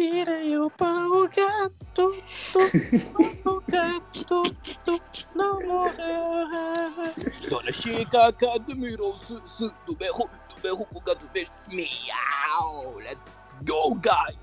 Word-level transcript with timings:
Tirei 0.00 0.56
o 0.56 0.70
pão, 0.70 1.24
o 1.24 1.28
gato, 1.28 1.74
tu, 1.92 2.04
o 3.44 3.62
gato, 3.70 4.24
tu, 4.24 5.02
não 5.34 5.60
morreu. 5.60 6.48
Dona 7.50 7.70
Chica 7.70 8.32
que 8.32 8.46
admirou-se 8.46 9.38
se 9.44 9.70
do 9.86 9.94
berro, 9.94 10.30
do 10.48 10.60
berro 10.62 10.86
que 10.86 10.96
o 10.96 11.00
gato 11.02 11.26
fez. 11.34 11.52
Miau, 11.68 12.96
let's 12.96 13.20
go, 13.66 13.94
guys. 13.96 14.38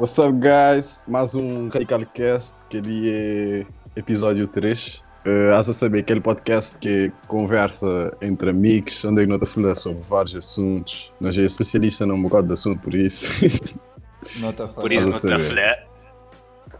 What's 0.00 0.18
up, 0.18 0.36
guys? 0.40 1.04
Mais 1.06 1.36
um 1.36 1.68
Radical 1.68 2.04
Cast, 2.06 2.56
que 2.68 2.78
ele 2.78 3.08
é 3.08 3.66
episódio 3.94 4.48
3. 4.48 5.00
Uh, 5.26 5.54
a 5.54 5.62
saber, 5.62 6.00
aquele 6.00 6.20
podcast 6.20 6.76
que 6.80 7.12
conversa 7.28 8.16
entre 8.20 8.50
amigos, 8.50 9.04
onde 9.04 9.24
nós 9.26 9.52
falamos 9.52 9.78
sobre 9.78 10.02
vários 10.08 10.34
assuntos. 10.34 11.12
Nós 11.20 11.38
é 11.38 11.42
especialista 11.42 12.04
num 12.04 12.20
bocado 12.20 12.48
de 12.48 12.54
assunto, 12.54 12.80
por 12.80 12.96
isso. 12.96 13.30
Nota 14.36 14.68
Por 14.68 14.92
isso 14.92 15.08
não 15.08 15.16
Estás 15.16 15.32
a 15.32 15.36
está 15.36 15.48
saber. 15.48 15.52
flé. 15.52 15.86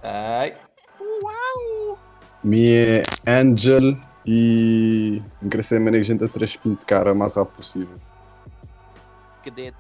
Ai, 0.02 0.56
Me 2.44 2.70
é 2.70 3.02
Angel 3.26 3.96
e 4.26 5.22
crescer 5.50 5.76
a 5.76 5.80
maneira 5.80 6.04
que 6.04 6.10
a 6.10 6.14
gente 6.14 6.24
a 6.24 6.28
três 6.28 6.56
pinto 6.56 6.80
de 6.80 6.86
cara 6.86 7.12
o 7.12 7.16
mais 7.16 7.34
rápido 7.34 7.56
possível. 7.56 7.98
Cadete. 9.44 9.76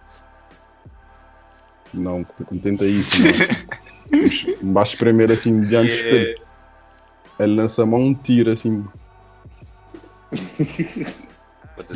Não, 1.92 2.24
tenta 2.62 2.84
isso, 2.84 3.22
não. 4.62 4.72
Baixo 4.72 4.96
primeiro 4.96 5.32
assim, 5.32 5.58
diante 5.60 5.88
do 5.88 5.94
espelho. 5.94 6.42
Ele 7.38 7.54
lança 7.54 7.82
a 7.82 7.86
mão 7.86 8.00
um 8.00 8.14
tiro 8.14 8.50
assim. 8.50 8.84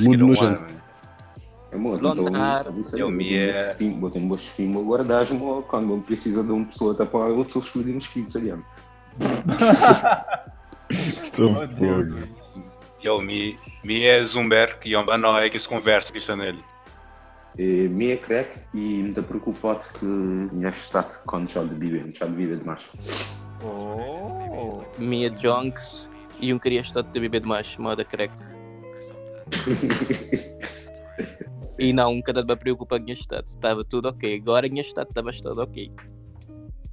Muito 0.01 0.21
não 0.21 0.29
nojento. 0.29 0.67
É 1.73 1.77
então, 1.77 1.95
isso 2.79 2.99
Eu 2.99 3.09
aí, 3.09 3.15
me 3.15 3.25
botei 3.25 3.49
é- 3.49 3.77
um 3.91 3.99
botei 3.99 4.23
um 4.23 4.29
bom 4.29 4.37
filme, 4.37 4.85
guardas 4.85 5.31
quando 5.69 5.89
não 5.89 6.03
precisa 6.03 6.45
de 6.45 6.53
uma 6.53 6.67
pessoa 6.67 6.95
tapar 6.95 7.31
outros 7.31 7.55
seus 7.55 7.69
filhos 7.71 7.95
nos 7.95 8.07
filhos, 8.07 8.37
aliás. 8.37 8.61
Tô 11.35 11.47
oh 11.47 11.67
Deus. 11.67 12.29
Eu, 13.03 13.23
mi, 13.23 13.59
mi 13.83 14.05
é 14.05 14.23
Zumber, 14.23 14.79
que 14.79 14.93
eu 14.93 15.03
não 15.17 15.39
é 15.39 15.49
que 15.49 15.59
se 15.59 15.67
conversa 15.67 16.13
que 16.13 16.19
está 16.19 16.37
nele. 16.37 16.63
E 17.59 17.89
me 17.89 18.11
é 18.13 18.17
crack 18.19 18.51
e 18.75 19.03
me 19.03 19.09
está 19.09 19.23
preocupado 19.23 19.81
que 19.99 20.05
minha 20.05 20.69
estado 20.69 21.23
quando 21.27 21.51
já 21.51 21.65
de 21.65 21.75
beber, 21.75 22.13
já 22.15 22.27
de 22.27 22.33
beber 22.33 22.59
demais. 22.59 22.87
Oh. 23.65 24.83
Minha 24.99 25.31
Jonks 25.31 26.07
e 26.39 26.53
um 26.53 26.59
queria 26.59 26.83
estar 26.83 27.01
de 27.03 27.19
beber 27.19 27.41
demais, 27.41 27.75
moda 27.79 28.05
crack. 28.05 28.35
E 31.79 31.93
não, 31.93 32.21
cada 32.23 32.45
me 32.45 32.57
preocupa 32.57 33.01
com 33.01 33.11
o 33.11 33.13
estado. 33.13 33.47
Estava 33.47 33.85
tudo 33.85 34.09
ok. 34.09 34.37
Agora 34.37 34.67
o 34.67 34.79
estado 34.79 35.09
estava 35.09 35.31
todo 35.33 35.63
ok. 35.63 35.91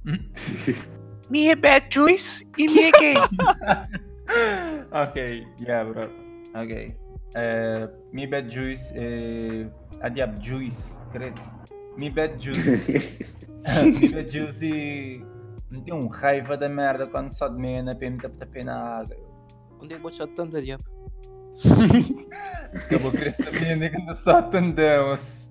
É 1.32 1.54
bad 1.54 1.86
choice 1.94 2.44
e 2.58 2.66
mi 2.66 2.82
é 2.82 2.90
gay. 2.90 3.14
ok, 4.90 5.46
yeah, 5.60 5.88
bro. 5.88 6.10
Ok. 6.54 6.96
Uh, 7.36 7.88
mi 8.12 8.26
bad 8.26 8.52
juice. 8.52 8.92
Uh, 8.94 9.70
adiab 10.02 10.42
juice, 10.42 10.96
credo. 11.12 11.40
Mi 11.96 12.10
bad 12.10 12.42
juice. 12.42 12.82
mi 14.00 14.08
bad 14.08 14.28
juice 14.28 14.66
e. 14.66 15.24
Não 15.70 15.80
tem 15.82 15.94
um 15.94 16.08
raiva 16.08 16.56
da 16.56 16.68
merda 16.68 17.06
quando 17.06 17.32
só 17.32 17.46
de 17.46 17.56
meia 17.56 17.80
na 17.80 17.94
PM 17.94 18.16
tapa 18.16 18.64
na 18.64 18.98
água. 18.98 19.16
Onde 19.80 19.94
é 19.94 19.96
que 19.96 20.02
vou 20.02 20.10
deixar 20.10 20.26
tanta 20.26 20.60
diabo? 20.60 20.82
Acabou 22.74 23.12
é 23.12 23.88
que 23.90 23.96
anda 23.96 24.14
só 24.14 24.42
tandão-se. 24.42 25.50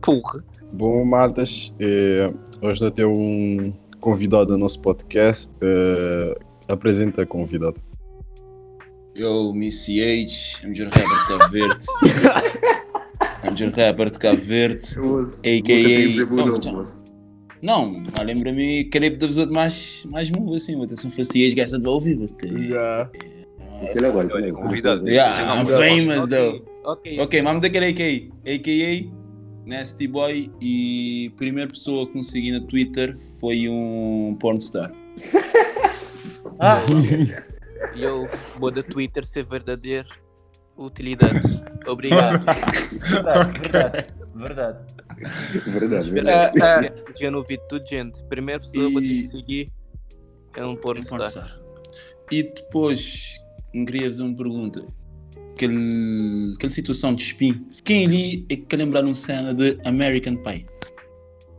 Porra. 0.00 0.44
Bom, 0.72 1.04
Martas, 1.04 1.72
eh, 1.78 2.32
hoje 2.62 2.80
nós 2.80 2.92
temos 2.94 3.16
um 3.16 3.72
convidado 4.00 4.52
no 4.52 4.58
nosso 4.58 4.80
podcast. 4.80 5.50
eh, 5.60 6.34
apresenta 6.68 7.26
convidado. 7.26 7.76
Yo, 9.14 9.52
Missy 9.52 10.00
H, 10.02 10.66
MJ 10.66 10.86
Rapper 10.86 11.18
de 11.18 11.28
Cabo 11.28 11.48
Verde. 11.50 11.86
MJ 13.44 13.86
Rapper 13.86 14.10
de 14.10 14.18
Cabo 14.18 14.40
Verde. 14.40 14.88
AKA. 15.40 17.02
Não, 17.60 18.02
mas 18.16 18.26
lembra-me 18.26 18.84
que 18.84 18.98
ele 18.98 19.06
é 19.06 19.10
episódio 19.10 19.52
mais, 19.52 20.04
mais 20.10 20.30
move 20.30 20.56
assim, 20.56 20.76
vou 20.76 20.86
ter 20.86 20.96
se 20.96 21.06
um 21.06 21.10
fosse 21.10 21.46
H, 21.46 21.54
gasta 21.54 21.78
de 21.78 21.88
ouvir, 21.88 22.16
ter. 22.38 22.50
Já. 23.82 23.90
Aquele 23.90 24.06
agora, 24.06 24.26
Olha, 24.32 24.46
também. 24.46 24.52
convidado. 24.52 25.08
Yeah, 25.08 25.60
I'm 25.62 25.66
famous 25.66 26.28
though. 26.28 26.64
Ok. 26.84 27.20
Ok, 27.20 27.42
vamos 27.42 27.62
daquele 27.62 27.86
AKA. 27.86 28.32
AKA, 28.54 29.10
Nasty 29.66 30.06
Boy 30.08 30.50
e 30.60 31.32
primeira 31.36 31.68
pessoa 31.70 32.06
que 32.06 32.16
me 32.16 32.24
segui 32.24 32.52
no 32.52 32.60
Twitter 32.66 33.16
foi 33.40 33.68
um 33.68 34.36
pornstar. 34.40 34.92
Ah, 36.58 36.80
Eu 37.96 38.28
vou 38.58 38.70
da 38.70 38.82
Twitter 38.82 39.24
ser 39.24 39.44
verdadeiro. 39.44 40.08
Utilidade. 40.76 41.40
Obrigado. 41.86 42.42
verdade, 42.44 43.60
verdade. 43.60 44.04
Verdade. 44.34 44.78
Verdade, 46.10 46.10
verdade. 46.10 46.52
que 46.52 46.58
esse 46.94 47.04
podcast 47.04 47.22
já 47.24 47.30
não 47.30 47.38
ouvi 47.40 47.58
tudo, 47.68 47.86
gente. 47.86 48.24
Primeira 48.24 48.60
pessoa 48.60 48.86
que 48.86 48.92
vou 48.92 49.02
te 49.02 49.20
E- 49.20 49.26
seguir 49.28 49.72
é 50.56 50.64
um 50.64 50.74
pornstar. 50.74 51.18
Pornstar. 51.18 51.58
E 52.30 52.42
depois, 52.44 53.36
me 53.74 53.84
queria 53.84 54.06
fazer 54.06 54.22
uma 54.22 54.36
pergunta. 54.36 54.84
Aquele, 55.52 56.54
aquela 56.54 56.70
situação 56.70 57.14
de 57.14 57.22
spin. 57.22 57.66
Quem 57.84 58.06
ali 58.06 58.46
é 58.48 58.56
que 58.56 58.76
lembrar 58.76 59.04
uma 59.04 59.14
cena 59.14 59.54
de 59.54 59.78
American 59.84 60.36
Pie? 60.36 60.66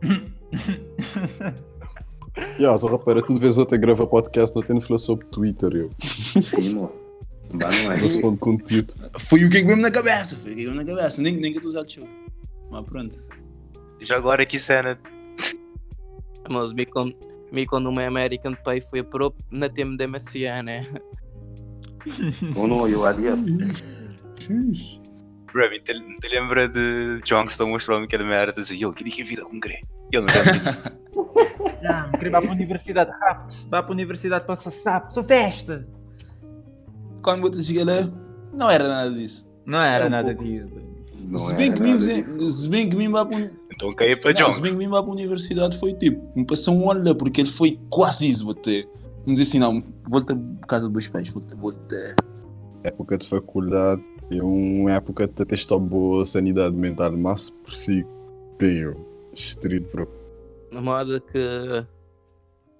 Já, 2.58 2.76
só 2.76 2.88
rapaz, 2.88 3.22
tu 3.26 3.34
de 3.34 3.40
vez 3.40 3.58
outra 3.58 3.78
grava 3.78 4.06
podcast, 4.06 4.54
não 4.54 4.62
tendo 4.62 4.80
falar 4.80 4.98
sobre 4.98 5.24
Twitter, 5.26 5.72
eu. 5.72 5.90
Sim, 6.42 6.74
moço. 6.74 7.04
Bah, 7.52 7.68
não 7.84 7.92
é. 7.92 8.36
Conteúdo. 8.36 8.94
Foi 9.18 9.44
o 9.44 9.50
que 9.50 9.58
é 9.58 9.60
que 9.60 9.66
mesmo 9.66 9.82
na 9.82 9.90
cabeça, 9.90 10.34
foi 10.36 10.52
o 10.52 10.56
que 10.56 10.62
é 10.62 10.64
mesmo 10.64 10.76
na 10.76 10.84
cabeça. 10.84 11.22
Nem, 11.22 11.36
nem 11.36 11.52
que 11.52 11.58
eu 11.58 11.64
usar 11.64 11.84
de 11.84 11.94
show. 11.94 12.08
Mas 12.70 12.84
pronto. 12.84 13.24
Já 14.00 14.16
agora 14.16 14.44
que 14.44 14.58
cena. 14.58 14.98
Mas 16.48 16.72
me 16.72 16.84
con 16.84 17.12
me 17.52 17.66
quando 17.66 17.88
uma 17.88 18.04
American 18.04 18.54
Pie 18.54 18.80
foi 18.80 19.02
pro 19.02 19.32
na 19.50 19.68
tema 19.68 19.96
da 19.96 20.08
MSA, 20.08 20.62
né? 20.64 20.86
Ou 22.56 22.66
não, 22.66 22.88
eu 22.88 23.04
adiante. 23.04 23.84
Bro, 25.52 25.70
me 25.70 25.80
te, 25.80 25.92
te 26.20 26.28
lembra 26.28 26.68
de 26.68 27.20
Johnston 27.24 27.66
mostrou-me 27.66 28.04
aquela 28.06 28.24
merda 28.24 28.60
assim, 28.60 28.76
eu 28.80 28.92
queria 28.92 29.12
que 29.14 29.22
a 29.22 29.24
vida 29.24 29.42
com 29.44 29.58
gré. 29.60 29.80
Eu 30.12 30.22
não 30.22 30.28
lembro. 30.34 30.94
Ah, 31.88 32.06
me 32.06 32.18
queria 32.18 32.28
ir 32.28 32.30
para 32.40 32.48
a 32.48 32.52
universidade 32.52 33.10
rápido. 33.20 33.54
Vá 33.70 33.82
para 33.82 33.90
a 33.90 33.94
universidade 33.94 34.44
para 34.44 34.56
sapo. 34.56 35.12
Sou 35.12 35.22
festa. 35.22 35.86
Quando 37.22 37.56
eu 37.56 37.62
cheguei 37.62 37.84
lá, 37.84 38.10
não 38.52 38.70
era 38.70 38.86
nada 38.88 39.10
disso. 39.10 39.46
Não 39.64 39.78
era 39.78 39.96
Era 39.96 40.06
um 40.06 40.10
nada 40.10 40.28
pouco. 40.34 40.44
disso. 40.44 40.70
Não 41.26 41.38
se 41.38 41.54
bem 41.54 41.72
que 41.72 41.80
nada 41.80 41.92
mim, 41.92 41.98
disso. 41.98 42.50
se 42.52 42.68
bem 42.68 42.88
que 42.88 42.96
mim 42.96 43.08
vá 43.10 43.24
para 43.24 43.50
então 43.72 43.92
caí 43.94 44.14
para 44.14 44.32
Não, 44.34 44.52
se 44.52 44.60
bem 44.60 44.72
que 44.72 44.76
mim 44.78 44.88
vá 44.88 45.02
para 45.02 45.10
a 45.10 45.14
universidade 45.14 45.78
foi 45.78 45.94
tipo, 45.94 46.30
me 46.36 46.44
passou 46.44 46.74
um 46.74 46.90
ano 46.90 47.02
lá, 47.08 47.14
porque 47.14 47.40
ele 47.40 47.50
foi 47.50 47.80
quase 47.88 48.28
isso, 48.28 48.44
vou 48.44 48.54
Vamos 49.24 49.38
dizer 49.38 49.42
assim, 49.44 49.58
não, 49.58 49.80
volta 50.06 50.36
para 50.36 50.66
casa 50.68 50.84
dos 50.84 50.92
meus 50.92 51.08
pais, 51.08 51.28
volta, 51.30 51.56
volta. 51.56 52.16
Época 52.82 53.16
de 53.16 53.26
faculdade 53.26 54.04
é 54.30 54.42
uma 54.42 54.92
época 54.92 55.26
de 55.26 55.44
testar 55.46 55.78
boa 55.78 56.26
sanidade 56.26 56.76
mental, 56.76 57.16
mas 57.16 57.48
por 57.48 57.74
si 57.74 58.06
tenho. 58.58 58.94
Estrito, 59.32 59.90
bro. 59.90 60.08
Na 60.70 60.82
moda 60.82 61.20
que 61.20 61.86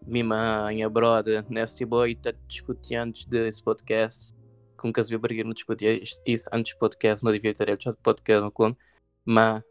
minha 0.07 0.25
mãe, 0.25 0.85
a 0.85 0.89
brother, 0.89 1.47
Nasty 1.49 1.87
Boy, 1.87 2.15
tá 2.15 2.33
discutindo 2.47 2.99
antes 2.99 3.25
desse 3.25 3.63
podcast. 3.63 4.35
Com 4.77 4.93
que 4.93 5.01
as 5.01 5.11
eu 5.11 5.19
não 5.19 5.55
discutia 5.55 5.99
isso 6.27 6.49
antes 6.53 6.75
do 6.75 6.79
podcast, 6.79 7.25
não 7.25 7.33
devia 7.33 7.55
ter 7.55 7.65
feito 7.65 7.97
podcast 8.03 8.43
não 8.43 8.51
com. 8.51 8.77
Mas 9.25 9.63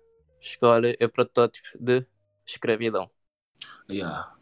escola 0.42 0.88
é 1.00 1.08
protótipo 1.08 1.68
de 1.80 2.04
escravidão. 2.48 3.08
Yeah. 3.88 4.32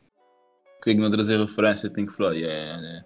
Quem 0.84 0.98
não 0.98 1.12
trazer 1.12 1.40
referência 1.40 1.90
Pink 1.90 2.12
Floyd, 2.12 2.42
yeah, 2.42 2.82
yeah. 2.82 3.06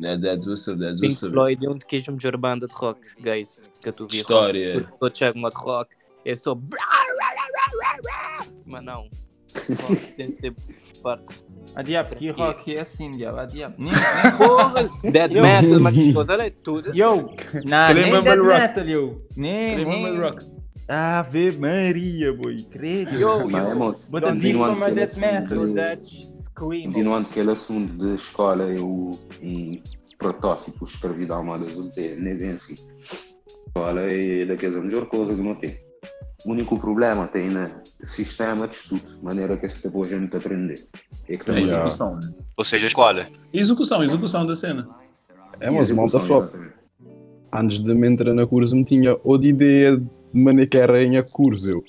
That, 0.00 0.22
that's 0.22 0.46
what's 0.46 0.68
up, 0.68 0.78
that's 0.80 1.00
Pink 1.00 1.14
what's. 1.14 1.32
Floyd 1.32 1.64
é 1.66 1.68
um 1.70 1.76
de 1.76 1.84
que 1.84 1.96
é 1.96 2.02
a 2.06 2.12
melhor 2.12 2.36
banda 2.36 2.66
de 2.66 2.74
rock, 2.74 3.00
guys, 3.20 3.70
que 3.82 3.90
tu 3.92 4.06
vi. 4.06 4.18
História. 4.18 4.80
Porque 4.80 4.98
todo 4.98 5.16
chega 5.18 5.32
de 5.32 5.56
rock 5.56 5.96
é 6.24 6.36
só. 6.36 6.56
Mas 8.64 8.82
não. 8.84 9.08
Rock 9.82 9.96
tem 10.16 10.30
de 10.30 10.36
ser 10.36 10.54
parte. 11.02 11.44
A 11.74 11.82
diabo, 11.82 12.14
que 12.14 12.30
rock 12.30 12.76
é 12.76 12.80
assim, 12.80 13.10
diabo. 13.10 13.38
A 13.38 13.46
diabo. 13.46 13.74
Nem, 13.78 13.92
Porra! 14.38 14.84
Dead 15.10 15.32
metal, 15.32 15.80
mas 15.80 15.94
que 15.94 16.12
coisa 16.12 16.34
é 16.34 16.50
tudo. 16.50 16.90
nem, 16.90 16.98
yo, 16.98 17.16
não, 17.64 17.86
Queria 17.88 18.06
nem 18.06 18.12
rock. 18.14 18.46
metal, 18.46 18.88
yo. 18.88 19.22
Nem, 19.36 19.84
nem. 19.84 20.18
rock. 20.20 20.46
Ave 20.88 21.52
Maria, 21.52 22.32
boy. 22.32 22.64
Credo. 22.64 23.16
Yo, 23.16 23.48
Mas 23.48 23.64
é, 23.66 23.70
yo. 23.70 23.76
moço. 23.76 24.10
Bota 24.10 24.26
Don't 24.26 24.40
disso 24.40 24.58
Continuando 24.58 24.78
para 24.78 24.86
aquele 24.88 25.06
death 25.06 25.16
metal. 25.16 25.56
Yo, 25.56 25.62
assunto 25.62 25.74
de- 25.74 25.96
Dutch 25.96 26.49
Continuando 26.60 27.26
aquele 27.30 27.52
assunto 27.52 27.92
de 27.94 28.14
escola, 28.16 28.64
eu 28.64 29.18
em 29.40 29.82
protótipo, 30.18 30.84
dizer, 30.84 32.20
nem 32.20 32.36
bem 32.36 32.50
assim. 32.50 32.76
Escola 33.66 34.02
é 34.02 34.44
daquelas 34.44 34.76
a 34.76 34.84
melhor 34.84 35.06
coisa 35.06 35.34
que 35.34 35.40
não 35.40 35.54
tem. 35.54 35.78
O 36.44 36.50
único 36.50 36.78
problema 36.78 37.26
tem 37.26 37.48
no 37.48 37.68
sistema 38.04 38.68
de 38.68 38.74
estudo, 38.74 39.22
maneira 39.22 39.56
que 39.56 39.64
esta 39.64 39.88
boa 39.88 40.06
gente 40.06 40.36
aprender. 40.36 40.84
É 41.26 41.36
que 41.36 41.50
É 41.50 41.60
execução, 41.60 42.16
né? 42.16 42.30
Ou 42.56 42.64
seja, 42.64 42.86
a 42.86 42.88
escola. 42.88 43.26
Execução, 43.52 44.04
execução 44.04 44.44
da 44.44 44.54
cena. 44.54 44.86
É, 45.60 45.70
mas 45.70 45.90
malta 45.90 46.20
só. 46.20 46.40
exatamente. 46.40 46.74
Antes 47.52 47.80
de 47.80 47.94
me 47.94 48.06
entrar 48.06 48.34
na 48.34 48.46
curso, 48.46 48.76
me 48.76 48.84
tinha 48.84 49.18
outra 49.24 49.48
ideia 49.48 49.96
de 49.96 50.06
maneira 50.32 50.68
que 50.68 50.76
era 50.76 51.02
em 51.02 51.16
a 51.16 51.22
curso. 51.22 51.70
Eu. 51.70 51.84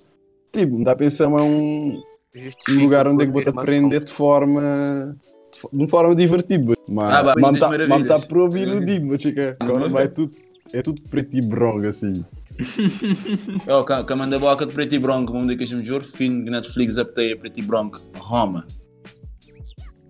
Tipo, 0.51 0.77
me 0.77 0.83
dá 0.85 0.93
a 0.93 0.95
pensar 0.95 1.25
é 1.25 1.41
um, 1.41 2.01
um 2.35 2.39
Justifica 2.39 2.83
lugar 2.83 3.07
onde 3.07 3.23
é 3.23 3.25
que 3.27 3.31
vou-te 3.33 3.49
aprender 3.49 4.05
de 4.05 4.11
forma. 4.11 5.17
de 5.53 5.59
fo- 5.59 5.69
de 5.71 5.77
uma 5.77 5.87
forma 5.89 6.15
divertida. 6.15 6.73
Mas 6.87 7.13
Ah, 7.13 7.23
bah, 7.23 7.33
está 7.53 7.69
Maravilhas. 7.69 8.25
para 8.25 8.39
ouvir 8.41 8.67
o 8.69 8.79
dito, 8.85 9.05
mas 9.05 9.21
chica. 9.21 9.57
Agora 9.59 9.89
vai 9.89 10.07
tudo. 10.07 10.33
É 10.73 10.81
tudo 10.81 11.01
preto 11.09 11.35
e 11.35 11.41
branco 11.41 11.85
assim. 11.85 12.23
Oh, 13.67 13.83
cá, 13.83 14.03
cá 14.03 14.15
manda 14.15 14.37
boca 14.39 14.65
de 14.65 14.73
preto 14.73 14.93
e 14.95 14.99
branco, 14.99 15.31
vamos 15.33 15.47
dizer 15.47 15.65
que 15.65 15.73
é 15.73 15.77
melhor 15.77 16.03
filme 16.03 16.43
que 16.45 16.49
Netflix 16.51 16.97
apteia 16.97 17.35
preto 17.37 17.59
e 17.59 17.61
branco. 17.61 17.99
Roma. 18.17 18.65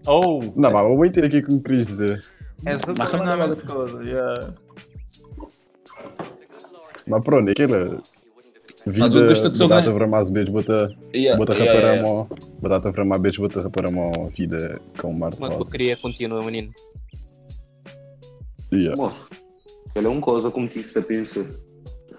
Oh, 0.05 0.19
Não, 0.55 0.71
mas 0.71 0.81
vou 0.83 0.97
meter 0.99 1.25
aqui 1.25 1.37
o 1.39 1.43
que 1.45 1.51
me 1.51 1.61
querias 1.61 1.87
dizer. 1.87 2.23
é 2.65 2.73
não 2.73 3.31
é 3.31 3.45
as 3.51 3.63
coisas. 3.63 4.05
yeah. 4.07 4.53
Mas 7.07 7.23
pronto, 7.23 7.49
é 7.49 7.53
aquela. 8.81 8.99
Mas 8.99 9.13
eu 9.13 9.27
gosto 9.27 9.49
de 9.49 9.57
só 9.57 9.67
batata 9.67 9.93
para 9.93 10.07
mais 10.07 10.29
beijos, 10.29 10.51
bota. 10.53 10.95
Yeah, 11.13 11.37
Bota 11.37 11.53
yeah, 11.53 11.79
yeah. 11.79 12.01
mão. 12.01 12.27
Batata 12.61 12.91
para 12.91 13.05
mais 13.05 13.21
beijos, 13.21 13.39
bota 13.39 13.61
rapar 13.61 13.85
a 13.85 13.91
mão. 13.91 14.11
Vida 14.37 14.79
com 14.99 15.13
Marte 15.13 15.39
Mas 15.39 15.49
tu 15.51 15.57
Rosa. 15.57 15.71
queria 15.71 15.97
continua, 15.97 16.43
menino. 16.43 16.71
Yeah. 18.73 18.95
Moço, 18.95 19.29
aquela 19.89 20.07
é 20.07 20.09
uma 20.09 20.21
coisa 20.21 20.49
como 20.51 20.67
tive 20.67 20.97
a 20.97 21.01
pensar. 21.01 21.45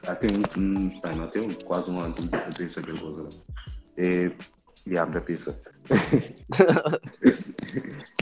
Até 0.07 0.27
um, 0.27 0.61
um, 0.61 0.89
bem, 0.89 1.17
não, 1.17 1.25
até 1.25 1.41
um, 1.41 1.53
quase 1.65 1.91
um 1.91 2.01
ano 2.01 2.13
que 2.15 2.23
tive 2.23 2.37
a 2.37 2.51
pensar 2.57 2.81
aquela 2.81 2.99
coisa. 2.99 3.29
É, 3.97 4.31
diabo 4.87 5.13
da 5.13 5.21
pensa. 5.21 5.59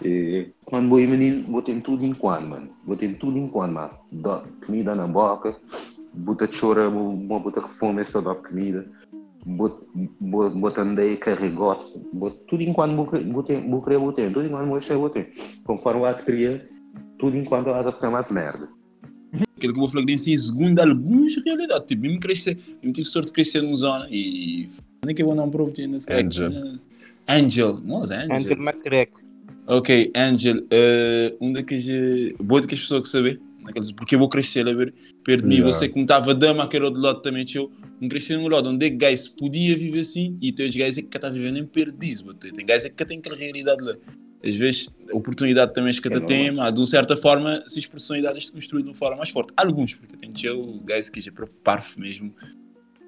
é, 0.04 0.46
quando 0.64 0.88
vou 0.88 1.00
ir 1.00 1.08
menino, 1.08 1.50
vou 1.50 1.62
ter 1.62 1.80
tudo 1.80 2.04
em 2.04 2.14
quando, 2.14 2.48
mano. 2.48 2.68
Vou 2.86 2.96
ter 2.96 3.16
tudo 3.18 3.36
em 3.38 3.46
quando, 3.46 3.72
mano. 3.72 3.98
Dá 4.12 4.44
comida 4.64 4.94
na 4.94 5.06
boca, 5.06 5.56
bota 6.12 6.46
chora, 6.48 6.88
bota 6.90 7.62
fome, 7.78 8.04
só 8.04 8.20
dá 8.20 8.34
comida. 8.34 8.86
Bot- 9.44 9.86
bo- 10.20 10.50
Botando 10.50 10.98
aí 10.98 11.16
carregote, 11.16 11.98
tudo 12.46 12.62
enquanto 12.62 12.94
vou 12.94 13.06
querer, 13.06 13.24
querer, 13.82 13.98
ter, 14.12 14.32
tudo 14.32 14.46
enquanto 14.46 14.68
vou 14.68 14.80
vou 14.98 15.10
ter. 15.10 15.32
Conforme 15.64 16.00
o 16.02 16.04
ato 16.04 16.24
queria, 16.24 16.68
tudo 17.18 17.36
enquanto 17.36 17.68
eu 17.68 17.74
a 17.88 17.92
ficar 17.92 18.10
mais 18.10 18.30
merda. 18.30 18.68
Aquilo 19.56 19.72
que 19.72 19.78
eu 19.78 19.82
vou 19.82 19.88
falar 19.88 20.04
que 20.04 20.12
disse, 20.12 20.38
segundo 20.38 20.78
alguns, 20.78 21.36
realidade. 21.44 21.86
Tipo, 21.86 22.02
mesmo 22.02 22.20
crescer, 22.20 22.58
eu 22.82 22.92
tive 22.92 23.06
sorte 23.08 23.28
de 23.28 23.32
crescer 23.32 23.62
numa 23.62 23.76
zona 23.76 24.06
e. 24.10 24.68
Nem 25.04 25.14
que 25.14 25.22
eu 25.22 25.26
vou 25.26 25.34
não 25.34 25.50
provo 25.50 25.72
ainda. 25.78 25.96
Angel. 26.10 26.50
Angel. 27.26 27.78
Nossa, 27.84 28.14
Angel. 28.16 28.36
Angel 28.36 28.56
McCrack. 28.58 29.12
Ok, 29.66 30.12
Angel, 30.16 30.66
eh, 30.70 31.34
um 31.40 31.52
daqueles. 31.52 31.88
eh, 31.88 32.34
boa 32.42 32.60
daqueles 32.60 32.82
pessoas 32.82 33.02
que 33.02 33.08
saber. 33.08 33.40
Naqueles, 33.62 33.92
porque 33.92 34.14
eu 34.14 34.18
vou 34.18 34.28
crescer, 34.28 34.66
a 34.68 34.72
ver? 34.72 34.94
Perto 35.24 35.42
de 35.42 35.48
mim, 35.48 35.54
Yeah. 35.56 35.72
você 35.72 35.88
como 35.88 36.04
estava 36.04 36.34
dama, 36.34 36.64
aquele 36.64 36.84
outro 36.84 37.00
lado 37.00 37.20
também, 37.20 37.44
eu 37.54 37.70
não 38.00 38.08
cresci 38.08 38.34
num 38.34 38.48
lado 38.48 38.68
onde 38.70 38.86
é 38.86 38.90
que 38.90 38.96
guys 38.96 39.28
podia 39.28 39.76
viver 39.76 40.00
assim 40.00 40.38
e 40.40 40.52
tem 40.52 40.68
os 40.68 40.74
guys 40.74 40.98
é 40.98 41.02
que 41.02 41.16
está 41.16 41.28
vivendo 41.28 41.58
em 41.58 41.66
perdiz, 41.66 42.24
tem 42.40 42.66
guys 42.66 42.84
é 42.84 42.88
que 42.88 43.04
tem 43.04 43.18
aquela 43.18 43.36
realidade 43.36 43.82
lá. 43.82 43.94
Às 44.42 44.56
vezes, 44.56 44.88
a 45.12 45.16
oportunidade 45.16 45.74
também 45.74 45.92
que 45.92 45.98
É 45.98 46.10
cada 46.10 46.20
tem, 46.22 46.50
mas 46.50 46.72
de 46.72 46.80
uma 46.80 46.86
certa 46.86 47.14
forma, 47.14 47.62
se 47.66 47.78
as 47.78 47.86
personalidades 47.86 48.46
se 48.46 48.52
construem 48.52 48.82
de 48.82 48.88
uma 48.88 48.96
forma 48.96 49.18
mais 49.18 49.28
forte. 49.28 49.52
Alguns, 49.54 49.94
porque 49.94 50.16
tem 50.16 50.32
eu, 50.44 50.80
guys 50.82 51.10
que 51.10 51.20
já 51.20 51.30
para 51.30 51.46
parvo 51.62 52.00
mesmo, 52.00 52.34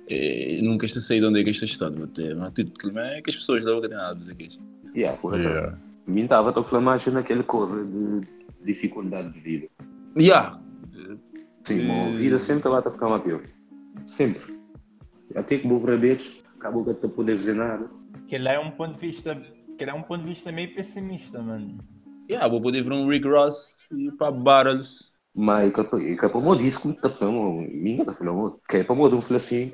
eh, 0.09 0.61
nunca 0.63 0.85
está 0.85 1.01
saído 1.01 1.29
onde 1.29 1.41
é 1.41 1.45
que 1.45 1.51
esta 1.51 1.65
estado, 1.65 1.99
mas 1.99 2.11
tudo 2.53 2.73
que 2.73 2.99
é 2.99 3.23
que 3.23 3.31
as 3.31 3.37
pessoas 3.37 3.65
da 3.65 3.75
boca 3.75 3.89
têm 3.89 3.97
nada 3.97 4.13
a 4.13 4.17
fazer 4.17 4.35
com 4.35 4.43
isso. 4.43 4.61
Yeah, 4.95 5.19
acaso. 5.19 5.37
Yeah. 5.37 5.79
Mim 6.07 6.25
estava 6.25 6.51
a 6.51 6.65
falar 6.65 6.83
mais 6.83 7.07
naquele 7.07 7.43
coisa 7.45 7.83
de 7.85 8.27
dificuldade 8.65 9.33
de 9.33 9.41
vida. 9.41 9.69
Yeah. 10.19 10.61
Sim, 11.65 11.89
Eh. 11.89 12.07
a 12.07 12.11
vida 12.17 12.39
sempre 12.39 12.57
estava 12.59 12.79
a 12.79 12.93
ficar 12.93 13.09
mais 13.09 13.23
pior. 13.23 13.43
Sempre. 14.07 14.59
Até 15.35 15.59
que 15.59 15.67
para 15.81 15.97
beijos, 15.97 16.43
acabou 16.57 16.85
que 16.85 16.91
eu 16.91 16.95
não 17.03 17.11
poder 17.11 17.37
dizer 17.37 17.55
nada. 17.55 17.91
Que 18.27 18.37
ele 18.37 18.49
é 18.49 18.59
um 18.59 18.71
ponto 18.73 18.95
de 18.95 19.01
vista, 19.01 19.35
que 19.35 19.85
ele 19.85 19.91
é 19.91 19.95
um 19.95 20.03
ponto 20.03 20.23
de 20.23 20.29
vista 20.29 20.53
meio 20.53 20.75
pessimista, 20.75 21.41
mano. 21.41 21.79
Yeah, 22.31 22.49
vou 22.49 22.61
poder 22.61 22.83
ver 22.83 22.93
um 22.93 23.09
Rick 23.09 23.27
Ross 23.27 23.89
e 23.93 24.11
para 24.13 24.31
Barrels. 24.31 25.13
Mas 25.35 25.73
que 25.73 25.81
é 25.81 26.29
para 26.29 26.39
o 26.39 26.57
disse 26.57 26.79
como 26.79 26.95
está 26.95 27.09
falando, 27.09 27.67
minha 27.71 28.03
está 28.03 28.13
falando, 28.13 28.61
que 28.69 28.77
é 28.77 28.85
para 28.85 28.95
o 28.95 29.09
não 29.09 29.23
falar 29.23 29.41
assim, 29.41 29.73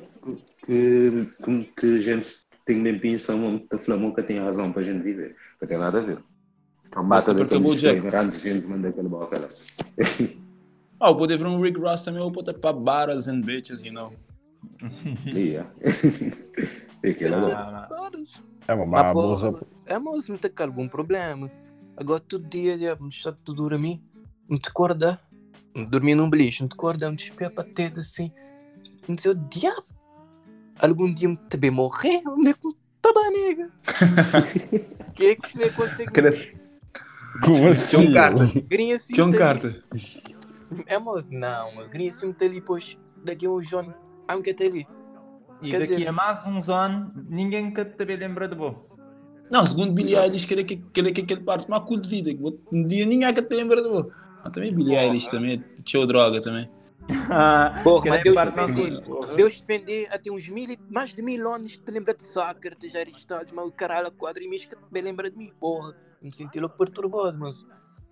que, 0.65 1.29
que, 1.45 1.65
que 1.77 1.97
a 1.97 1.99
gente 1.99 2.29
tem 2.65 2.83
bem 2.83 2.99
pensão, 2.99 3.57
está 3.57 3.79
falando 3.79 4.15
que 4.15 4.23
tem 4.23 4.39
razão 4.39 4.71
para 4.71 4.83
a 4.83 4.85
gente 4.85 5.03
viver. 5.03 5.35
Que 5.59 5.67
tem 5.67 5.79
nada 5.79 5.99
a 5.99 6.03
ver. 6.03 6.19
Mata 7.03 7.35
Porque 7.35 7.55
o 7.55 7.61
daquele 7.61 7.77
Jack. 7.77 8.01
disclaimer 8.01 8.15
antes 8.27 8.43
de 8.43 8.53
gente 8.53 8.67
mandar 8.67 8.89
aquela 8.89 9.09
boca 9.09 9.39
lá. 9.39 9.49
Ah, 11.01 11.11
eu 11.11 11.17
poder 11.17 11.39
ver 11.39 11.47
um 11.47 11.61
Rick 11.61 11.79
Ross 11.79 12.03
também, 12.03 12.21
eu 12.21 12.31
vou 12.31 12.43
para 12.43 12.73
Barrels 12.73 13.29
and 13.29 13.43
Bitches, 13.43 13.85
you 13.85 13.93
know. 13.93 14.13
Yeah. 15.33 15.71
É 17.03 17.11
é 17.25 17.31
bom. 17.31 17.53
Ah, 17.55 18.11
É 18.67 18.75
uma 18.75 18.87
má 18.87 19.13
borra. 19.13 19.61
é 19.87 19.99
mas 19.99 20.29
me 20.29 20.39
tem 20.39 20.51
algum 20.59 20.89
problema. 20.89 21.51
Agora 21.97 22.21
todo 22.21 22.45
dia 22.49 22.79
já 22.79 22.97
me 22.97 23.09
está 23.09 23.33
tudo 23.33 23.69
dormir. 23.69 24.01
Me 24.49 24.59
te 24.59 24.69
acorda. 24.69 25.21
Me 25.75 25.85
dormir 25.87 26.15
num 26.15 26.29
beliche, 26.29 26.63
me 26.63 26.69
te 26.69 26.75
acorda, 26.75 27.09
me 27.11 27.17
despia 27.17 27.51
para 27.51 27.65
ter 27.65 27.93
assim. 27.99 28.33
Me 29.07 29.15
dizer, 29.15 29.35
diabo. 29.51 29.83
Algum 30.81 31.13
dia 31.13 31.29
me 31.29 31.37
também 31.37 31.71
morrer? 31.71 32.23
Onde 32.27 32.51
é 32.51 32.55
que 32.55 32.67
me 32.67 32.75
nega? 33.31 33.71
O 35.09 35.13
que 35.13 35.27
é 35.27 35.35
que 35.35 35.51
te 35.51 35.59
vai 35.59 35.69
acontecer? 35.69 36.07
Como 37.45 37.69
assim? 37.69 37.97
John 38.07 38.13
Carter. 38.13 38.65
Grinha. 38.69 38.97
John 39.13 39.31
tá 39.31 39.37
ali. 39.37 39.39
Carter. 39.39 39.85
É, 40.87 40.99
mas 40.99 41.31
não, 41.31 41.75
mas 41.75 41.89
grinha 41.89 42.11
assim 42.11 42.33
tá 42.33 42.45
ali, 42.45 42.61
pois. 42.61 42.99
Daqui 43.25 43.47
a 43.47 43.51
uns 43.51 43.73
anos. 43.73 43.95
Ah, 44.27 44.39
que 44.41 44.55
tá 44.55 44.65
ali. 44.65 44.87
E 45.63 45.71
Quer 45.71 45.81
daqui 45.81 45.97
dizer- 45.97 46.09
a 46.09 46.13
mais 46.13 46.47
uns 46.47 46.69
anos, 46.69 47.11
ninguém 47.29 47.73
que 47.73 47.85
te 47.85 48.05
lembra 48.05 48.47
de 48.49 48.55
bom. 48.55 48.87
Não, 49.51 49.67
segundo 49.67 49.93
Billie 49.93 50.15
Eilish, 50.15 50.47
que 50.47 50.55
ele 50.55 50.65
que 50.65 50.83
ele 51.01 51.11
que 51.13 51.23
aquele 51.23 51.41
parte 51.41 51.69
mais 51.71 51.83
cool 51.85 51.99
de 52.01 52.09
vida. 52.09 52.33
que 52.35 52.59
Um 52.71 52.87
dia 52.87 53.07
ninguém 53.07 53.33
que 53.35 53.43
te 53.43 53.55
lembra 53.57 53.83
de 53.83 53.89
vou. 53.89 54.13
Ah, 54.45 54.51
também 54.51 54.75
Billie 54.75 54.95
Eilish, 54.97 55.29
também, 55.31 55.65
show 55.87 56.07
droga 56.07 56.41
também. 56.41 56.69
Porra, 57.83 58.03
Que 58.03 58.09
mas 58.11 58.23
Deus 58.23 58.37
defender. 58.37 59.03
porra. 59.03 59.35
Deus 59.35 59.61
defender 59.61 60.09
até 60.13 60.31
uns 60.31 60.49
mil, 60.51 60.69
e- 60.71 60.79
mais 60.91 61.15
de 61.15 61.23
mil 61.23 61.51
anos 61.51 61.79
te 61.79 61.91
lembra 61.91 62.13
de 62.15 62.23
Sócrates, 62.23 62.95
Aristóteles, 62.95 63.53
mas 63.53 63.65
o 63.65 63.73
caralho, 63.73 64.13
quadro 64.13 64.43
e 64.43 64.49
que 64.51 64.69
te 64.77 65.01
lembra 65.01 65.31
de 65.31 65.39
mim, 65.39 65.51
porra. 65.59 65.95
Me 66.23 66.33
senti 66.33 66.59
logo 66.59 66.75
perturbado, 66.75 67.39
mas. 67.39 67.65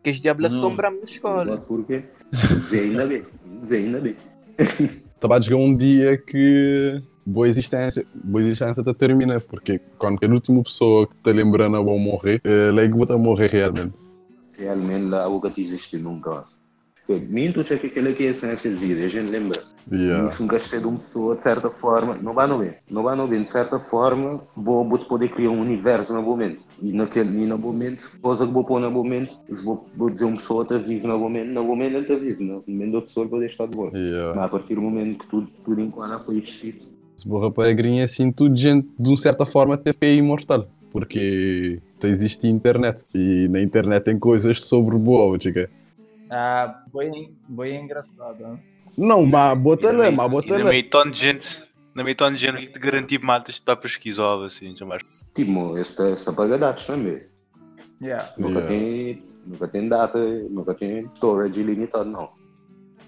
Que 0.03 0.11
as 0.11 0.21
diabos 0.21 0.51
Não. 0.51 0.59
assombram-me 0.59 0.99
na 0.99 1.05
escola. 1.05 1.59
Por 1.59 1.85
quê? 1.85 2.05
Dizer 2.33 2.81
ainda 2.83 3.07
bem. 3.07 3.25
Ainda 3.71 4.01
bem. 4.01 4.17
Estava 4.59 5.39
a 5.39 5.43
chegar 5.43 5.57
um 5.57 5.77
dia 5.77 6.17
que 6.17 7.03
boa 7.27 7.49
existência, 7.49 8.07
boa 8.15 8.41
existência 8.41 8.83
te 8.83 8.95
termina, 8.95 9.41
porque 9.41 9.81
quando 9.99 10.23
a 10.23 10.29
última 10.29 10.63
pessoa 10.63 11.09
que 11.09 11.17
te 11.17 11.33
lembrando 11.33 11.83
vão 11.83 11.99
morrer, 11.99 12.41
é 12.45 12.71
lá 12.71 12.83
que 12.83 12.95
vou 12.95 13.19
morrer 13.19 13.51
realmente. 13.51 13.95
Realmente 14.57 15.07
lá 15.07 15.27
o 15.27 15.41
que 15.41 15.51
te 15.51 15.65
existe 15.65 15.99
nunca. 15.99 16.45
Minto 17.09 17.63
que 17.65 17.75
aquele 17.75 18.15
que 18.15 18.25
é 18.25 18.29
a 18.29 18.31
essência 18.31 18.71
de 18.71 18.77
vida, 18.77 19.05
a 19.05 19.09
gente 19.09 19.31
lembra. 19.31 19.61
Yeah. 19.91 20.33
Se 20.33 20.43
um 20.43 20.47
gastei 20.47 20.81
de 20.81 20.87
uma 20.87 20.99
pessoa, 20.99 21.37
de 21.37 21.43
certa 21.43 21.71
forma, 21.71 22.17
não 22.21 22.35
vai 22.35 22.49
no 22.49 22.59
bem. 22.59 22.75
Não 22.91 23.03
vai 23.05 23.17
no 23.17 23.29
bem, 23.29 23.45
de 23.45 23.53
certa 23.53 23.79
forma, 23.79 24.43
vou, 24.57 24.89
vou 24.89 24.99
poder 24.99 25.29
criar 25.29 25.51
um 25.51 25.61
universo 25.61 26.13
no 26.13 26.23
momento. 26.23 26.63
E 26.83 26.93
naquele 26.93 27.43
e 27.43 27.47
no 27.47 27.57
momento, 27.57 28.19
coisa 28.21 28.47
que 28.47 28.53
vou 28.53 28.63
pôr 28.65 28.81
no 28.81 28.91
momento, 28.91 29.35
se 29.47 29.65
vou, 29.65 29.89
vou 29.95 30.11
dizer 30.11 30.25
uma 30.27 30.37
pessoa 30.37 30.63
está 30.63 30.77
viva 30.77 31.09
no 31.09 31.19
momento, 31.19 31.49
no 31.49 31.65
momento 31.65 31.95
ele 31.95 32.03
está 32.03 32.15
vivo, 32.15 32.43
no 32.45 32.65
momento 32.67 32.93
da 32.93 33.01
pessoa 33.03 33.27
pode 33.29 33.47
estar 33.47 33.67
de 33.67 33.77
boa. 33.77 33.91
Yeah. 33.97 34.35
Mas 34.35 34.45
a 34.45 34.49
partir 34.49 34.75
do 34.75 34.83
momento 34.83 35.19
que 35.21 35.27
tudo, 35.27 35.49
tudo 35.65 35.81
enquanto 35.81 36.25
foi 36.25 36.37
existido, 36.39 36.85
Se 37.17 37.27
borra 37.27 37.51
para 37.51 37.71
a 37.71 37.73
grinha, 37.73 38.05
assim, 38.05 38.31
tudo 38.31 38.55
gente, 38.57 38.89
de 38.99 39.09
uma 39.09 39.17
certa 39.17 39.47
forma, 39.47 39.75
até 39.75 39.93
é 40.03 40.15
imortal. 40.15 40.69
Porque 40.93 41.81
te 42.01 42.07
existe 42.09 42.47
internet. 42.47 43.03
E 43.15 43.49
na 43.49 43.61
internet 43.63 44.05
tem 44.05 44.19
coisas 44.19 44.61
sobre 44.63 44.97
boa, 44.97 45.39
chica. 45.41 45.71
Ah, 46.31 46.83
bem, 46.95 47.31
bem 47.49 47.85
engraçado. 47.85 48.59
Não, 48.97 49.25
mas 49.27 49.59
bota 49.59 49.93
lá, 49.93 50.09
E 50.09 50.11
mas 50.11 50.31
bota 50.31 50.59
e 50.59 50.63
lá. 50.63 50.71
meio 50.71 50.89
ton 50.89 51.11
de 51.11 51.19
gente, 51.19 51.65
na 51.97 52.05
meio 52.05 52.15
de 52.15 52.49
o 52.51 52.57
que 52.59 52.67
te 52.67 52.79
garantir 52.79 53.19
matas 53.23 53.55
está 53.55 53.75
pesquisava 53.75 54.45
assim, 54.45 54.77
jamais. 54.77 55.03
tipo, 55.35 55.79
esta, 55.79 56.11
esta 56.11 56.31
paga 56.31 56.59
dados 56.59 56.87
também. 56.87 57.23
Yeah. 58.03 58.23
Nunca, 58.37 58.61
Yeah. 58.61 58.69
tem, 58.69 59.23
nunca 59.47 59.69
tem 59.69 59.89
data, 59.89 60.19
nunca 60.51 60.75
tem 60.75 61.11
storage 61.15 61.59
ilimitado, 61.59 62.11
não. 62.11 62.29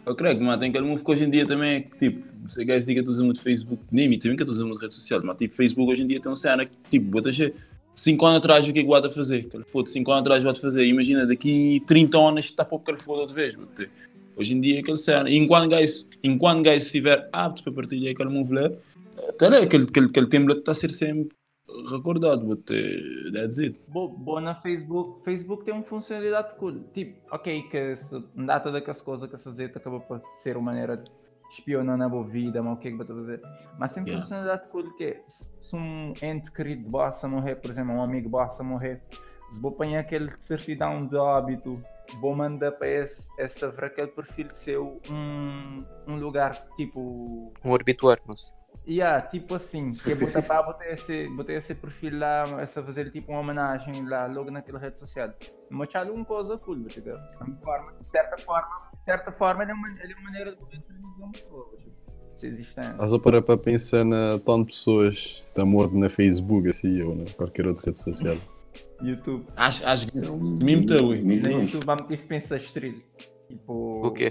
Eu 0.06 0.14
creio 0.14 0.38
que, 0.38 0.42
mas 0.42 0.58
tem 0.58 0.70
aquele 0.70 0.86
move 0.86 1.04
que 1.04 1.10
hoje 1.10 1.24
em 1.24 1.30
dia 1.30 1.46
também 1.46 1.74
é 1.74 1.80
que, 1.82 1.98
tipo, 1.98 2.26
você 2.48 2.64
guys 2.64 2.86
diga 2.86 3.02
que 3.02 3.06
tu 3.06 3.12
usa 3.12 3.22
muito 3.22 3.42
Facebook, 3.42 3.82
nem 3.92 4.08
mim 4.08 4.18
também 4.18 4.38
que 4.38 4.44
tu 4.44 4.52
usa 4.52 4.64
muito 4.64 4.80
rede 4.80 4.94
social, 4.94 5.20
mas 5.22 5.36
tipo, 5.36 5.54
Facebook 5.54 5.92
hoje 5.92 6.02
em 6.02 6.06
dia 6.06 6.18
tem 6.18 6.30
uma 6.30 6.36
cena 6.36 6.64
que, 6.64 6.74
tipo, 6.90 7.10
bota 7.10 7.30
5 7.94 8.24
anos 8.26 8.38
atrás 8.38 8.66
o 8.66 8.72
que 8.72 8.78
é 8.78 8.82
que 8.82 8.88
o 8.88 9.08
a 9.08 9.10
fazer? 9.10 9.44
Que 9.44 9.56
ele 9.56 9.64
foda 9.64 9.90
5 9.90 10.10
anos 10.10 10.20
atrás 10.22 10.42
vai 10.42 10.54
fazer. 10.54 10.86
Imagina, 10.86 11.26
daqui 11.26 11.82
30 11.86 12.16
anos 12.16 12.44
está 12.46 12.64
para 12.64 12.76
o 12.76 12.80
que 12.80 12.90
ele 12.90 13.02
foda 13.02 13.20
outra 13.20 13.34
vez. 13.34 13.54
bota. 13.54 13.86
Hoje 14.38 14.54
em 14.54 14.60
dia 14.60 14.76
é 14.76 14.80
aquele 14.80 14.96
cena. 14.96 15.28
Enquanto 15.30 15.70
guys, 15.70 16.08
enquanto 16.22 16.62
guys 16.64 16.84
estiver 16.86 17.28
apto 17.32 17.62
para 17.64 17.72
partilhar 17.72 18.12
aquele 18.14 18.30
move 18.30 18.54
lá, 18.54 18.70
Tá 19.36 19.48
lá, 19.48 19.58
aquele, 19.58 19.82
aquele, 19.84 20.06
aquele 20.06 20.26
template 20.28 20.60
está 20.60 20.70
a 20.70 20.74
ser 20.76 20.90
sempre 20.92 21.36
recordado, 21.90 22.46
but 22.46 22.70
uh, 22.70 23.32
that's 23.32 23.58
it. 23.58 23.76
Bo- 23.88 24.08
Boa 24.08 24.40
na 24.40 24.54
Facebook. 24.54 25.24
Facebook 25.24 25.64
tem 25.64 25.74
uma 25.74 25.82
funcionalidade 25.82 26.54
cool. 26.56 26.84
Tipo, 26.94 27.18
ok, 27.34 27.62
que 27.62 27.96
se 27.96 28.22
data 28.36 28.70
daquelas 28.70 29.02
coisas 29.02 29.28
que 29.28 29.34
a 29.34 29.38
fazer 29.38 29.72
acaba 29.74 29.98
por 29.98 30.20
ser 30.36 30.56
uma 30.56 30.66
maneira 30.70 30.96
de 30.98 31.10
espionar 31.50 31.98
na 31.98 32.08
boa 32.08 32.24
vida, 32.24 32.62
mas 32.62 32.74
o 32.78 32.80
que 32.80 32.88
é 32.88 32.90
que 32.92 32.96
vai 32.96 33.06
fazer? 33.08 33.42
Mas 33.76 33.92
tem 33.92 34.04
Yeah. 34.04 34.22
funcionalidade 34.22 34.68
cool 34.68 34.94
que 34.96 35.04
é, 35.04 35.22
se 35.26 35.74
um 35.74 36.12
ente 36.22 36.52
querido 36.52 36.88
bossa 36.88 37.26
morrer, 37.26 37.56
por 37.56 37.70
exemplo, 37.72 37.94
um 37.94 38.02
amigo 38.02 38.28
bossa 38.28 38.62
morrer, 38.62 39.02
se 39.50 39.60
vou 39.60 39.72
apanhar 39.72 39.98
aquele 40.00 40.30
certidão 40.38 41.04
de 41.06 41.16
óbito, 41.16 41.82
vou 42.20 42.34
mandar 42.34 42.72
para 42.72 42.88
esse, 42.88 43.28
essa, 43.38 43.68
para 43.70 43.86
aquele 43.86 44.08
perfil 44.08 44.48
seu 44.52 45.00
um, 45.10 45.84
um 46.06 46.16
lugar 46.16 46.52
tipo 46.76 47.52
Um 47.64 47.72
obituário, 47.72 48.22
mas. 48.26 48.56
Yeah, 48.86 49.20
tipo 49.20 49.54
assim, 49.54 49.90
que 49.90 50.12
é 50.12 50.14
botar 50.14 50.40
para 50.40 50.62
botar 50.62 50.88
esse, 50.88 51.28
botar 51.28 51.52
esse 51.52 51.74
perfil 51.74 52.18
lá, 52.18 52.44
essa 52.58 52.82
fazer 52.82 53.10
tipo 53.10 53.30
uma 53.30 53.40
homenagem 53.40 54.08
lá, 54.08 54.26
logo 54.26 54.50
naquela 54.50 54.78
rede 54.78 54.98
social. 54.98 55.30
Mostrar 55.70 56.06
alguma 56.06 56.24
coisa 56.24 56.56
cool, 56.56 56.82
tá 56.84 56.94
ligado? 56.96 57.30
De 57.30 57.36
uma 57.36 57.56
forma, 57.58 57.92
de 58.00 58.08
certa 58.08 58.38
forma, 58.38 58.90
de 58.94 59.04
certa 59.04 59.32
forma, 59.32 59.62
ele 59.62 59.72
é 59.72 59.74
uma, 59.74 59.88
ele 59.90 60.12
é 60.12 60.16
uma 60.16 60.24
maneira 60.24 60.52
de 60.52 60.56
poder 60.56 60.80
transmitir 60.80 61.22
uma 61.22 61.32
pessoa, 61.32 61.76
tipo, 61.76 61.96
se 62.34 62.46
existência. 62.46 62.92
Estás 62.92 63.12
a 63.12 63.18
parar 63.18 63.42
para 63.42 63.58
pensar 63.58 64.04
na 64.06 64.38
tanto 64.38 64.66
de 64.66 64.72
pessoas 64.72 65.18
que 65.18 65.48
estão 65.48 65.66
morto 65.66 65.94
na 65.94 66.08
Facebook, 66.08 66.68
assim, 66.70 67.02
ou 67.02 67.14
na 67.14 67.24
qualquer 67.36 67.66
outra 67.66 67.84
rede 67.84 67.98
social. 67.98 68.38
YouTube. 69.02 69.46
Acho, 69.56 69.86
acho 69.86 70.08
que 70.10 70.18
É 70.18 70.30
um- 70.30 70.38
Mimo 70.62 70.86
tá, 70.86 70.96
ui. 71.02 71.22
Na. 71.22 71.50
YouTube 71.50 71.84
ter 72.08 72.16
que 72.18 72.26
pensar 72.26 72.56
estrilho. 72.56 73.02
Tipo. 73.48 74.06
O 74.06 74.10
quê? 74.12 74.28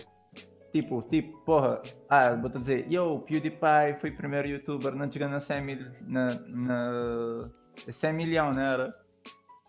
Tipo, 0.71 1.01
tipo, 1.03 1.37
porra, 1.39 1.81
ah, 2.09 2.35
vou 2.35 2.49
te 2.51 2.59
dizer, 2.59 2.85
yo, 2.91 3.19
PewDiePie 3.21 3.99
foi 3.99 4.09
o 4.11 4.15
primeiro 4.15 4.47
youtuber 4.49 4.93
não 4.93 5.09
chegando 5.11 5.35
a 5.35 5.39
100 5.39 5.61
mil, 5.63 5.79
na, 6.05 6.27
na 6.47 7.43
100 7.89 8.13
milhão, 8.13 8.51
não 8.51 8.61
era? 8.61 8.91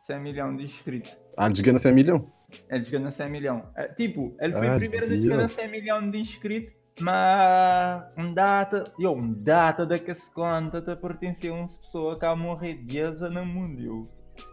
100 0.07 0.21
milhão 0.21 0.55
de 0.57 0.65
inscritos. 0.65 1.17
Ah, 1.37 1.49
desgana 1.49 1.79
100 1.79 1.93
milhão? 1.95 2.31
Ele 2.69 2.85
chegou 2.85 3.07
a 3.07 3.11
100 3.11 3.31
milhão. 3.31 3.71
É, 3.77 3.89
tipo, 3.89 4.35
ele 4.41 4.53
foi 4.55 4.69
Ah, 4.69 4.75
o 4.75 4.79
primeiro 4.79 5.07
a 5.07 5.09
Deus. 5.09 5.23
chegar 5.23 5.41
a 5.41 5.49
100 5.49 5.69
milhão 5.71 6.11
de 6.11 6.19
inscritos, 6.19 6.73
mas 7.01 8.05
um 8.19 8.35
data, 8.35 8.85
yo, 8.99 9.13
um 9.13 9.33
data 9.33 9.87
daquelas 9.87 10.29
contas 10.29 10.83
te 10.85 10.97
pertencia 10.97 11.51
a 11.51 11.55
uma 11.55 11.65
pessoa 11.65 12.19
que 12.19 12.27
a 12.27 12.35
morrer 12.35 12.75
de 12.85 13.01
asa 13.03 13.31
no 13.31 13.47
mundo, 13.47 13.81
yo. 13.81 14.05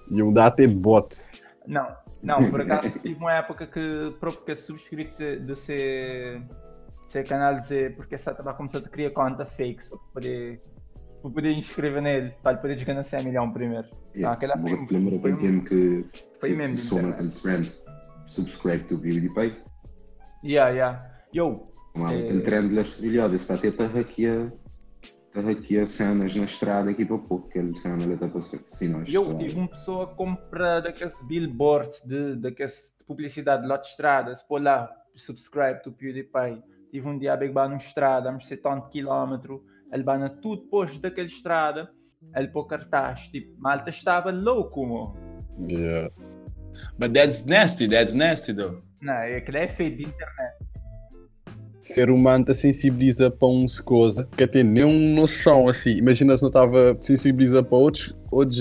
E 0.09 0.21
um 0.21 0.31
dá 0.33 0.47
até 0.47 0.67
bot. 0.67 1.21
Não, 1.67 1.87
não, 2.21 2.49
por 2.49 2.61
acaso 2.61 2.99
tive 2.99 3.15
uma 3.15 3.33
época 3.33 3.65
que 3.67 4.13
próprio 4.19 4.43
que 4.45 4.55
subscrito 4.55 5.15
de, 5.15 5.55
ser, 5.55 6.41
de 6.41 7.11
ser 7.11 7.23
canal 7.27 7.59
Z, 7.59 7.91
porque 7.91 8.15
essa 8.15 8.31
estava 8.31 8.53
começando 8.53 8.85
a 8.85 8.89
criar 8.89 9.11
conta 9.11 9.45
fake 9.45 9.83
só 9.83 9.95
para 9.97 10.07
poder, 10.13 10.61
para 11.21 11.31
poder 11.31 11.51
inscrever 11.53 12.01
nele, 12.01 12.33
para 12.43 12.57
poder 12.57 12.77
chegar 12.79 12.97
a 12.97 13.03
100 13.03 13.23
milhão 13.25 13.51
primeiro. 13.51 13.87
Yeah, 14.15 14.35
aquela 14.35 14.55
vou 14.55 14.67
foi- 14.67 14.79
aquele 15.17 15.37
tempo 15.37 15.65
que 15.65 16.05
Foi 16.39 16.49
que 16.51 16.55
mesmo. 16.55 16.75
internet. 16.75 17.09
naquele 17.09 17.29
trend 17.31 17.71
subscribe 18.27 18.83
to 18.85 18.97
PewDiePie. 18.97 19.53
Yeah, 20.43 20.69
yeah. 20.71 21.05
Yo, 21.33 21.63
É. 21.95 22.03
aquele 22.05 22.41
trend 22.41 22.75
das 22.75 22.97
trilhadas 22.97 23.41
está 23.41 23.55
até 23.55 23.69
a 23.83 23.87
hackear 23.87 24.51
a 25.35 25.41
hackear 25.41 25.87
cenas 25.87 26.35
na 26.35 26.45
estrada 26.45 26.91
aqui 26.91 27.05
para 27.05 27.17
pouco, 27.17 27.47
aquele 27.47 27.77
cena 27.77 28.03
ele 28.03 28.13
está 28.13 28.25
a 28.25 28.29
passar 28.29 28.59
sinais. 28.77 29.13
Eu 29.13 29.37
tive 29.37 29.55
uma 29.55 29.67
pessoa 29.67 30.07
que 30.07 30.15
compra 30.15 30.81
daqueles 30.81 31.21
billboard 31.27 31.91
de, 32.05 32.35
daqueles 32.35 32.95
de 32.97 33.05
publicidade 33.05 33.67
lá 33.67 33.77
de 33.77 33.87
estrada, 33.87 34.33
se 34.33 34.47
pôr 34.47 34.61
lá, 34.61 34.89
subscribe 35.15 35.81
to 35.83 35.91
PewDiePie. 35.91 36.63
Tive 36.91 37.07
um 37.07 37.17
dia 37.17 37.33
a 37.33 37.37
beber 37.37 37.65
numa 37.65 37.77
estrada, 37.77 38.29
vamos 38.29 38.47
ser 38.47 38.57
tanto 38.57 38.89
quilómetro, 38.89 39.63
ele 39.91 40.03
bana 40.03 40.29
tudo 40.29 40.63
posto 40.69 41.01
daquela 41.01 41.27
estrada, 41.27 41.91
ele 42.35 42.47
pôr 42.47 42.65
cartaz, 42.65 43.27
tipo, 43.29 43.59
malta 43.59 43.89
estava 43.89 44.31
louco, 44.31 44.85
mo. 44.85 45.17
Yeah. 45.67 46.11
But 46.97 47.13
that's 47.13 47.45
nasty, 47.45 47.87
that's 47.87 48.13
nasty 48.13 48.53
though. 48.53 48.81
Não, 49.01 49.13
é 49.13 49.37
aquilo 49.37 49.57
é 49.57 49.67
feito 49.67 49.97
de 49.97 50.03
internet. 50.03 50.64
Ser 51.85 52.09
humano 52.09 52.43
te 52.43 52.53
sensibiliza 52.55 53.29
para 53.29 53.47
uns 53.47 53.79
coisas 53.79 54.25
que 54.35 54.47
tem 54.47 54.63
nenhuma 54.63 55.21
noção 55.21 55.69
assim. 55.69 55.91
Imagina 55.91 56.35
se 56.35 56.41
não 56.41 56.49
estava 56.49 56.97
sensibiliza 56.99 57.61
para 57.61 57.77
outros, 57.77 58.15
outros, 58.31 58.59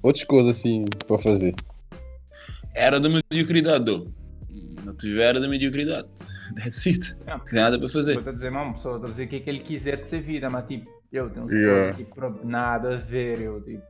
outras 0.00 0.22
coisas 0.24 0.56
assim 0.56 0.84
para 1.08 1.18
fazer. 1.18 1.52
Era 2.72 3.00
da 3.00 3.08
mediocridade, 3.08 3.84
though. 3.84 4.08
Não 4.84 4.94
tive 4.94 5.20
era 5.20 5.40
da 5.40 5.48
mediocridade. 5.48 6.06
That's 6.54 6.86
it. 6.86 7.16
Ah. 7.26 7.38
Não 7.38 7.44
tem 7.44 7.54
nada 7.58 7.76
para 7.80 7.88
fazer. 7.88 8.14
Vou-te 8.14 8.32
dizer, 8.32 8.50
uma 8.50 8.72
pessoa 8.74 8.94
está 8.94 9.08
a 9.08 9.10
dizer 9.10 9.24
o 9.24 9.28
que 9.28 9.36
é 9.36 9.40
que 9.40 9.50
ele 9.50 9.58
quiser 9.58 10.02
de 10.02 10.08
ser 10.08 10.20
vida, 10.22 10.48
mas 10.48 10.68
tipo, 10.68 10.88
eu 11.12 11.28
tenho 11.30 11.46
um 11.46 11.50
Yeah. 11.50 11.96
tipo, 11.96 12.46
nada 12.46 12.94
a 12.94 12.98
ver, 12.98 13.40
eu 13.40 13.60
tipo. 13.60 13.82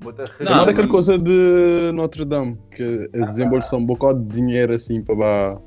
Não, 0.00 0.10
Não, 0.10 0.24
arrebentar. 0.24 0.62
é 0.62 0.66
daquela 0.66 0.88
coisa 0.88 1.16
de 1.16 1.92
Notre 1.94 2.24
Dame, 2.24 2.58
que 2.74 2.82
eles 2.82 3.28
desembolsam 3.28 3.78
um 3.78 3.86
bocado 3.86 4.24
de 4.24 4.40
dinheiro 4.40 4.74
assim 4.74 5.00
para 5.00 5.14
lá. 5.14 5.60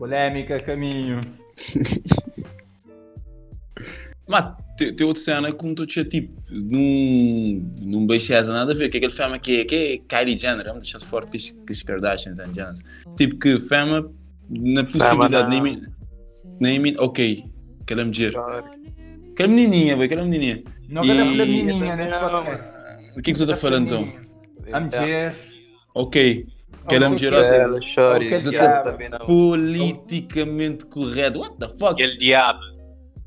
Polêmica, 0.00 0.58
caminho. 0.60 1.20
Mas 4.26 4.54
tem, 4.78 4.94
tem 4.94 5.06
outra 5.06 5.22
cena 5.22 5.52
que 5.52 5.74
tu 5.74 5.86
tinha 5.86 6.04
tipo, 6.06 6.32
num, 6.48 7.70
num 7.80 8.06
beixeza 8.06 8.50
nada 8.50 8.72
a 8.72 8.74
ver. 8.74 8.88
Que 8.88 8.96
aquele 8.96 9.12
fama 9.12 9.38
que 9.38 9.60
é, 9.60 9.64
que 9.66 9.74
é 9.74 9.98
Kylie 9.98 10.38
Jenner, 10.38 10.64
vamos 10.64 10.84
deixar 10.84 11.00
forte 11.00 11.30
que 11.32 11.36
as, 11.36 11.50
que 11.50 11.72
as 11.72 11.82
Kardashians 11.82 12.38
and 12.38 12.54
Jenners. 12.54 12.80
Tipo 13.14 13.36
que 13.38 13.58
fama 13.60 14.10
na 14.48 14.84
possibilidade, 14.84 15.54
não. 15.54 15.62
nem, 15.62 15.82
nem, 16.60 16.78
mi- 16.78 16.96
ok, 16.98 17.44
aquela 17.82 18.02
mulher. 18.04 18.32
Aquela 19.32 19.48
menininha, 19.52 19.96
vai, 19.98 20.06
aquela 20.06 20.24
menininha. 20.24 20.62
Não 20.88 21.02
quero 21.02 21.20
E- 21.20 21.32
falar 21.36 21.46
menininha 21.46 21.96
nesse 21.96 22.18
podcast. 22.18 22.78
O 23.18 23.22
que 23.22 23.30
é 23.30 23.32
que 23.34 23.38
você 23.38 23.44
está 23.44 23.56
falando 23.56 23.84
então? 23.86 24.12
A 24.72 24.80
mulher. 24.80 25.36
Ok, 25.94 26.46
Oh, 26.84 26.94
e 26.94 26.98
diabo. 28.38 28.64
ela 28.64 28.82
também 28.82 29.08
não. 29.08 29.18
politicamente 29.18 30.86
correto. 30.86 31.40
What 31.40 31.56
the 31.58 31.68
fuck? 31.68 31.92
Aquele 31.92 32.16
diabo. 32.16 32.60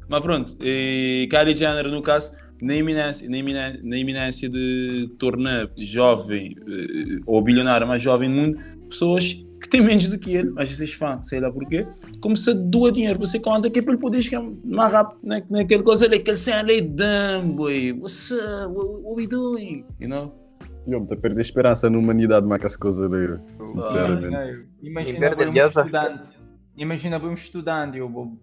Mas 0.07 0.21
pronto, 0.21 0.55
e 0.61 1.27
Kylie 1.29 1.55
Jenner, 1.55 1.87
no 1.87 2.01
caso, 2.01 2.31
na 2.61 2.75
iminência, 2.75 3.29
na 3.29 3.37
iminência, 3.37 3.79
na 3.83 3.97
iminência 3.97 4.49
de 4.49 5.09
tornar 5.17 5.69
jovem 5.77 6.55
eh, 6.67 7.19
ou 7.25 7.41
bilionário 7.41 7.87
mais 7.87 8.01
jovem 8.01 8.29
no 8.29 8.41
mundo 8.41 8.59
pessoas 8.89 9.43
que 9.59 9.69
têm 9.69 9.81
menos 9.81 10.09
do 10.09 10.19
que 10.19 10.35
ele, 10.35 10.49
mas 10.51 10.69
vocês 10.69 10.93
fãs, 10.93 11.27
sei 11.27 11.39
lá 11.39 11.51
porquê, 11.51 11.87
como 12.21 12.35
se 12.35 12.53
doa 12.53 12.91
dinheiro 12.91 13.17
para 13.17 13.27
você 13.27 13.39
conta 13.39 13.69
que 13.69 13.79
é 13.79 13.81
para 13.81 13.93
ele 13.93 14.01
poder 14.01 14.21
chegar 14.21 14.43
mais 14.63 14.91
rápido 14.91 15.19
na, 15.23 15.41
naquele 15.49 15.83
coisa 15.83 16.05
ali, 16.05 16.17
aquele 16.17 16.37
cena 16.37 16.59
ali, 16.59 16.81
dumb, 16.81 17.55
boy, 17.55 17.93
what's 17.93 18.29
up, 18.31 18.73
what, 18.73 19.01
what 19.01 19.15
we 19.15 19.25
doing, 19.25 19.85
you 19.99 20.09
know? 20.09 20.42
Eu 20.85 20.99
me 20.99 21.13
a 21.13 21.15
perder 21.17 21.41
esperança 21.41 21.89
na 21.89 21.97
humanidade 21.97 22.45
mais 22.45 22.59
que 22.59 22.67
as 22.67 22.75
coisas 22.75 23.11
ali. 23.11 23.39
Sinceramente. 23.67 24.67
Imagina, 24.81 25.29
imagina 25.29 25.49
um 25.49 25.65
estudante. 25.65 26.39
Imagina 26.75 27.19
bem 27.19 27.29
um 27.29 27.33
estudante, 27.33 27.97
eu 27.97 28.09
vou 28.09 28.37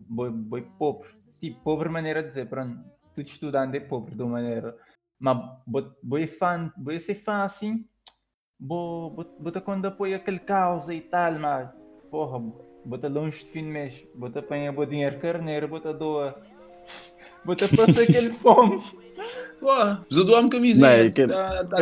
pobre. 0.79 1.09
Tipo, 1.41 1.61
pobre 1.63 1.89
maneira 1.89 2.23
de 2.23 2.29
dizer, 2.29 2.47
pronto, 2.49 2.79
tudo 3.15 3.27
estudante 3.27 3.77
é 3.77 3.81
pobre 3.81 4.15
de 4.15 4.23
uma 4.23 4.33
maneira. 4.33 4.77
Mas 5.19 5.37
vou, 5.67 5.93
vou, 6.03 6.27
fã, 6.29 6.73
vou 6.79 6.99
ser 6.99 7.17
fã 7.17 7.43
assim, 7.43 7.85
ter 9.53 9.61
quando 9.61 9.87
apoio 9.87 10.17
aquele 10.17 10.39
causa 10.39 10.95
e 10.95 11.01
tal, 11.01 11.39
mas 11.39 11.69
porra, 12.11 12.39
estar 12.97 13.09
longe 13.09 13.45
de 13.45 13.51
fim 13.51 13.65
de 13.65 13.71
mês, 13.71 14.07
vou 14.15 14.29
estar 14.29 14.41
apanhar 14.41 14.77
o 14.77 14.87
dinheiro 14.87 15.19
carneiro, 15.19 15.69
estar 15.77 15.93
doa, 15.93 16.43
vou 17.45 17.55
estar 17.55 17.69
passar 17.77 18.03
aquele 18.03 18.31
fome. 18.31 18.83
Porra, 19.59 20.05
precisa 20.09 20.27
doar-me 20.27 20.49
camisinha, 20.51 20.89
Não, 20.89 20.95
é 20.97 21.11
que- 21.11 21.21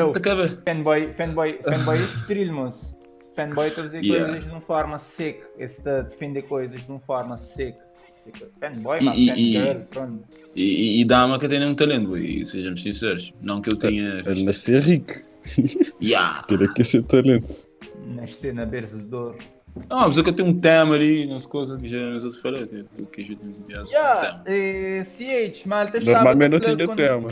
Eu- 0.00 0.12
tá 0.12 0.20
caber. 0.20 0.58
Fanboy, 0.66 1.12
fanboy, 1.14 1.58
fanboy 1.64 1.98
é 2.28 2.44
moço. 2.52 2.96
Fanboy 3.36 3.68
está 3.68 3.82
a 3.82 3.84
dizer 3.84 4.04
Yeah. 4.04 4.26
coisas 4.26 4.44
de 4.44 4.50
uma 4.50 4.60
forma 4.60 4.98
seca. 4.98 5.46
Esse 5.58 5.78
está 5.78 5.98
a 5.98 6.02
defender 6.02 6.42
coisas 6.42 6.80
de 6.80 6.90
uma 6.90 6.98
forma 7.00 7.38
seca. 7.38 7.78
Fanboy, 8.60 8.98
E- 9.00 9.04
mas 9.04 9.16
e- 9.16 9.22
e- 9.22 9.54
fangirl, 9.54 9.80
pronto. 9.90 10.24
E, 10.56 10.62
e, 10.62 11.00
e 11.00 11.04
dá-me 11.04 11.38
que 11.38 11.48
tem 11.48 11.64
um 11.64 11.74
talento, 11.74 12.08
boy, 12.08 12.44
sejamos 12.44 12.82
sinceros. 12.82 13.32
Não 13.40 13.60
que 13.60 13.70
eu 13.70 13.76
tenha 13.76 14.14
Ele 14.18 14.22
visto. 14.34 14.46
nascer 14.46 14.82
rico. 14.82 15.12
Yeah. 16.02 16.42
Queria 16.48 16.72
que 16.74 16.82
esse 16.82 17.00
talento. 17.02 17.54
Nascer 18.06 18.52
na 18.52 18.66
berça 18.66 18.96
de 18.96 19.04
dor. 19.04 19.36
Não, 19.88 20.08
mas 20.08 20.16
eu 20.16 20.24
que 20.24 20.32
tenho 20.32 20.48
um 20.48 20.60
tema 20.60 20.94
ali, 20.94 21.26
nas 21.26 21.46
coisas 21.46 21.78
que 21.80 21.88
já 21.88 21.96
eu 21.98 22.30
te 22.30 22.40
falei, 22.40 22.66
que 22.66 23.02
o 23.02 23.06
que 23.06 23.22
já 23.22 23.82
um 23.82 23.86
Yeah, 23.86 24.42
eh, 24.46 25.02
CH, 25.04 25.66
malta, 25.66 25.98
estava 25.98 26.34
Normalmente 26.34 26.52
não 26.52 26.76
tinha 26.76 26.96
tema. 26.96 27.28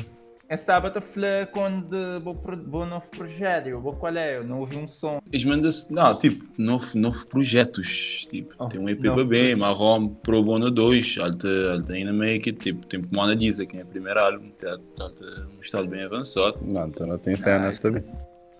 Estava 0.48 0.92
a 0.96 1.00
falar 1.00 1.48
quando 1.48 2.20
pro 2.40 2.56
vou 2.70 2.86
novo 2.86 3.04
projeto, 3.10 3.66
eu 3.66 3.80
vou 3.80 3.94
qual 3.94 4.16
é, 4.16 4.36
eu 4.38 4.44
não 4.44 4.60
ouvi 4.60 4.76
um 4.76 4.86
som. 4.86 5.20
Eles 5.32 5.44
mandam-se, 5.44 5.92
não, 5.92 6.16
tipo, 6.16 6.44
novo, 6.56 6.86
novo 6.96 7.26
projetos, 7.26 8.26
tipo, 8.30 8.54
Oh, 8.56 8.68
tem 8.68 8.78
um 8.78 8.88
EP 8.88 9.00
bem, 9.26 9.56
Marrom 9.56 10.06
Pro 10.06 10.44
Bono 10.44 10.70
2, 10.70 11.18
alta, 11.20 11.48
alta 11.72 11.92
ainda 11.92 12.12
make 12.12 12.48
it, 12.48 12.60
tipo, 12.60 12.86
tem 12.86 13.02
como 13.02 13.20
Ana 13.20 13.34
Diza, 13.34 13.66
que 13.66 13.76
é 13.76 13.82
o 13.82 13.86
primeiro 13.86 14.20
álbum, 14.20 14.48
tá, 14.50 14.78
tá, 14.96 15.10
tá 15.10 15.24
um 15.56 15.60
estado 15.60 15.88
bem 15.88 16.04
avançado. 16.04 16.58
Não, 16.62 16.86
então 16.86 17.08
não 17.08 17.18
tem 17.18 17.36
cenas 17.36 17.66
Nice. 17.66 17.82
também. 17.82 18.04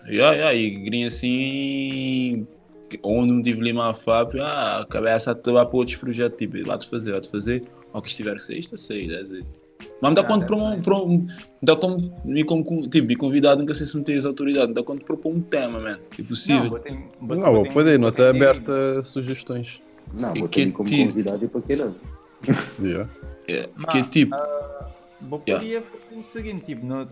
Yeah, 0.09 0.35
yeah, 0.35 0.53
e 0.53 0.69
grinha 0.69 1.07
assim, 1.07 2.45
que- 2.49 2.56
onde 3.03 3.31
não 3.33 3.41
tive 3.41 3.61
lima 3.61 3.89
a 3.89 3.93
Fábio, 3.93 4.41
ah, 4.43 4.81
a 4.81 4.85
cabeça 4.85 5.31
a 5.31 5.35
tomar 5.35 5.65
para 5.65 5.77
outros 5.77 5.97
projetos, 5.97 6.37
tipo, 6.37 6.63
vai-te 6.65 6.87
fazer, 6.87 7.11
vai-te 7.11 7.29
fazer, 7.29 7.63
ao 7.93 8.01
que 8.01 8.09
estiver 8.09 8.35
que 8.37 8.43
ser, 8.43 8.57
isto 8.57 8.75
a 8.75 8.77
sair, 8.77 9.11
é 9.13 9.23
dizer. 9.23 9.45
Mas 10.01 10.09
me 10.11 10.15
dá 10.15 10.21
Ah, 10.21 10.25
conta 10.25 10.45
para 10.45 10.55
um, 10.55 10.81
para 10.81 10.95
um. 10.97 11.27
Dá 11.61 11.75
como. 11.75 12.13
Me 12.25 12.43
como 12.43 12.87
tipo, 12.87 13.07
me 13.07 13.15
convidado, 13.15 13.59
nunca 13.61 13.73
sei 13.73 13.85
se 13.85 13.95
não 13.95 14.03
tens 14.03 14.25
autoridade. 14.25 14.73
Dá 14.73 14.81
conta 14.83 14.99
de 14.99 15.05
propor 15.05 15.31
um 15.33 15.41
tema, 15.41 15.79
man. 15.79 15.99
É 16.17 16.23
possível. 16.23 16.79
Não, 17.21 17.53
vou 17.53 17.67
poder, 17.69 17.97
não 17.99 18.09
está 18.09 18.29
aberta 18.29 18.99
a 18.99 19.03
sugestões. 19.03 19.81
Não, 20.13 20.33
vou 20.33 20.47
ter 20.47 20.71
como 20.71 20.87
tipo? 20.89 21.09
convidado 21.09 21.45
e 21.45 21.47
para 21.47 21.61
que 21.61 21.75
não. 21.75 21.95
Yeah. 22.81 23.09
É, 23.47 23.69
Mas, 23.75 23.93
que 23.93 24.03
tipo. 24.09 24.35
vou 25.21 25.41
Yeah. 25.47 25.63
podia 25.63 25.81
fazer 25.81 26.19
o 26.19 26.23
seguinte, 26.23 26.65
tipo, 26.65 26.85
no- 26.85 27.07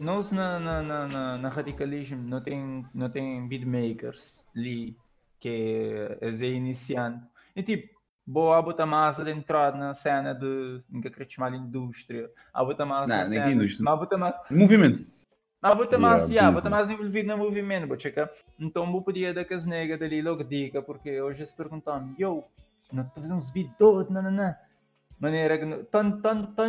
nós 0.00 0.32
na, 0.32 0.58
na, 0.58 0.82
na, 0.82 1.08
na, 1.08 1.38
na 1.38 1.48
radicalismo 1.48 2.22
não 2.28 2.40
tem, 2.40 2.84
não 2.94 3.08
tem 3.10 3.46
beatmakers 3.46 4.46
ali 4.56 4.96
que 5.42 6.08
é, 6.20 6.28
é 6.30 6.46
iniciante. 6.46 7.26
E 7.56 7.62
tipo, 7.62 7.92
boa 8.26 8.62
botar 8.62 8.86
mais 8.86 9.16
de 9.18 9.30
entrada 9.30 9.76
na 9.76 9.92
cena 9.92 10.32
de, 10.34 10.80
nunca 10.88 11.10
queria 11.10 11.28
chamar 11.28 11.50
de 11.50 11.56
indústria, 11.58 12.30
a 12.54 12.64
botar 12.64 12.86
mais 12.86 13.08
Não, 13.08 13.16
na 13.16 13.28
nem 13.28 13.40
cena, 13.42 13.52
indústria. 13.52 13.84
mas 13.84 13.98
botar 13.98 14.16
mais, 14.18 14.34
Movimento. 14.50 15.04
mas 15.60 15.76
botar 15.76 15.96
Yeah, 15.96 15.98
mais, 15.98 16.30
yeah, 16.30 16.50
botar 16.52 16.70
business. 16.70 16.88
mais 16.88 17.00
envolvido 17.00 17.28
no 17.28 17.38
movimento, 17.38 17.88
vou 17.88 17.98
checar. 17.98 18.30
Então 18.58 18.90
vou 18.90 19.02
podia 19.02 19.34
dar 19.34 19.44
com 19.44 19.54
as 19.54 19.66
negas 19.66 19.98
dali 19.98 20.22
logo 20.22 20.44
dica, 20.44 20.80
porque 20.80 21.20
hoje 21.20 21.44
se 21.44 21.56
perguntam, 21.56 22.14
yo, 22.18 22.44
não 22.92 23.02
estou 23.02 23.22
fazendo 23.22 23.38
uns 23.38 23.50
não, 24.10 24.22
não, 24.22 24.30
não. 24.30 24.54
Maneira 25.20 25.56
que 25.58 25.84
tanto 25.84 26.20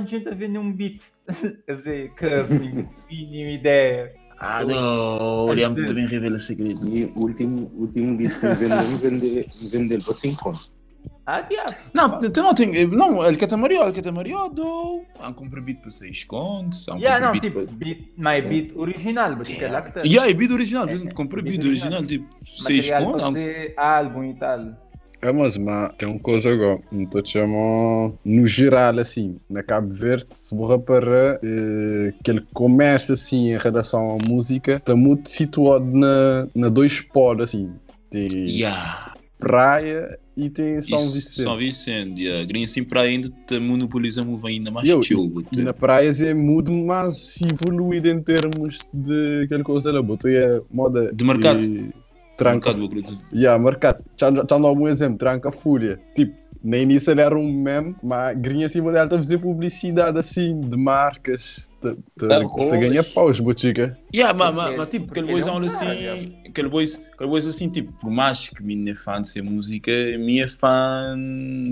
gente 0.06 0.30
a 0.30 0.36
vender 0.36 0.60
um 0.60 0.72
beat. 0.72 1.02
Quer 1.66 1.72
dizer, 1.72 2.14
que 2.16 2.26
assim, 2.26 2.88
mínima 3.10 3.50
ideia. 3.52 4.14
Ah, 4.46 4.64
não. 4.66 5.46
O 5.48 5.54
Liam 5.54 5.72
Antes 5.72 5.84
de- 5.84 5.88
também 5.90 6.06
revela 6.06 6.38
segredo. 6.38 6.86
E 6.88 7.06
o 7.16 7.22
último, 7.22 7.72
último 7.76 8.18
beat 8.18 8.34
que 8.40 8.46
vendeu, 8.48 8.98
vender, 9.00 9.48
vender 9.72 10.04
para 10.04 10.14
5 10.16 10.44
contos. 10.44 10.74
Ah, 11.26 11.40
diabo. 11.40 11.74
Não, 11.94 12.20
tu 12.20 12.44
não 12.44 12.54
tem. 12.54 12.86
Não, 12.88 13.26
ele 13.26 13.38
catamario, 13.38 13.82
ele 13.82 13.94
catamario, 13.94 14.50
do. 14.50 15.04
Há 15.18 15.30
um 15.30 15.34
compra 15.34 15.62
beat 15.62 15.80
para 15.80 15.90
6 15.90 16.26
contos. 16.26 16.86
Um 16.90 16.98
Yeah, 16.98 17.26
não, 17.26 17.32
beat 17.32 17.44
tipo, 17.44 17.66
beat, 17.72 18.12
my 18.18 18.42
beat 18.42 18.76
original, 18.76 19.34
mas 19.38 19.48
que 19.48 19.64
é 19.64 19.70
lá 19.72 19.82
que 19.82 19.94
tá. 19.94 20.02
Yeah, 20.06 20.30
é 20.30 20.34
beat 20.34 20.52
original, 20.52 20.90
É, 20.90 20.98
compra 21.14 21.42
beat 21.42 21.56
beat 21.56 21.66
original. 21.66 22.00
original, 22.02 22.06
tipo, 22.06 22.28
6 22.66 22.90
Material 22.90 23.12
contos. 23.12 23.24
fazer 23.28 23.74
álbum 23.78 24.24
e 24.26 24.34
tal. 24.34 24.83
É, 25.24 25.32
mas, 25.32 25.56
mas 25.58 25.96
tem 25.98 26.08
uma 26.10 26.20
coisa 26.20 26.52
agora, 26.52 26.80
estou 26.92 27.22
a 27.22 27.26
chamar 27.26 28.12
no 28.26 28.46
geral, 28.46 29.00
assim, 29.00 29.38
na 29.50 29.64
Cabo 29.64 29.94
Verde, 29.94 30.28
se 30.32 30.54
vou 30.54 30.68
reparar, 30.68 31.40
eh, 31.42 32.14
aquele 32.20 32.42
comércio, 32.54 33.14
assim, 33.14 33.54
em 33.54 33.58
relação 33.58 34.18
à 34.22 34.28
música, 34.28 34.76
está 34.76 34.96
muito 34.96 35.30
situado 35.30 35.86
na, 35.86 36.48
na 36.54 36.68
dois 36.68 37.00
polos, 37.00 37.46
assim, 37.50 37.72
tem 38.10 38.28
Yeah. 38.50 39.14
praia 39.40 40.18
e 40.36 40.50
tem 40.50 40.82
São 40.82 40.98
Isso, 40.98 41.14
Vicente. 41.14 41.42
São 41.42 41.58
Vicente, 41.58 42.24
yeah. 42.24 42.46
Grinha 42.46 42.66
assim 42.66 42.84
para 42.84 43.02
ainda 43.02 43.30
te 43.48 43.60
monopoliza 43.60 44.24
muito 44.24 44.46
ainda 44.48 44.72
mais 44.72 44.88
eu- 44.90 45.02
chill. 45.04 45.44
E 45.52 45.62
na 45.62 45.74
praia 45.74 46.10
é 46.22 46.34
muito 46.34 46.72
mais 46.72 47.36
evoluído 47.42 48.10
em 48.10 48.22
termos 48.22 48.80
de 48.94 49.44
aquela 49.46 49.64
coisa 49.64 49.92
lá, 49.92 50.02
botou 50.02 50.30
a 50.32 50.62
moda 50.74 51.14
De 51.14 51.24
mercado. 51.24 51.64
e 51.64 51.92
Tranca, 52.44 52.74
Mercado, 52.74 52.94
vou 52.94 53.02
dizer. 53.02 53.18
yeah, 53.34 53.64
mercado. 53.64 54.04
Já 54.18 54.32
já 54.32 54.44
dá 54.44 54.58
um 54.58 54.88
exemplo, 54.88 55.18
tranca 55.18 55.52
fúria. 55.52 56.00
Tipo, 56.16 56.36
no 56.64 56.78
início 56.78 57.12
ele 57.12 57.20
era 57.20 57.38
um 57.38 57.52
meme, 57.52 57.94
mas 58.02 58.38
grinha 58.40 58.68
acima 58.68 58.92
dela 58.92 59.04
está 59.04 59.18
a 59.18 59.20
fazer 59.20 59.38
publicidade 59.38 60.18
assim, 60.18 60.62
de 60.62 60.78
marcas. 60.78 61.70
Está 61.84 62.38
Arroz. 62.38 62.72
a 62.72 62.78
ganhar 62.78 63.04
paus, 63.04 63.38
botica. 63.42 63.98
Yeah, 64.16 64.34
mas, 64.34 64.78
mas 64.78 64.88
tipo, 64.88 65.12
aquele 65.12 65.28
boys 65.28 65.46
é 65.46 65.52
um 65.52 65.58
assim, 65.58 66.34
aquele 66.48 66.70
boys, 66.70 67.02
aquele 67.14 67.30
boys 67.30 67.46
assim, 67.46 67.68
tipo, 67.68 67.92
por 67.92 68.10
mais 68.10 68.48
que 68.50 68.90
é 68.90 68.96
fã 68.96 69.22
de 69.22 69.28
ser 69.28 69.42
música, 69.42 69.92
é 69.92 70.48
fã 70.48 71.18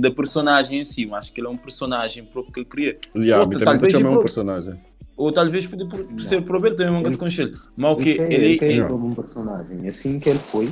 da 0.01 0.11
personagem 0.11 0.81
em 0.81 0.85
si, 0.85 1.05
mas 1.05 1.19
acho 1.19 1.33
que 1.33 1.39
ele 1.39 1.47
é 1.47 1.51
um 1.51 1.57
personagem 1.57 2.25
próprio 2.25 2.53
que 2.53 2.59
ele 2.59 2.67
cria. 2.67 2.97
Yeah, 3.15 3.45
Outra, 3.45 3.63
também 3.63 3.91
e 3.91 3.95
um 3.95 4.21
personagem. 4.21 4.90
Ou 5.21 5.31
talvez 5.31 5.67
por, 5.67 5.77
por 5.87 5.99
Não. 5.99 6.17
ser 6.17 6.41
por 6.41 6.65
ele 6.65 6.75
também 6.75 6.95
é 6.95 6.97
um 6.97 7.03
grande 7.03 7.17
conselho. 7.19 7.51
Mas 7.77 7.91
o 7.91 7.95
que 7.97 8.19
é- 8.19 8.33
ele, 8.33 8.47
isso 8.55 8.63
é 8.63 8.71
ele, 8.71 8.85
como 8.85 9.07
um 9.07 9.13
personagem. 9.13 9.87
Assim 9.87 10.19
que 10.19 10.29
ele 10.29 10.39
foi, 10.39 10.67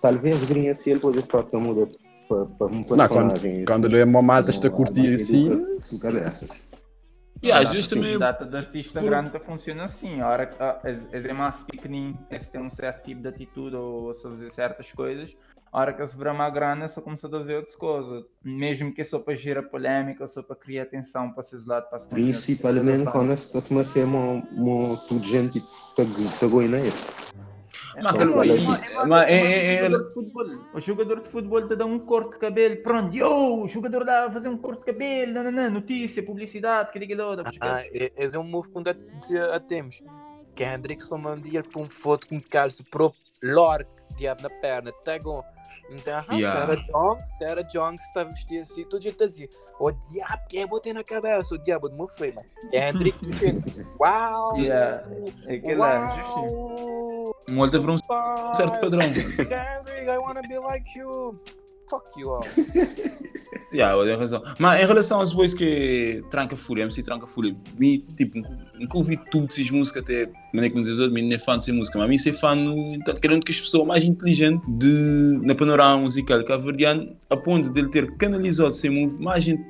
talvez 0.00 0.44
grinha 0.46 0.76
se 0.76 0.90
ele 0.90 1.00
estar 1.00 1.40
a 1.52 1.58
mudar 1.58 1.88
para, 2.28 2.44
para 2.46 2.66
um 2.68 2.70
Não, 2.70 2.84
personagem. 2.84 3.52
quando, 3.52 3.66
quando 3.66 3.84
ele 3.88 3.98
é 3.98 4.04
uma 4.04 4.22
mata, 4.22 4.50
está 4.50 4.68
a 4.68 4.70
curtir 4.70 5.14
assim. 5.16 5.74
Cabeças. 6.00 6.48
e 7.42 7.50
às 7.50 7.58
Data- 7.64 7.72
vezes 7.74 7.88
também, 7.90 8.18
Data 8.18 8.44
de 8.46 8.56
artista 8.56 9.00
por- 9.00 9.08
grande 9.10 9.30
funciona 9.40 9.84
assim. 9.84 10.20
A 10.20 10.28
hora 10.28 10.46
que 10.46 10.56
é 11.28 11.32
mais 11.32 11.64
pequenino, 11.64 12.16
é 12.30 12.38
se 12.38 12.52
tem 12.52 12.60
um 12.62 12.70
certo 12.70 13.02
tipo 13.04 13.20
de 13.20 13.28
atitude 13.28 13.74
ou 13.74 14.14
se 14.14 14.22
fazer 14.22 14.50
certas 14.52 14.92
coisas. 14.92 15.34
A 15.70 15.80
hora 15.80 15.92
que 15.92 16.06
se 16.06 16.16
virar 16.16 16.32
uma 16.32 16.48
grana, 16.48 16.88
só 16.88 17.00
começa 17.00 17.26
a 17.26 17.30
fazer 17.30 17.56
outras 17.56 17.76
coisas. 17.76 18.24
Mesmo 18.42 18.92
que 18.92 19.02
é 19.02 19.04
só 19.04 19.18
para 19.18 19.34
gerar 19.34 19.62
polêmica, 19.64 20.26
só 20.26 20.42
para 20.42 20.56
criar 20.56 20.84
atenção 20.84 21.30
para 21.30 21.42
esses 21.42 21.66
lados. 21.66 21.90
Para 21.90 21.98
se 21.98 22.08
continuar 22.08 22.30
a 22.30 22.34
se 22.34 22.46
Principalmente 22.46 23.10
quando 23.10 23.36
se 23.36 23.58
está 23.58 24.00
a 24.00 24.02
uma 24.52 24.96
tudo 25.08 25.24
gente 25.24 25.52
que 25.52 25.58
está 25.58 26.46
goiando 26.46 26.76
ele. 26.76 26.92
É 27.96 28.02
Mas 29.06 29.28
é 29.28 29.32
é 29.32 29.36
é 29.36 29.74
é- 29.74 29.74
é- 29.74 29.86
é-. 29.86 30.76
O 30.76 30.80
jogador 30.80 31.20
de 31.20 31.28
futebol 31.28 31.66
te 31.66 31.74
dá 31.74 31.84
um 31.84 31.98
corte 31.98 32.32
de 32.32 32.38
cabelo, 32.38 32.76
pronto, 32.82 33.14
yo, 33.16 33.64
o 33.64 33.68
jogador 33.68 34.04
lá 34.04 34.26
a 34.26 34.30
fazer 34.30 34.48
um 34.48 34.56
corte 34.56 34.80
de 34.80 34.86
cabelo, 34.86 35.32
não, 35.32 35.44
não, 35.44 35.52
não, 35.52 35.70
notícia, 35.70 36.22
publicidade, 36.22 36.92
que 36.92 36.98
liga 36.98 37.16
lá, 37.16 37.44
Ah, 37.60 37.82
esse 37.92 38.36
é 38.36 38.38
um 38.38 38.44
move 38.44 38.70
que 38.70 38.78
ainda 38.78 38.96
a 39.54 39.60
temos. 39.60 40.00
Kendrick 40.54 41.02
só 41.02 41.16
manda 41.16 41.48
para 41.62 41.82
um 41.82 41.88
foto 41.88 42.26
com 42.28 42.40
calça 42.40 42.84
pro 42.90 43.12
Lork, 43.42 43.88
diabo 44.16 44.42
na 44.42 44.50
perna, 44.50 44.92
tagou. 45.04 45.42
Então, 45.90 46.22
ah, 46.28 46.34
Yeah. 46.34 46.60
Sarah 46.60 46.82
Jones, 46.86 47.38
Sarah 47.38 47.62
Jones 47.62 48.02
está 48.02 48.24
vestida 48.24 48.62
assim, 48.62 48.84
todo 48.84 49.02
jeito 49.02 49.24
assim. 49.24 49.48
O 49.80 49.90
diabo 49.90 50.42
que 50.48 50.58
eu 50.58 50.68
botei 50.68 50.92
na 50.92 51.04
cabeça, 51.04 51.54
o 51.54 51.58
diabo 51.58 51.88
de 51.88 51.96
meu 51.96 52.08
feio. 52.08 52.34
Kendrick, 52.70 53.18
tu 53.18 53.32
chega. 53.36 53.60
Uau! 54.00 54.58
Yeah. 54.58 55.04
É 55.46 55.58
que 55.58 55.74
lá, 55.74 56.16
Uau! 56.34 57.34
um 57.48 57.58
olho 57.58 57.82
para 57.82 57.92
um 57.92 58.52
certo 58.52 58.80
padrão. 58.80 59.00
Kendrick, 59.00 60.10
I 60.10 60.18
wanna 60.18 60.42
be 60.42 60.58
like 60.58 60.98
you. 60.98 61.40
Fuck 61.90 62.18
you 62.18 62.30
all. 62.30 62.42
Yeah, 63.72 64.02
tem 64.02 64.16
razão. 64.16 64.42
Mas 64.58 64.82
em 64.82 64.86
relação 64.86 65.20
aos 65.20 65.32
boys 65.32 65.52
que 65.52 66.24
tranca 66.30 66.56
fúria, 66.56 66.84
MC 66.84 67.02
tranca 67.02 67.26
fúria, 67.26 67.54
me, 67.78 67.98
tipo, 67.98 68.40
nunca 68.78 68.96
ouvi 68.96 69.18
tudo 69.30 69.46
essas 69.50 69.70
músicas 69.70 70.02
até, 70.02 70.26
como 70.70 70.84
diz 70.84 71.12
mim 71.12 71.28
não 71.28 71.36
é 71.36 71.38
fã 71.38 71.58
de 71.58 71.70
música, 71.70 71.98
mas 71.98 72.08
mim 72.08 72.16
ser 72.16 72.32
fã 72.32 72.56
então, 72.94 73.14
querendo 73.16 73.44
que 73.44 73.52
as 73.52 73.60
pessoas 73.60 73.86
mais 73.86 74.04
inteligentes 74.04 74.62
de, 74.66 75.40
na 75.42 75.54
panorama 75.54 75.98
musical 76.02 76.42
cabo-verdiano, 76.44 77.14
a 77.28 77.36
ponto 77.36 77.70
de 77.70 77.78
ele 77.78 77.90
ter 77.90 78.10
canalizado 78.16 78.74
ser 78.74 78.90
move, 78.90 79.22
mais 79.22 79.44
gente, 79.44 79.62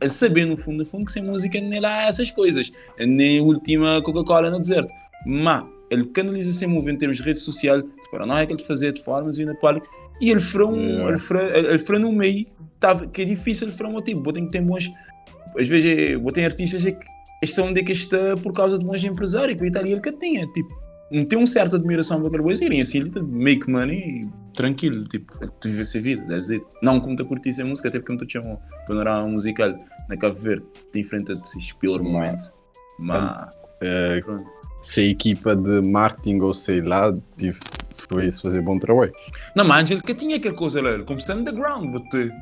a 0.00 0.08
saber 0.08 0.46
no 0.46 0.56
fundo, 0.56 0.78
no 0.78 0.86
fundo, 0.86 1.06
que 1.06 1.12
sem 1.12 1.24
música 1.24 1.60
nem 1.60 1.80
lá 1.80 2.04
essas 2.04 2.30
coisas, 2.30 2.70
nem 2.98 3.40
a 3.40 3.42
última 3.42 4.00
Coca-Cola 4.02 4.50
no 4.50 4.60
deserto. 4.60 4.92
Mas 5.26 5.64
ele 5.90 6.06
canaliza 6.06 6.52
ser 6.52 6.68
move 6.68 6.92
em 6.92 6.96
termos 6.96 7.16
de 7.16 7.24
rede 7.24 7.40
social, 7.40 7.82
para 8.10 8.24
não 8.24 8.38
é 8.38 8.46
que 8.46 8.52
ele 8.52 8.62
fazia 8.62 8.92
de 8.92 9.02
formas 9.02 9.38
e 9.38 9.44
na 9.44 9.54
palco, 9.54 9.86
e 10.20 10.30
ele 10.30 10.40
fará 10.40 10.66
um, 10.66 10.76
Yeah. 10.76 11.08
ele 11.10 11.18
fará, 11.18 11.58
ele, 11.58 11.66
no 11.98 12.12
meio 12.12 12.46
tava, 12.78 13.06
que 13.06 13.22
é 13.22 13.24
difícil 13.24 13.68
ele 13.68 13.76
um 13.88 14.00
tipo, 14.02 14.32
tem 14.32 14.46
que 14.46 14.52
ter 14.52 14.60
bons, 14.62 14.90
às 15.58 15.68
vezes, 15.68 15.90
é, 15.90 16.32
tem 16.32 16.44
artistas 16.44 16.84
é 16.86 16.92
que 16.92 17.04
estão 17.42 17.66
onde 17.68 17.80
é 17.80 17.84
que 17.84 17.92
está 17.92 18.36
por 18.42 18.52
causa 18.52 18.78
de 18.78 18.84
bons 18.84 19.02
empresários, 19.04 19.56
que 19.56 19.62
o 19.62 19.66
Itália 19.66 19.92
ele 19.92 20.00
que 20.00 20.12
tinha, 20.12 20.46
tipo, 20.48 20.80
não 21.10 21.24
tem 21.24 21.38
uma 21.38 21.46
certa 21.46 21.76
admiração 21.76 22.18
para 22.18 22.28
aquele 22.28 22.42
irem 22.64 22.80
assim, 22.80 22.98
ele 22.98 23.10
make 23.22 23.70
money 23.70 24.28
tranquilo, 24.54 25.04
tipo, 25.04 25.32
vive 25.64 25.80
essa 25.82 26.00
vida, 26.00 26.22
deve 26.24 26.40
dizer, 26.40 26.62
não 26.82 27.00
como 27.00 27.14
te 27.16 27.24
curtir 27.24 27.50
essa 27.50 27.64
música, 27.64 27.88
até 27.88 27.98
porque 27.98 28.12
me 28.12 28.18
te 28.26 28.32
chamou 28.32 28.58
panorama 28.86 29.26
musical 29.28 29.74
na 30.08 30.16
Cabo 30.16 30.34
Verde, 30.36 30.64
te 30.90 31.00
enfrenta 31.00 31.38
esse 31.44 31.74
pior 31.76 32.02
momento, 32.02 32.50
mas, 32.98 33.48
Eh, 33.80 34.20
pronto. 34.24 34.48
se 34.82 35.00
a 35.00 35.04
equipa 35.04 35.54
de 35.56 35.80
marketing 35.82 36.40
ou 36.40 36.54
sei 36.54 36.80
lá, 36.80 37.12
tive, 37.36 37.58
foi 38.08 38.26
isso 38.26 38.42
fazer 38.42 38.60
bom 38.62 38.78
trabalho. 38.78 39.12
Não, 39.56 39.64
mas 39.64 39.90
ele 39.90 40.02
que 40.02 40.14
tinha 40.14 40.36
aquela 40.36 40.54
coisa 40.54 40.80
lá, 40.82 40.90
ele 40.90 41.04
começou 41.04 41.36
underground, 41.36 41.90
but, 41.92 42.32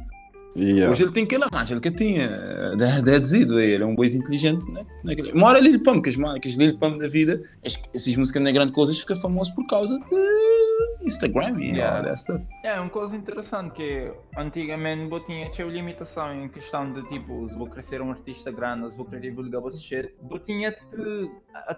Yeah. 0.57 0.90
Hoje 0.90 1.05
ele 1.05 1.12
tem 1.12 1.23
aquela 1.23 1.46
mais, 1.53 1.70
ele 1.70 1.79
que 1.79 1.92
tinha, 1.92 2.29
de, 2.77 3.03
de 3.03 3.20
dizido, 3.20 3.61
ele 3.61 3.85
é 3.85 3.87
um 3.87 3.94
boiz 3.94 4.16
inteligente, 4.16 4.68
né? 4.73 4.85
Naquele- 5.05 5.31
Uma 5.31 5.46
hora 5.46 5.61
Lil 5.61 5.81
Pump, 5.81 6.03
que 6.03 6.09
as, 6.09 6.16
ma- 6.16 6.40
que 6.40 6.49
as 6.49 6.55
Lil 6.55 6.77
Pump 6.77 6.99
da 6.99 7.07
vida, 7.07 7.40
as- 7.64 7.81
essas 7.94 8.16
músicas 8.16 8.42
não 8.42 8.51
é 8.51 8.53
grande 8.53 8.73
coisa, 8.73 8.92
fica 8.92 9.14
famoso 9.14 9.55
por 9.55 9.64
causa 9.68 9.96
de 9.96 11.05
Instagram 11.07 11.57
e 11.61 11.70
Yeah. 11.70 11.99
all 11.99 12.03
that 12.05 12.18
stuff. 12.18 12.44
É, 12.64 12.81
uma 12.81 12.90
coisa 12.90 13.14
interessante 13.16 13.75
que 13.75 14.11
antigamente 14.37 15.12
eu 15.12 15.20
tinha, 15.25 15.51
tinha 15.51 15.68
limitação 15.68 16.35
em 16.35 16.49
questão 16.49 16.92
de 16.92 17.09
tipo, 17.09 17.46
se 17.46 17.57
vou 17.57 17.68
crescer 17.68 18.03
um 18.03 18.11
artista 18.11 18.51
grande, 18.51 18.90
se 18.90 18.96
vou 18.96 19.07
querer 19.07 19.31
divulgar 19.31 19.62
o 19.62 19.70
shit, 19.70 20.12
eu 20.29 20.38
tinha, 20.40 20.75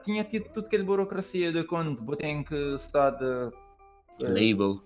tinha 0.03 0.25
tido 0.25 0.45
tudo 0.53 0.67
aquela 0.67 0.83
burocracia 0.85 1.53
de 1.53 1.63
quando 1.65 1.99
eu 2.11 2.17
tenho 2.17 2.43
que 2.43 2.55
estar 2.75 3.11
de 3.11 3.25
eh, 3.25 3.51
Label. 4.29 4.81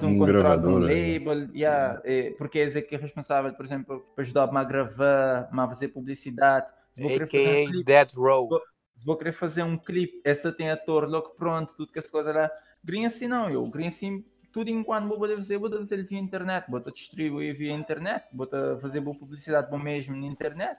de 0.00 0.06
um, 0.06 0.10
Um 0.10 0.18
contrato 0.18 0.66
um 0.68 0.88
é. 0.88 1.18
label, 1.18 1.50
yeah, 1.54 2.00
é, 2.04 2.30
porque 2.32 2.58
é 2.78 2.82
que 2.82 2.94
é 2.94 2.98
responsável, 2.98 3.52
por 3.54 3.64
exemplo, 3.64 4.00
para 4.14 4.22
ajudar-me 4.22 4.58
a 4.58 4.64
gravar, 4.64 5.48
a 5.52 5.68
fazer 5.68 5.88
publicidade. 5.88 6.66
Se 6.92 7.02
vou 7.02 7.10
querer 7.10 7.24
fazer 7.26 7.38
um 7.38 7.50
A.K.A. 7.50 7.66
clipe, 7.68 7.84
Death 7.84 8.12
Row. 8.14 8.60
se 8.94 9.04
vou 9.06 9.16
querer 9.16 9.32
fazer 9.32 9.62
um 9.62 9.76
clipe, 9.78 10.20
essa 10.24 10.52
tem 10.52 10.70
ator 10.70 11.08
logo 11.08 11.30
pronto, 11.30 11.74
tudo 11.74 11.92
que 11.92 11.98
essa 11.98 12.10
coisa 12.10 12.32
lá. 12.32 12.50
Green 12.84 13.06
assim 13.06 13.28
não, 13.28 13.48
eu 13.48 13.64
green 13.68 13.86
assim, 13.88 14.24
tudo 14.52 14.68
enquanto 14.68 15.08
vou 15.08 15.18
poder 15.18 15.36
fazer, 15.36 15.56
vou 15.58 15.70
poder 15.70 15.82
fazer 15.82 16.02
via 16.02 16.18
internet, 16.18 16.70
vou 16.70 16.80
distribuir 16.80 17.56
via 17.56 17.72
internet, 17.72 18.24
vou 18.34 18.46
fazer 18.80 19.00
boa 19.00 19.16
publicidade 19.16 19.70
bom 19.70 19.78
mesmo 19.78 20.16
na 20.16 20.26
internet. 20.26 20.78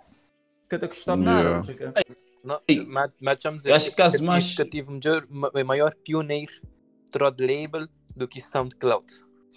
que 0.70 0.76
te 0.80 0.88
gostou 0.88 1.16
Yeah. 1.18 1.62
nada. 1.62 1.74
Não, 2.44 2.60
mas, 2.88 3.14
mas 3.22 3.40
vamos 3.42 3.66
eu 3.66 3.74
acho 3.76 3.90
que 3.92 3.96
caso 3.96 4.16
tive- 4.18 4.28
mais- 4.28 4.56
que 4.56 4.62
eu 4.62 4.70
tive 4.70 4.92
maior, 4.92 5.26
ma- 5.30 5.64
maior 5.64 5.96
pioneiro 5.96 6.52
trod 7.14 7.40
label 7.40 7.88
do 8.18 8.28
que 8.28 8.42
SoundCloud. 8.42 9.06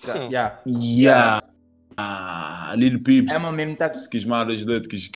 Hum. 0.08 0.28
Yeah. 0.30 0.60
Yeah. 0.66 1.42
Ah, 1.96 2.74
Lil 2.76 3.00
Peep, 3.02 3.30
É 3.30 3.38
uma 3.38 3.50
mesmo 3.50 3.74
tá 3.76 3.88
que 3.88 4.18
os 4.18 4.24
malas 4.26 4.58
de 4.58 4.64
que 4.88 4.96
os- 4.96 5.10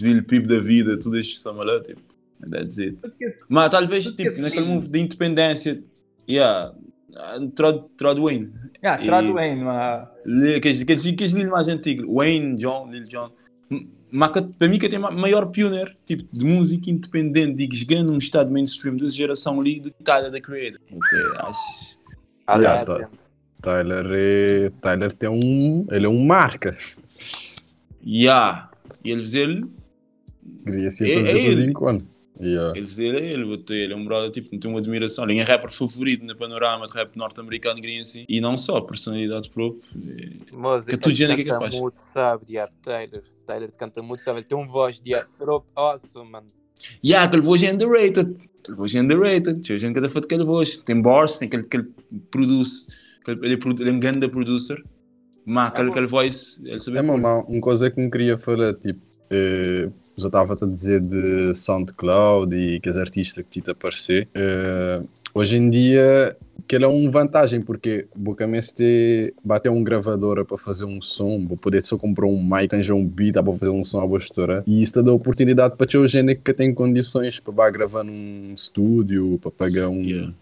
Lil 0.00 0.22
Peep 0.24 0.46
da 0.46 0.60
vida, 0.60 0.96
tudo 0.98 1.18
estes 1.18 1.40
são 1.40 1.54
lá, 1.56 1.82
tipo. 1.82 2.00
That's 2.50 2.78
it. 2.78 2.98
Mas 3.48 3.70
talvez, 3.70 4.04
tipo, 4.04 4.40
naquele 4.40 4.66
move 4.66 4.88
de 4.88 5.00
independência, 5.00 5.82
yeah, 6.28 6.72
ah, 7.16 7.38
Trod, 7.54 7.84
Trod 7.96 8.18
Wayne. 8.20 8.52
Yeah, 8.82 9.02
E- 9.02 9.06
trado 9.06 9.34
bem, 9.34 9.56
mas 9.56 10.08
Lil- 10.26 10.56
Aqueles 10.58 10.82
mais 11.50 11.66
antigos, 11.68 12.06
Wayne, 12.08 12.56
John, 12.56 12.90
Lil 12.90 13.04
John. 13.06 13.30
Para 14.58 14.68
mim 14.68 14.78
que 14.78 14.88
tem 14.88 14.98
ma- 14.98 15.10
maior 15.10 15.46
pioneiro 15.46 15.90
tipo, 16.06 16.24
de 16.32 16.44
música 16.44 16.88
independente, 16.90 17.66
digo, 17.66 17.74
ganhando 17.86 18.12
um 18.12 18.18
estado 18.18 18.50
mainstream 18.50 18.96
dessa 18.96 19.14
geração 19.16 19.60
ali 19.60 19.80
do 19.80 19.90
que 19.90 20.02
Tyler, 20.04 20.30
the 20.30 20.40
Creator. 20.40 20.80
Então, 20.88 21.48
acho... 21.48 21.98
A 22.46 22.56
Yeah, 22.56 22.84
legend. 22.92 23.10
Tyler 23.62 24.06
é. 24.12 24.70
Tyler 24.82 25.12
tem 25.14 25.30
um. 25.30 25.86
Ele 25.90 26.04
é 26.04 26.08
um 26.08 26.22
marca. 26.24 26.76
Yeah. 28.06 28.70
E 29.02 29.10
eles, 29.10 29.32
ele, 29.34 29.64
Queria 30.64 30.88
É- 30.88 30.90
sempre 30.90 31.12
é 31.20 31.24
tudo 31.24 31.36
ele. 31.38 31.64
em 31.70 31.72
quando. 31.72 32.06
Yeah. 32.40 32.76
eles, 32.76 32.98
ele, 32.98 33.16
é 33.18 33.32
ele, 33.32 33.44
botou 33.44 33.76
ele, 33.76 33.92
é 33.92 33.96
um 33.96 34.04
brother, 34.04 34.30
tipo, 34.30 34.58
tem 34.58 34.68
uma 34.70 34.80
admiração. 34.80 35.24
Ele 35.24 35.38
é 35.38 35.42
um 35.44 35.46
rapper 35.46 35.70
favorito 35.70 36.24
no 36.24 36.36
panorama 36.36 36.86
de 36.88 36.92
rap 36.92 37.16
norte-americano, 37.16 37.80
assim. 38.00 38.24
E 38.28 38.40
não 38.40 38.56
só, 38.56 38.80
personalidade 38.80 39.48
própria. 39.50 39.80
Mas 40.52 40.84
Que 40.86 40.92
ele 40.92 40.98
tudo 41.02 41.14
gênero 41.14 41.36
que 41.36 41.42
é 41.42 41.44
que 41.44 41.50
canta 41.50 41.60
faz? 41.70 41.80
muito, 41.80 41.98
sabe, 42.00 42.44
diabo, 42.46 42.72
Tyler. 42.82 43.22
Tyler 43.46 43.70
canta 43.76 44.02
muito, 44.02 44.22
sabe, 44.22 44.38
ele 44.40 44.46
tem 44.46 44.58
uma 44.58 44.66
voz 44.66 45.00
de 45.00 45.12
trop 45.38 45.64
awesome, 45.76 46.28
mano. 46.30 46.46
Yeah, 47.04 47.26
aquele 47.26 47.42
voz 47.42 47.62
é 47.62 47.72
underrated. 47.72 48.36
Aquele 48.60 48.76
voz 48.76 48.94
é 48.94 49.00
underrated. 49.00 49.60
Tinha 49.60 49.78
gente 49.78 49.90
que 49.94 50.00
cada 50.00 50.08
foto 50.08 50.24
aquele 50.24 50.44
voz. 50.44 50.78
Tem 50.78 51.00
bars, 51.00 51.38
tem 51.38 51.46
aquele 51.46 51.62
que 51.64 51.76
ele 51.76 51.88
produz. 52.30 52.86
Ele, 53.26 53.54
é 53.54 53.56
produ- 53.56 53.82
ele 53.82 53.90
é 53.90 53.92
um 53.92 54.00
grande 54.00 54.28
producer. 54.28 54.82
Mas 55.46 55.68
aquele, 55.70 55.90
aquele 55.90 56.06
voice, 56.06 56.60
ele 56.66 56.78
sabe. 56.78 56.98
É 56.98 57.00
uma, 57.00 57.14
uma 57.44 57.60
coisa 57.60 57.90
que 57.90 58.00
me 58.00 58.10
queria 58.10 58.36
falar, 58.38 58.74
tipo, 58.74 59.00
eh, 59.30 59.88
já 60.16 60.26
estava 60.26 60.54
a 60.54 60.66
dizer 60.66 61.00
de 61.00 61.54
SoundCloud 61.54 62.54
e 62.56 62.80
que 62.80 62.88
as 62.88 62.96
artistas 62.96 63.44
que 63.48 63.60
te 63.60 63.70
aparecer. 63.70 64.28
eh, 64.34 65.02
hoje 65.34 65.56
em 65.56 65.68
dia, 65.68 66.36
que 66.68 66.76
ele 66.76 66.84
é 66.84 66.88
uma 66.88 67.10
vantagem, 67.10 67.60
porque 67.60 68.06
basicamente 68.14 68.74
te 68.74 69.34
bater 69.44 69.70
um 69.70 69.82
gravadora 69.82 70.44
para 70.44 70.56
fazer 70.56 70.84
um 70.84 71.02
som, 71.02 71.44
vou 71.46 71.56
poder 71.56 71.82
só 71.82 71.98
comprar 71.98 72.26
um 72.26 72.40
mic, 72.42 72.72
arranjar 72.72 72.94
um 72.94 73.06
beat, 73.06 73.34
para 73.34 73.52
fazer 73.52 73.70
um 73.70 73.84
som 73.84 74.00
à 74.00 74.08
postura. 74.08 74.62
E 74.66 74.80
isso 74.82 74.92
te 74.92 75.02
dá 75.02 75.12
oportunidade 75.12 75.76
para 75.76 75.86
ter 75.86 75.98
o 75.98 76.06
gente 76.06 76.36
que 76.36 76.54
tem 76.54 76.72
condições 76.72 77.40
para 77.40 77.70
gravar 77.70 78.04
num 78.04 78.52
estúdio, 78.54 79.38
para 79.42 79.50
pagar 79.50 79.88
um, 79.88 80.04
Yeah. 80.04 80.32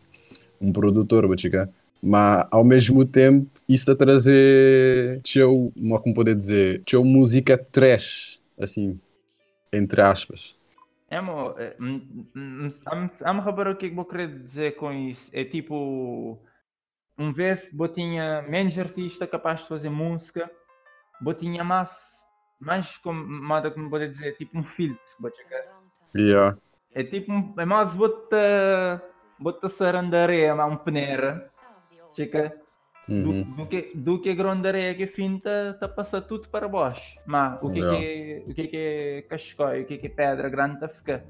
um 0.60 0.72
produtor, 0.72 1.26
vou 1.26 1.38
chegar. 1.38 1.68
Mas 2.02 2.46
ao 2.50 2.64
mesmo 2.64 3.04
tempo, 3.04 3.46
isso 3.68 3.90
a 3.90 3.94
trazer 3.94 5.20
teu, 5.22 5.72
como 6.02 6.14
poder 6.14 6.34
dizer, 6.34 6.82
teu 6.84 7.04
música 7.04 7.56
trash, 7.56 8.40
assim, 8.58 8.98
entre 9.72 10.00
aspas. 10.02 10.56
É, 11.08 11.20
mo, 11.20 11.54
é, 11.58 11.76
hum, 11.80 12.26
hum, 12.34 12.70
vamos 12.84 13.20
vamos 13.20 13.44
reparar 13.44 13.72
o 13.72 13.76
que 13.76 13.86
é 13.86 13.88
que 13.90 13.94
vou 13.94 14.04
querer 14.04 14.28
dizer 14.28 14.76
com 14.76 14.92
isso. 14.92 15.30
É 15.34 15.44
tipo, 15.44 16.40
um 17.18 17.32
vez 17.32 17.78
eu 17.78 17.88
tinha 17.88 18.42
menos 18.42 18.78
artista 18.78 19.26
capaz 19.26 19.60
de 19.60 19.68
fazer 19.68 19.90
música, 19.90 20.50
eu 21.24 21.34
tinha 21.34 21.62
mais, 21.62 22.26
mais 22.58 22.96
como, 22.96 23.24
modo 23.24 23.70
como 23.72 23.90
poder 23.90 24.08
dizer, 24.08 24.36
tipo 24.36 24.58
um 24.58 24.64
filtro. 24.64 25.02
Yeah. 26.16 26.56
É 26.94 27.04
tipo, 27.04 27.32
é 27.58 27.64
mais 27.64 27.96
bota, 27.96 29.02
bota 29.38 29.68
sarandareia, 29.68 30.54
um 30.64 30.76
peneira, 30.76 31.50
checa, 32.14 32.61
Uhum. 33.08 33.42
do 33.56 33.66
que, 33.66 33.92
do 33.94 34.20
que 34.20 34.30
a 34.30 34.34
grande 34.34 34.68
areia 34.68 34.94
que 34.94 35.06
finta, 35.06 35.76
tá 35.78 35.88
passa 35.88 36.20
tudo 36.20 36.48
para 36.48 36.68
baixo. 36.68 37.18
Mas 37.26 37.58
o 37.60 37.68
que, 37.68 37.80
Yeah. 37.80 37.98
que 37.98 38.06
é, 38.06 38.42
o 38.46 38.54
que 38.54 38.68
que 38.68 38.76
é 38.76 39.22
cascói, 39.22 39.82
o 39.82 39.84
que 39.84 39.98
que 39.98 40.06
é 40.06 40.10
pedra 40.10 40.48
grande 40.48 40.78
tá 40.78 40.88
fica. 40.88 41.24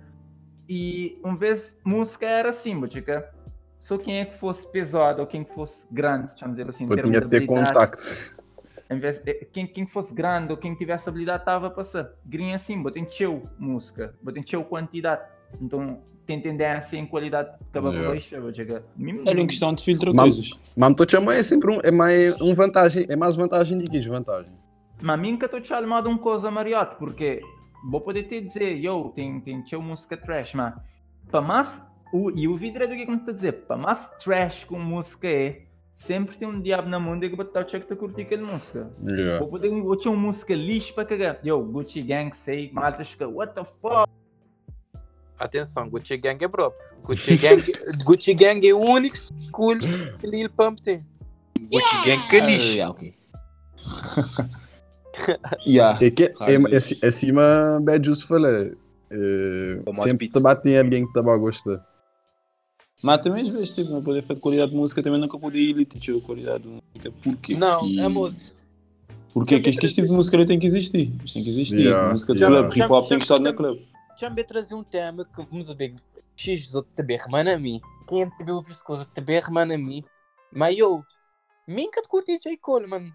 E 0.68 1.18
uma 1.24 1.36
vez 1.36 1.80
música 1.84 2.26
era 2.26 2.50
assim, 2.50 2.78
botica. 2.78 3.32
Só 3.78 3.98
quem 3.98 4.20
é 4.20 4.24
que 4.24 4.36
fosse 4.36 4.70
pesado 4.70 5.20
ou 5.20 5.26
quem 5.26 5.42
que 5.42 5.52
fosse 5.52 5.92
grande, 5.92 6.34
vamos 6.40 6.56
dizer 6.56 6.68
assim, 6.68 6.86
tinha 6.88 7.20
de 7.20 7.28
ter 7.28 7.46
contacto. 7.46 8.04
vez, 8.90 9.20
eh, 9.26 9.46
quem, 9.50 9.66
quem 9.66 9.86
fosse 9.86 10.14
grande 10.14 10.52
ou 10.52 10.56
quem 10.56 10.74
tivesse 10.74 11.08
habilidade 11.08 11.42
estava 11.42 11.66
a 11.66 11.70
passar. 11.70 12.12
Grinha 12.24 12.54
assim, 12.54 12.80
botem 12.80 13.04
teu 13.04 13.42
música, 13.58 14.14
botem 14.22 14.42
teu 14.42 14.62
quantidade. 14.64 15.22
Então 15.60 15.98
tem 16.26 16.40
tendência 16.40 16.96
em 16.96 17.04
qualidade 17.04 17.50
acaba 17.70 17.88
por 17.88 17.94
Yeah. 17.94 18.08
baixar, 18.10 18.40
botica. 18.40 18.84
Mesmo- 18.96 19.28
Era 19.28 19.40
em 19.40 19.46
questão 19.46 19.74
de 19.74 19.82
filtrar 19.82 20.14
Mas- 20.14 20.36
coisas. 20.36 20.50
Mas 20.76 20.90
me 20.90 20.96
chamar 21.10 21.34
é 21.34 21.42
sempre 21.42 21.74
um, 21.74 21.80
é 21.82 21.90
mais 21.90 22.40
um 22.40 22.54
vantagem, 22.54 23.06
é 23.08 23.16
mais 23.16 23.34
vantagem 23.34 23.78
do 23.78 23.84
que 23.84 23.90
desvantagem. 23.98 24.52
Mas 25.00 25.18
mim 25.20 25.36
que 25.36 25.44
estou 25.44 25.60
te 25.60 25.68
chamando 25.68 26.06
uma 26.06 26.18
coisa 26.18 26.48
mariote, 26.50 26.94
porque 26.96 27.40
vou 27.90 28.00
poder 28.00 28.22
te 28.24 28.40
dizer, 28.40 28.76
yo, 28.76 29.10
tem, 29.16 29.40
tem 29.40 29.62
teu 29.62 29.82
música 29.82 30.16
trash, 30.16 30.54
mas 30.54 30.74
para 31.28 31.40
mais, 31.40 31.90
o, 32.12 32.30
e 32.30 32.46
o 32.46 32.56
vidro 32.56 32.84
é 32.84 32.86
do 32.86 32.94
que 32.94 33.02
eu 33.02 33.14
estou 33.16 33.32
a 33.32 33.34
dizer, 33.34 33.52
para 33.66 33.76
mais 33.76 34.08
trash 34.22 34.62
com 34.62 34.78
música 34.78 35.26
é, 35.26 35.62
sempre 35.92 36.36
tem 36.36 36.46
um 36.46 36.60
diabo 36.60 36.88
na 36.88 37.00
mão 37.00 37.18
de 37.18 37.28
que 37.28 37.34
botar 37.34 37.62
o 37.62 37.64
check 37.64 37.88
de 37.88 37.96
curtir 37.96 38.22
aquela 38.22 38.46
música. 38.46 38.92
Yeah. 39.04 39.40
Vou 39.40 39.48
poder, 39.48 39.72
eu 39.72 39.96
tinha 39.96 40.12
uma 40.14 40.28
música 40.28 40.54
lixo 40.54 40.94
para 40.94 41.04
cagar, 41.04 41.40
yo, 41.44 41.60
Gucci 41.64 42.00
Gang, 42.02 42.32
sei, 42.36 42.70
malta, 42.72 43.02
what 43.28 43.54
the 43.54 43.64
fuck? 43.64 44.08
Atenção, 45.42 45.88
Gucci 45.88 46.16
Gang 46.16 46.42
é 46.44 46.46
próprio. 46.46 46.80
Gucci 47.02 47.36
Gang, 47.36 47.60
Gucci 48.06 48.32
Gang 48.32 48.64
é 48.64 48.72
o 48.72 48.78
único 48.78 49.16
cool 49.50 49.76
que 49.76 50.26
Lil 50.26 50.48
Pump 50.50 50.80
tem. 50.80 51.04
Gucci 51.60 51.96
Gang 52.06 52.28
que 52.28 52.40
lixo. 52.40 52.80
Ah, 52.80 52.90
ok. 52.90 53.14
yeah. 55.66 55.98
É 56.00 56.10
que 56.12 56.24
é, 56.24 56.34
é, 56.42 56.54
é, 56.54 57.06
acima 57.06 57.80
Bad 57.82 58.06
Juice 58.06 58.24
O 58.24 58.36
modo 59.86 60.02
sempre 60.04 60.28
te 60.28 60.40
bate 60.40 60.68
em 60.68 60.78
alguém 60.78 61.02
que 61.02 61.08
estava 61.08 61.34
a 61.34 61.36
gostar. 61.36 61.84
Mas 63.02 63.20
também 63.20 63.42
às 63.42 63.48
vezes, 63.48 63.72
tipo, 63.72 63.90
não 63.90 64.00
poder 64.00 64.22
fazer 64.22 64.38
qualidade 64.38 64.70
de 64.70 64.76
música, 64.76 65.02
também 65.02 65.20
nunca 65.20 65.36
poder 65.36 65.58
ir 65.58 65.84
tipo, 65.86 66.20
qualidade 66.20 66.62
de 66.62 66.68
música. 66.68 67.12
Porquê? 67.20 67.56
Não, 67.56 67.80
que... 67.80 67.98
é 67.98 68.06
moço. 68.06 68.54
Porque 69.34 69.56
é 69.56 69.60
que 69.60 69.70
este 69.70 69.88
tipo 69.88 70.06
de 70.06 70.12
música 70.12 70.46
tem 70.46 70.56
que 70.56 70.68
existir. 70.68 71.12
Isto 71.24 71.34
tem 71.34 71.42
que 71.42 71.50
existir. 71.50 71.80
Yeah, 71.80 72.12
música 72.12 72.32
de 72.32 72.44
yeah. 72.44 72.60
clube, 72.60 72.78
hip 72.78 72.92
hop 72.92 73.08
tem 73.08 73.18
que 73.18 73.24
estar 73.24 73.40
na 73.40 73.52
clube. 73.52 73.91
Deixa-me 74.12 74.44
trazer 74.44 74.74
um 74.74 74.84
tema 74.84 75.24
que 75.24 75.42
vamos 75.42 75.72
ver. 75.72 75.94
X 76.36 76.66
dos 76.66 76.74
outros 76.74 76.94
também 76.94 77.16
remana 77.16 77.54
a 77.54 77.58
mim. 77.58 77.80
Quem 78.08 78.28
também 78.30 78.54
ouve 78.54 78.70
as 78.70 78.82
coisas 78.82 79.06
também 79.06 79.40
remana 79.40 79.74
a 79.74 79.78
mim. 79.78 80.04
Mas 80.52 80.76
eu, 80.76 81.04
que 81.66 82.02
te 82.02 82.08
curti 82.08 82.38
J. 82.38 82.56
Cole, 82.58 82.86
mano. 82.86 83.14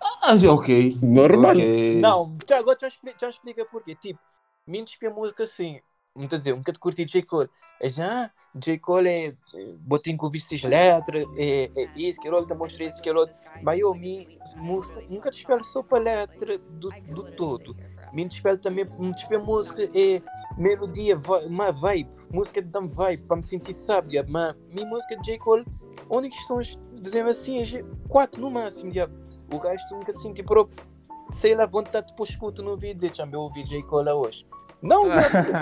Ah, 0.00 0.34
ok. 0.50 0.98
Normal. 1.02 1.52
Ok. 1.52 2.00
Não, 2.00 2.38
já, 2.48 2.58
agora 2.58 2.78
já 2.80 2.88
explica, 2.88 3.18
já 3.18 3.30
explica 3.30 3.64
porquê. 3.64 3.94
Tipo, 3.94 4.20
mim 4.66 4.84
despia 4.84 5.10
a 5.10 5.12
música 5.12 5.42
assim. 5.42 5.80
A 6.24 6.36
dizer, 6.38 6.52
um 6.52 6.58
bocado 6.58 6.78
curti 6.78 7.04
J. 7.04 7.22
Cole. 7.22 7.48
É 7.80 7.88
já, 7.88 8.30
J. 8.54 8.78
Cole 8.78 9.08
é. 9.08 9.26
é, 9.28 9.34
Botei 9.78 10.16
com 10.16 10.26
ouvir 10.26 10.38
essas 10.38 10.62
letras, 10.62 11.26
é, 11.36 11.70
é 11.76 11.88
isso, 11.96 12.20
que 12.20 12.28
outro, 12.28 12.46
demonstrei 12.46 12.88
isso, 12.88 13.00
que 13.00 13.10
outro. 13.10 13.34
Mas 13.62 13.78
eu, 13.80 13.94
mim, 13.94 14.26
música, 14.56 15.02
nunca 15.08 15.30
te 15.30 15.38
espero 15.38 15.64
só 15.64 15.82
para 15.82 16.02
letra 16.02 16.58
do, 16.58 16.90
do 17.08 17.24
todo. 17.32 17.74
Te 17.74 18.26
espero 18.26 18.58
também, 18.58 18.84
me 18.98 19.10
espero 19.10 19.44
música 19.44 19.84
é 19.94 20.20
melodia, 20.58 21.16
uma 21.46 21.70
vibe. 21.70 22.10
Música 22.30 22.60
de 22.60 22.68
dar 22.68 22.86
vibe, 22.86 23.24
para 23.24 23.36
me 23.36 23.44
sentir 23.44 23.72
sábia. 23.72 24.24
Mas 24.28 24.54
minha 24.68 24.86
música 24.86 25.16
de 25.16 25.22
J. 25.22 25.38
Cole, 25.38 25.64
únicas 26.08 26.38
questões 26.38 26.78
de 26.92 27.02
fazer 27.02 27.24
assim, 27.24 27.62
é 27.62 27.84
quatro 28.08 28.40
no 28.40 28.50
máximo, 28.50 28.90
diabo. 28.90 29.14
O 29.52 29.58
resto 29.58 29.94
nunca 29.94 30.12
te 30.12 30.20
senti 30.20 30.42
próprio 30.42 30.90
sei 31.32 31.54
lá, 31.54 31.66
vontade 31.66 32.08
de 32.08 32.14
pôr 32.14 32.28
escuta 32.28 32.62
no 32.62 32.76
vídeo 32.76 32.96
dizer, 32.96 33.12
também 33.12 33.38
ouvi 33.38 33.64
J. 33.64 33.82
Cole 33.84 34.10
hoje. 34.10 34.46
Não, 34.82 35.04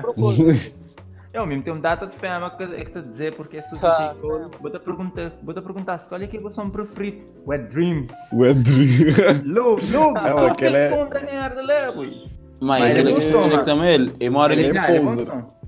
propósito. 0.02 0.78
Eu 1.32 1.46
mesmo 1.46 1.62
tenho 1.62 1.76
um 1.76 1.80
data 1.80 2.06
de 2.06 2.16
fama 2.16 2.50
que 2.56 2.62
é 2.62 2.84
que 2.84 2.90
te 2.90 3.02
dizer 3.02 3.34
porque 3.34 3.58
é 3.58 3.60
Tá. 3.60 4.14
Cole. 4.20 4.46
Vou-te 4.60 4.78
perguntar, 4.78 5.32
vou-te 5.42 5.60
perguntar 5.60 5.98
se 5.98 6.08
qual 6.08 6.20
é 6.22 6.26
que 6.26 6.36
é 6.36 6.40
o 6.40 6.50
som 6.50 6.70
preferido. 6.70 7.18
Wet 7.46 7.64
Dreams. 7.68 8.10
O 8.32 8.44
Adri. 8.44 9.14
Logo, 9.44 9.80
logo, 9.92 10.18
É, 10.18 10.32
só 10.32 10.46
aquele 10.46 10.50
aquele 10.50 10.76
é- 10.76 10.90
som 10.90 11.08
da 11.08 11.20
merda 11.20 11.62
boy. 11.92 12.30
Mas 12.60 12.80
Mas 12.80 12.90
aquele 12.90 13.10
ele 13.10 13.20
que 13.20 13.26
é 13.26 13.30
mano. 13.50 13.64
também, 13.64 13.88
ele. 13.90 14.12
Eu 14.18 14.32
moro 14.32 14.52
é 14.52 14.56
é 14.56 14.60
é 14.96 15.00
poser. 15.00 15.26
som. 15.26 15.58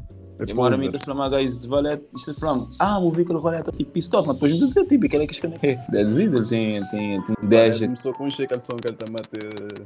Eu 0.49 0.57
moro 0.57 0.75
ali, 0.75 0.87
estou 0.87 1.13
a 1.13 1.17
falar, 1.17 1.29
guys, 1.29 1.59
de 1.59 1.69
valete. 1.69 2.05
Isto 2.17 2.31
é 2.31 2.35
para 2.35 2.55
Ah, 2.79 2.99
o 2.99 3.13
ele 3.35 3.41
rolê 3.41 3.59
está 3.61 3.71
tipo 3.73 3.91
pissed 3.93 4.17
off, 4.17 4.27
mas 4.27 4.37
depois 4.39 4.59
não 4.59 4.67
dizer 4.67 4.87
tipo, 4.87 5.05
aquele 5.05 5.27
que 5.27 5.35
escreve. 5.35 5.55
Dizer, 5.93 6.35
ele 6.35 6.47
tem, 6.49 6.81
tem, 6.89 7.23
tem 7.23 7.37
10. 7.43 7.81
Começou 7.81 8.15
com 8.15 8.25
um 8.27 8.31
cheque 8.31 8.57
de 8.57 8.65
som 8.65 8.77
que 8.77 8.89
ele 8.89 8.95
está 8.95 9.05
a 9.07 9.13
bater 9.13 9.85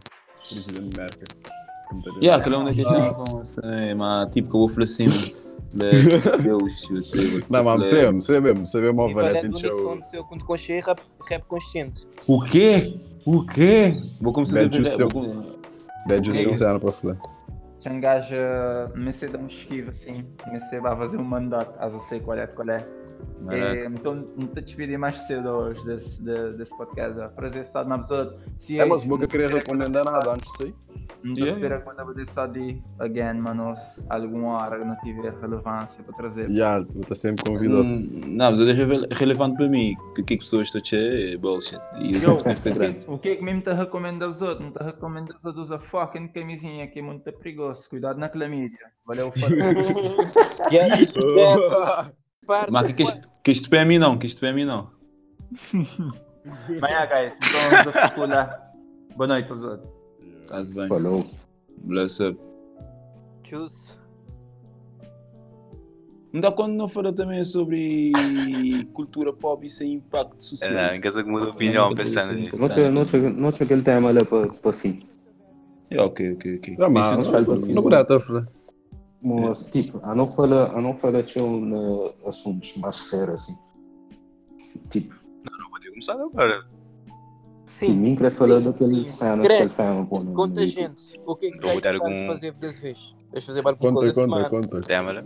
presidente 0.49 0.89
de 0.91 0.97
América. 2.01 2.21
Yeah, 2.25 2.41
aquele 2.41 2.55
é 2.55 2.59
um 2.59 2.65
daqueles 2.65 2.89
que 2.89 3.15
falam 3.15 3.41
assim, 3.41 3.95
mas 3.97 4.31
tipo 4.33 4.51
que 4.51 4.57
eu 4.57 4.61
vou 4.61 4.69
falar 4.69 4.85
assim. 4.85 5.07
Deus, 6.43 6.89
eu 6.91 7.03
sei. 7.03 7.45
Não, 7.51 7.65
mas 7.65 7.79
você 7.89 8.03
mesmo, 8.03 8.23
você 8.23 8.41
mesmo, 8.41 8.67
você 8.67 8.81
mesmo 8.81 9.01
ao 9.01 9.11
em 9.11 9.57
show. 9.57 10.05
seu 10.05 10.25
quando 10.25 10.45
consciente, 10.45 10.87
rap, 10.87 11.01
rap 11.29 11.43
consciente. 11.47 12.07
O 12.27 12.41
quê? 12.41 12.97
O 13.25 13.45
quê? 13.45 14.01
Vou 14.21 14.33
começar 14.33 14.61
a 14.61 14.69
com- 15.13 15.55
Bad 16.07 16.25
Juice 16.27 16.45
tem 16.45 16.53
um 16.53 16.57
cena 16.57 16.79
para 16.79 16.93
falar. 16.93 17.17
tinha 17.81 17.95
um 17.95 18.01
gajo, 18.01 18.37
comecei 18.93 19.29
a 19.29 19.33
dar 19.33 19.39
um 19.39 19.47
esquivo 19.47 19.91
assim, 19.91 20.25
comecei 20.43 20.79
a 20.79 20.97
fazer 20.97 21.17
um 21.19 21.25
mandato, 21.25 21.75
as 21.79 21.93
eu 21.95 22.01
sei 22.01 22.21
qual 22.21 22.37
é, 22.39 22.47
qual 22.47 22.69
é. 22.69 22.87
É, 23.51 23.85
então, 23.87 24.15
não 24.37 24.47
te 24.49 24.61
despedir 24.63 24.99
mais 24.99 25.17
cedo 25.27 25.49
hoje 25.51 25.85
desse, 25.85 26.23
de- 26.25 26.53
desse 26.55 26.77
podcast. 26.77 27.21
É 27.21 27.27
um 27.27 27.31
prazer 27.31 27.63
estar 27.63 27.85
no 27.85 27.95
episódio. 27.97 28.39
Se 28.59 28.79
É, 28.81 28.85
mas 28.85 29.05
nunca 29.05 29.27
queria 29.27 29.49
recomendar 29.49 30.05
nada 30.05 30.33
antes 30.33 30.51
disso 30.53 30.63
aí. 30.65 30.75
Não 31.23 31.33
Yeah, 31.35 31.53
estou 31.53 31.67
a 31.71 31.77
recomendar 31.79 32.07
poder 32.07 32.27
só 32.27 32.47
de 32.47 32.83
again, 32.99 33.35
mano, 33.35 33.75
se 33.77 34.05
alguma 34.09 34.59
hora 34.59 34.79
que 34.79 34.85
não 34.85 34.97
tiver 35.01 35.35
relevância 35.41 36.03
para 36.03 36.15
trazer. 36.15 36.51
Já, 36.51 36.81
vou 36.81 37.03
estar 37.03 37.15
sempre 37.15 37.45
convidado. 37.45 37.83
Hum, 37.83 38.21
Não, 38.27 38.51
mas 38.53 38.61
é 38.69 38.73
rele- 38.73 39.09
relevante 39.11 39.57
para 39.57 39.69
mim. 39.69 39.95
Que 40.15 40.23
que 40.23 40.37
pessoas 40.39 40.69
estão 40.69 40.81
a 40.81 40.83
dizer 40.83 41.35
é 41.35 41.37
bullshit. 41.37 41.81
E 41.99 42.17
Yo, 42.17 42.31
eu 42.31 43.15
o 43.15 43.19
que 43.19 43.29
é 43.31 43.37
que 43.37 43.43
mesmo 43.45 43.61
te 43.63 43.73
recomenda 43.73 44.25
aos 44.25 44.41
outros? 44.41 44.61
Não 44.61 44.73
te 44.73 44.83
recomenda 44.83 45.35
aos 45.35 45.45
outros 45.45 45.65
usar 45.71 45.79
fucking 45.81 46.29
camisinha 46.29 46.87
que 46.87 46.99
é 46.99 47.03
muito 47.03 47.31
perigoso. 47.33 47.89
Cuidado 47.91 48.19
na 48.19 48.29
clamídia. 48.29 48.79
Valeu, 49.07 49.33
Parte 52.47 52.71
Mas 52.71 52.93
que 52.93 53.03
isto, 53.03 53.29
que 53.43 53.51
isto 53.53 53.71
para 53.71 53.85
mim 53.85 53.99
não, 53.99 54.19
que 54.19 54.27
isto 54.27 54.41
para 54.41 54.53
mim 54.53 54.65
não. 54.65 54.91
É, 56.47 57.07
guys, 57.07 57.39
então. 57.39 58.27
Boa 59.17 59.27
noite 59.27 59.51
outros. 59.51 59.81
Estás 60.43 60.69
bem. 60.69 60.89
Falou. 60.89 61.25
Bless 61.79 62.23
up. 62.23 62.39
Tchus. 63.43 63.97
Ainda 66.35 66.51
quando 66.53 66.75
não 66.75 66.89
fala 66.89 67.13
também 67.13 67.43
sobre 67.45 68.13
cultura 68.93 69.33
pop 69.33 69.65
e 69.65 69.71
sem 69.71 69.95
impacto 69.95 70.43
social. 70.43 70.71
É, 70.71 70.97
em 70.97 71.01
casa 71.01 71.23
que 71.23 71.31
muda 71.31 71.47
de 71.47 71.53
opinião 71.53 71.95
pensando 71.95 72.35
nisso. 72.35 72.59
Não 72.59 72.69
não 72.69 73.05
não 73.31 73.53
tinha 73.53 73.65
aquele 73.65 73.83
tema 73.83 74.13
lá 74.13 74.25
para 74.25 74.49
para 74.49 74.73
fim. 74.73 75.03
É, 75.91 76.03
ok, 76.03 76.33
ok, 76.33 76.57
ok. 76.57 76.77
Não, 76.77 76.91
mas 76.91 77.11
não 77.11 77.19
nos 77.19 77.29
faz 77.29 77.47
para 77.47 78.49
Mas, 79.25 79.65
tipo, 79.73 79.99
a 80.03 80.15
não 80.15 80.31
falar, 80.31 80.77
a 80.77 80.81
não 80.83 80.95
falar 80.99 81.23
de 81.23 81.41
um, 81.41 82.07
assuntos 82.29 82.77
mais 82.77 82.97
sérios, 83.05 83.43
assim. 83.43 83.57
Tipo, 84.91 85.15
Não 85.51 85.71
vou 85.71 85.79
ter 85.79 85.87
que 85.87 85.91
começar 85.93 86.13
agora. 86.13 86.65
sim, 87.65 87.95
mim 87.95 88.15
queria 88.15 88.31
falar 88.31 88.59
sim, 88.59 88.65
daquele 88.65 89.05
sim. 89.11 89.13
fan, 89.17 89.69
fan, 89.71 90.07
Conta 90.07 90.61
no- 90.61 90.67
gente. 90.67 91.21
O 91.25 91.35
que 91.37 91.47
é 91.47 91.51
que 91.53 91.59
vou 91.61 91.81
vais 91.81 92.01
algum- 92.01 92.27
fazer 92.27 92.53
dessa 92.53 92.83
vez? 92.83 93.15
Vais 93.33 93.45
fazer 93.45 93.59
alguma 93.61 93.77
Conta, 93.77 93.95
coisa 93.95 94.29
conta, 94.29 94.51
conta. 94.51 95.13
Né? 95.23 95.25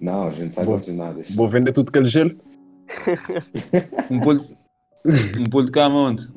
Não, 0.00 0.28
a 0.28 0.30
gente 0.30 0.54
sabe 0.54 0.66
Boa. 0.68 0.80
de 0.80 0.92
nada. 0.92 1.20
Vou 1.34 1.48
vender 1.48 1.72
tudo 1.72 1.88
aquele 1.90 2.06
gelo. 2.06 2.30
Um 4.10 4.20
bolo, 4.20 4.40
um 5.38 5.44
bolo 5.50 5.66
de 5.66 5.72
camonte. 5.72 6.28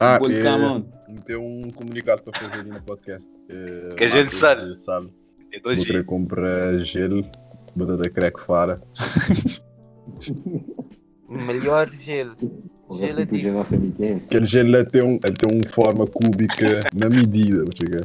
Ah, 0.00 0.16
um 0.16 0.18
bolo 0.20 0.32
de 0.32 0.40
é, 0.40 0.42
camonte. 0.42 0.88
meteu 1.08 1.42
um 1.42 1.70
comunicado 1.70 2.22
para 2.22 2.38
fazer 2.40 2.60
ali 2.60 2.70
no 2.70 2.82
podcast. 2.82 3.28
É, 3.50 3.94
Que 3.96 4.04
a 4.04 4.06
gente 4.06 4.32
sabe. 4.32 4.74
sabe. 4.76 5.12
É 5.52 5.60
Vou 5.60 5.62
dois 5.74 5.86
querer 5.86 6.04
comprar 6.04 6.78
gelo, 6.84 7.24
batata 7.74 8.10
crack 8.10 8.40
fara. 8.44 8.80
Melhor 11.28 11.88
gelo. 11.90 12.34
O 12.88 12.96
resto 12.96 13.26
tudo 13.26 13.38
já 13.38 13.52
não 13.52 13.64
sei 13.64 13.78
de 13.78 13.92
quem. 13.92 14.16
Aquele 14.16 14.46
gelo 14.46 14.76
é 14.76 14.84
tem, 14.84 15.02
um, 15.02 15.16
é 15.16 15.30
tem 15.30 15.54
uma 15.58 15.68
forma 15.70 16.06
cúbica 16.06 16.80
na 16.94 17.08
medida, 17.08 17.64
vou 17.64 17.72
chegar. 17.76 18.04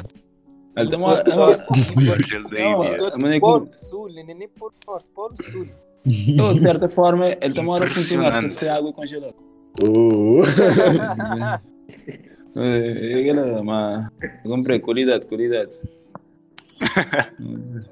Ele 0.75 0.89
tem 0.89 0.99
uma. 0.99 1.13
é 1.19 1.33
uma- 1.33 1.47
O 1.51 2.23
gelo 2.27 2.49
da 2.49 2.59
Índia. 2.61 3.39
Polo 3.39 3.67
Sul, 3.71 4.09
nem 4.13 4.25
nem 4.25 4.49
por 4.49 4.73
norte, 4.85 5.09
Polo 5.13 5.35
Sul. 5.41 5.67
Então, 6.05 6.53
de 6.53 6.61
certa 6.61 6.89
forma, 6.89 7.27
ele 7.39 7.53
tem 7.53 7.63
uma 7.63 7.73
hora 7.73 7.85
a 7.85 7.87
funcionar 7.87 8.35
sem 8.41 8.51
ser 8.51 8.69
água 8.69 8.91
congelada. 8.91 9.33
Oh. 9.81 10.41
É, 12.55 13.13
é 13.13 13.19
aquela, 13.21 13.63
mas. 13.63 14.07
eu 14.45 14.51
Comprei, 14.51 14.77
qualidade, 14.79 15.25
qualidade. 15.25 15.71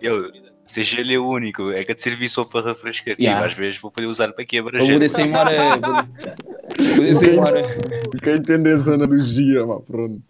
Eu, 0.01 0.31
se 0.65 0.83
gelo 0.83 1.11
é 1.11 1.17
o 1.17 1.27
único, 1.27 1.71
é 1.71 1.83
que 1.83 1.91
é 1.91 1.95
de 1.95 2.01
servir 2.01 2.29
só 2.29 2.43
para 2.45 2.69
refrescar. 2.69 3.15
E 3.19 3.23
Yeah. 3.23 3.45
às 3.45 3.53
vezes 3.53 3.79
vou 3.79 3.91
poder 3.91 4.07
usar 4.07 4.31
para 4.33 4.45
quebrar 4.45 4.75
Eu 4.75 4.79
vou 4.79 4.87
gelo. 4.87 4.99
descer 4.99 5.25
em 5.25 5.29
maré. 5.31 5.57
Vou 5.77 6.95
vou 6.95 7.03
descer 7.05 7.33
em 7.33 7.37
maré. 7.37 7.63
Quem 8.23 8.35
entende 8.37 8.69
essa 8.71 8.93
analogia, 8.93 9.65
mas 9.65 9.83
pronto. 9.85 10.21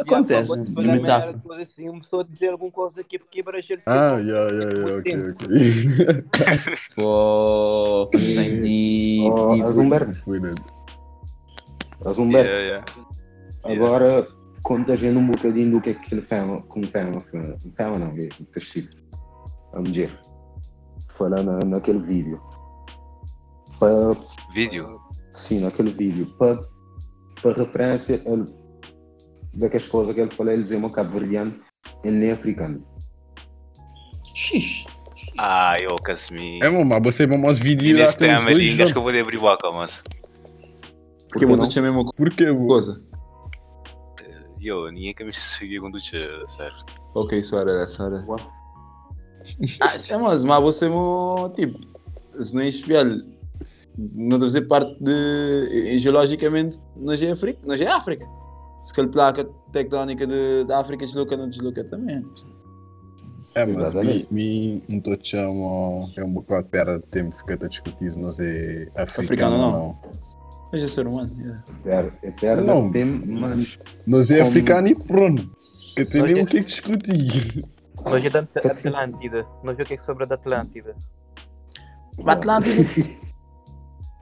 Acontece, 0.00 0.50
já, 0.50 0.56
né? 0.56 0.64
vou-te 0.66 0.74
falar 0.74 0.96
Metáfora. 1.00 1.32
uma 1.32 1.40
coisa 1.40 1.62
assim, 1.62 1.88
uma 1.88 2.00
pessoa 2.00 2.22
dizer 2.22 2.48
alguma 2.50 2.70
coisa 2.70 3.02
que 3.02 3.18
quebra 3.18 3.62
gelo. 3.62 3.80
Ah, 3.86 4.16
tipo, 4.18 4.28
yeah, 4.28 4.50
yeah, 4.50 4.72
yeah, 4.78 4.98
ok, 4.98 5.20
ok. 5.32 6.24
Pô, 6.96 8.02
Oh, 8.02 8.08
Foi, 10.24 10.38
né? 10.40 10.54
as 12.04 12.18
Humberto, 12.18 12.50
Yeah, 12.50 12.60
yeah. 12.60 12.84
agora 13.64 14.26
conta 14.62 14.92
a 14.92 14.96
gente 14.96 15.16
um 15.16 15.26
bocadinho 15.26 15.72
do 15.72 15.80
que 15.80 15.90
é 15.90 15.94
que 15.94 16.14
ele 16.14 16.22
fama, 16.22 16.62
como 16.62 16.86
fama, 16.90 17.24
fama 17.76 17.98
não, 17.98 18.08
é 18.08 18.28
o 18.40 18.46
castigo. 18.46 18.88
Vamos 19.72 19.92
dizer, 19.92 20.18
falar 21.16 21.42
na, 21.42 21.58
naquele 21.60 22.00
vídeo. 22.00 22.38
Para, 23.78 24.12
Vídeo. 24.52 25.00
sim, 25.34 25.60
naquele 25.60 25.92
vídeo, 25.92 26.26
para, 26.36 26.60
para 27.40 27.52
referência, 27.52 28.22
ele, 28.26 28.46
daquelas 29.54 29.88
coisas 29.88 30.14
que 30.14 30.20
ele 30.20 30.34
falou, 30.34 30.52
ele 30.52 30.62
dizia 30.62 30.78
uma 30.78 30.90
cabo-verdiano, 30.90 31.54
ele 32.04 32.16
nem 32.16 32.30
é 32.30 32.32
africano. 32.32 32.84
Xixi. 34.34 34.84
Ah, 35.38 35.76
eu, 35.80 35.96
Casimir. 35.96 36.62
É, 36.62 36.68
mas 36.68 37.02
você 37.02 37.26
vamos 37.26 37.48
aos 37.48 37.58
vídeos 37.58 37.98
nesse 37.98 38.18
tem 38.18 38.30
uns 38.30 38.44
tema 38.44 38.84
acho 38.84 38.92
que 38.92 38.98
eu 38.98 39.02
vou 39.02 39.18
abrir 39.18 39.38
boca, 39.38 39.70
mas. 39.70 40.02
Porque 41.28 41.46
não? 41.46 41.54
eu 41.54 41.68
te 41.68 41.74
chamei 41.74 41.90
uma 41.90 42.04
Por 42.04 42.34
coisa. 42.34 43.02
Eu, 44.60 44.90
ninguém 44.92 45.14
que 45.14 45.24
me 45.24 45.32
seguir 45.32 45.80
quando 45.80 45.98
te 45.98 46.16
certo? 46.48 46.84
Ok, 47.14 47.42
Sora, 47.42 47.88
Sora. 47.88 48.22
What? 48.26 48.46
Ah, 49.80 49.94
é, 50.08 50.16
mas, 50.18 50.44
mas 50.44 50.62
você, 50.62 50.88
mo, 50.88 51.50
tipo, 51.56 51.78
se 52.32 52.54
não 52.54 52.60
é 52.60 52.68
espelho, 52.68 53.24
não 53.96 54.38
deve 54.38 54.50
ser 54.50 54.62
parte 54.62 54.94
de. 55.02 55.98
Geologicamente, 55.98 56.78
nós 56.96 57.22
é 57.22 57.30
África. 57.30 57.58
Nós 57.66 57.80
é 57.80 57.86
África. 57.86 58.26
Se 58.82 58.92
aquela 58.92 59.08
placa 59.08 59.44
tectónica 59.72 60.26
de, 60.26 60.64
da 60.64 60.80
África 60.80 61.06
desloca, 61.06 61.36
não 61.36 61.48
desloca 61.48 61.82
também. 61.84 62.22
É, 63.54 63.64
mas 63.64 63.76
Exatamente. 63.86 64.26
mi, 64.30 64.82
mi, 64.86 64.96
um 64.96 65.00
tô 65.00 65.16
chamo, 65.22 66.12
é 66.16 66.22
um 66.22 66.32
bocado 66.32 66.68
terra 66.68 66.98
de 66.98 67.06
tempo 67.06 67.44
que 67.44 67.52
está 67.52 67.66
discutido, 67.66 68.18
nós 68.18 68.38
é 68.38 68.88
africano, 68.94 69.24
Africano, 69.24 69.58
não. 69.58 69.70
não. 69.72 70.29
Mas 70.72 70.82
é 70.82 70.88
ser 70.88 71.06
humano. 71.06 71.34
yeah. 71.84 72.12
É 72.22 72.30
pera 72.30 72.60
Não. 72.62 72.90
tempo, 72.90 73.26
mas 73.26 73.78
Nós 74.06 74.30
é 74.30 74.36
Como- 74.38 74.48
africano 74.48 74.88
e 74.88 74.94
pronto. 74.94 75.50
Que 75.96 76.04
tem 76.04 76.20
Nós 76.20 76.32
nem 76.32 76.40
é- 76.40 76.44
o 76.44 76.48
que 76.48 76.56
é 76.58 76.60
que 76.60 76.66
discutir. 76.66 77.64
Nós 78.04 78.24
é 78.24 78.30
da 78.30 78.38
At- 78.40 78.56
Atlântida. 78.66 79.46
Nós 79.64 79.78
é 79.78 79.82
o 79.82 79.86
que 79.86 79.94
é 79.94 79.96
que 79.96 80.02
sobra 80.02 80.26
da 80.26 80.34
Atlântida. 80.36 80.94
Atlântida. 82.26 82.84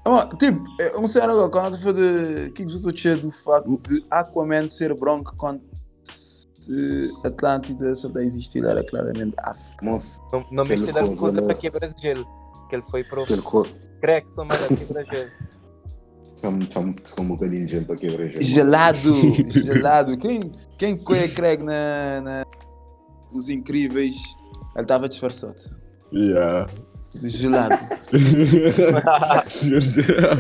Oh, 0.07 0.25
tipo, 0.37 0.65
eu 0.81 1.01
não 1.03 1.07
sei 1.07 1.21
agora, 1.21 1.51
quando 1.51 1.75
eu 1.75 1.93
de. 1.93 2.49
O 2.49 2.53
que 2.55 2.65
que 2.65 2.73
eu 2.73 2.77
estou 2.77 2.97
cheio 2.97 3.21
do 3.21 3.31
facto 3.31 3.79
de 3.87 4.03
Aquaman 4.11 4.67
ser 4.71 4.95
branco 4.95 5.35
quando 5.37 5.61
se 6.03 7.13
Atlântida 7.27 7.95
só 7.95 8.09
está 8.09 8.21
a 8.21 8.25
existir, 8.25 8.65
era 8.65 8.83
claramente 8.83 9.35
África. 9.41 9.85
moço, 9.85 10.23
Não, 10.33 10.41
não 10.51 10.65
me 10.65 10.71
Pelo 10.71 10.83
ensinaram 10.85 11.09
fogo, 11.09 11.19
coisa 11.19 11.43
para 11.43 11.55
quebrar 11.55 11.91
gelo. 12.01 12.27
Que 12.71 12.77
ele 12.77 12.83
foi 12.85 13.05
pro 13.05 13.27
cor, 13.43 13.69
crack, 14.01 14.31
só 14.31 14.47
mais 14.47 14.67
quebrar 14.67 15.05
gelo. 15.05 15.31
Chama, 16.40 16.68
chama, 16.70 16.94
chama 17.05 17.22
um 17.22 17.29
bocadinho 17.29 17.66
de 17.66 17.72
gente 17.72 17.87
para 17.87 17.96
quebrar 17.96 18.29
gelo. 18.29 18.42
Gelado, 18.42 19.14
gelado. 19.51 20.18
Quem, 20.18 20.53
quem 20.77 20.96
conhece 20.96 21.35
Craig 21.35 21.62
na, 21.62 22.20
na, 22.22 22.46
Os 23.33 23.48
Incríveis? 23.48 24.16
Ele 24.74 24.83
estava 24.85 25.09
disfarçado. 25.09 25.59
Yeah. 26.12 26.68
Gelado. 27.22 27.79
Senhor 29.48 29.81
geral. 29.81 30.37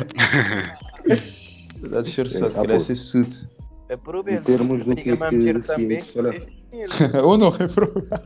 Está 1.82 2.02
disfarçado, 2.02 2.54
Tá 2.54 2.60
queria 2.60 2.76
bom. 2.76 2.80
ser 2.80 2.96
suit. 2.96 3.48
É 3.88 3.96
problema. 3.96 4.40
Em 4.40 4.44
termos 4.44 4.84
do 4.84 4.94
que 4.94 5.10
é 5.10 5.12
a 5.12 5.16
que 5.16 5.66
também. 5.66 5.98
é 7.14 7.20
Ou 7.22 7.38
não, 7.38 7.54
é 7.54 7.68
problema. 7.68 8.22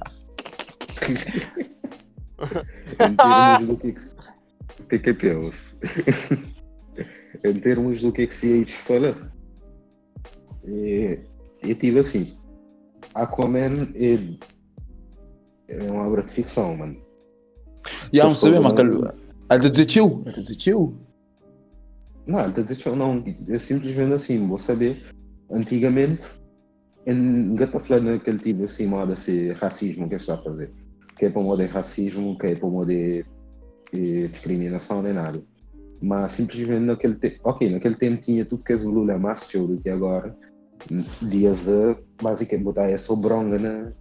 Em 3.00 3.14
termos 3.16 3.68
do 3.68 3.76
que 3.76 3.88
é 3.88 4.22
o 4.80 4.84
que 4.84 4.94
é 4.96 4.98
que 4.98 5.10
é 5.10 5.14
pior? 5.14 5.52
Em 7.44 7.54
termos 7.60 8.00
do 8.02 8.12
que 8.12 8.22
é 8.22 8.26
que 8.26 8.34
se 8.34 8.52
aí 8.52 8.64
fala, 8.64 9.14
é, 10.64 11.18
eu 11.62 11.74
tive 11.74 12.00
assim, 12.00 12.32
Aquaman 13.14 13.88
é, 13.94 14.18
é 15.68 15.90
uma 15.90 16.06
obra 16.06 16.22
de 16.22 16.30
ficção, 16.30 16.76
mano. 16.76 16.96
E 18.12 18.20
há 18.20 18.26
um 18.26 18.34
saber, 18.34 18.60
mas 18.60 18.78
ele 18.78 19.00
ele 19.54 19.70
desistiu. 19.70 20.22
Ele 20.26 20.36
desistiu. 20.36 20.96
Não, 22.26 22.40
ele 22.40 22.52
dizer, 22.52 22.96
não, 22.96 23.24
é 23.48 23.58
simplesmente 23.58 24.14
assim, 24.14 24.46
vou 24.46 24.58
saber, 24.58 25.02
antigamente, 25.50 26.22
em 27.04 27.54
gata 27.54 27.80
falando 27.80 28.12
naquele 28.12 28.38
tipo 28.38 28.64
assim, 28.64 28.86
modo 28.86 29.12
assim, 29.12 29.50
racismo 29.50 30.08
que 30.08 30.14
ele 30.14 30.20
está 30.20 30.34
a 30.34 30.42
fazer. 30.42 30.72
Que 31.18 31.26
é 31.26 31.30
para 31.30 31.42
modo 31.42 31.62
de 31.62 31.68
racismo, 31.68 32.38
que 32.38 32.46
é 32.46 32.54
para 32.54 32.68
modo 32.68 32.86
de 32.86 33.24
eh, 33.92 34.28
discriminação, 34.28 35.02
nem 35.02 35.12
nada. 35.12 35.42
Mas 36.02 36.32
simplesmente 36.32 36.80
naquele 36.80 37.14
tempo, 37.14 37.38
ok, 37.44 37.70
naquele 37.70 37.94
tempo 37.94 38.20
tinha 38.20 38.44
tudo 38.44 38.64
que 38.64 38.72
é 38.72 38.76
Lula 38.76 39.18
mais 39.18 39.48
show 39.48 39.68
do 39.68 39.78
que 39.78 39.88
agora. 39.88 40.36
Dias 41.22 41.68
a, 41.68 41.96
basicamente, 42.20 42.64
botar 42.64 42.90
essa 42.90 43.14
bronca 43.14 43.56
na, 43.56 43.92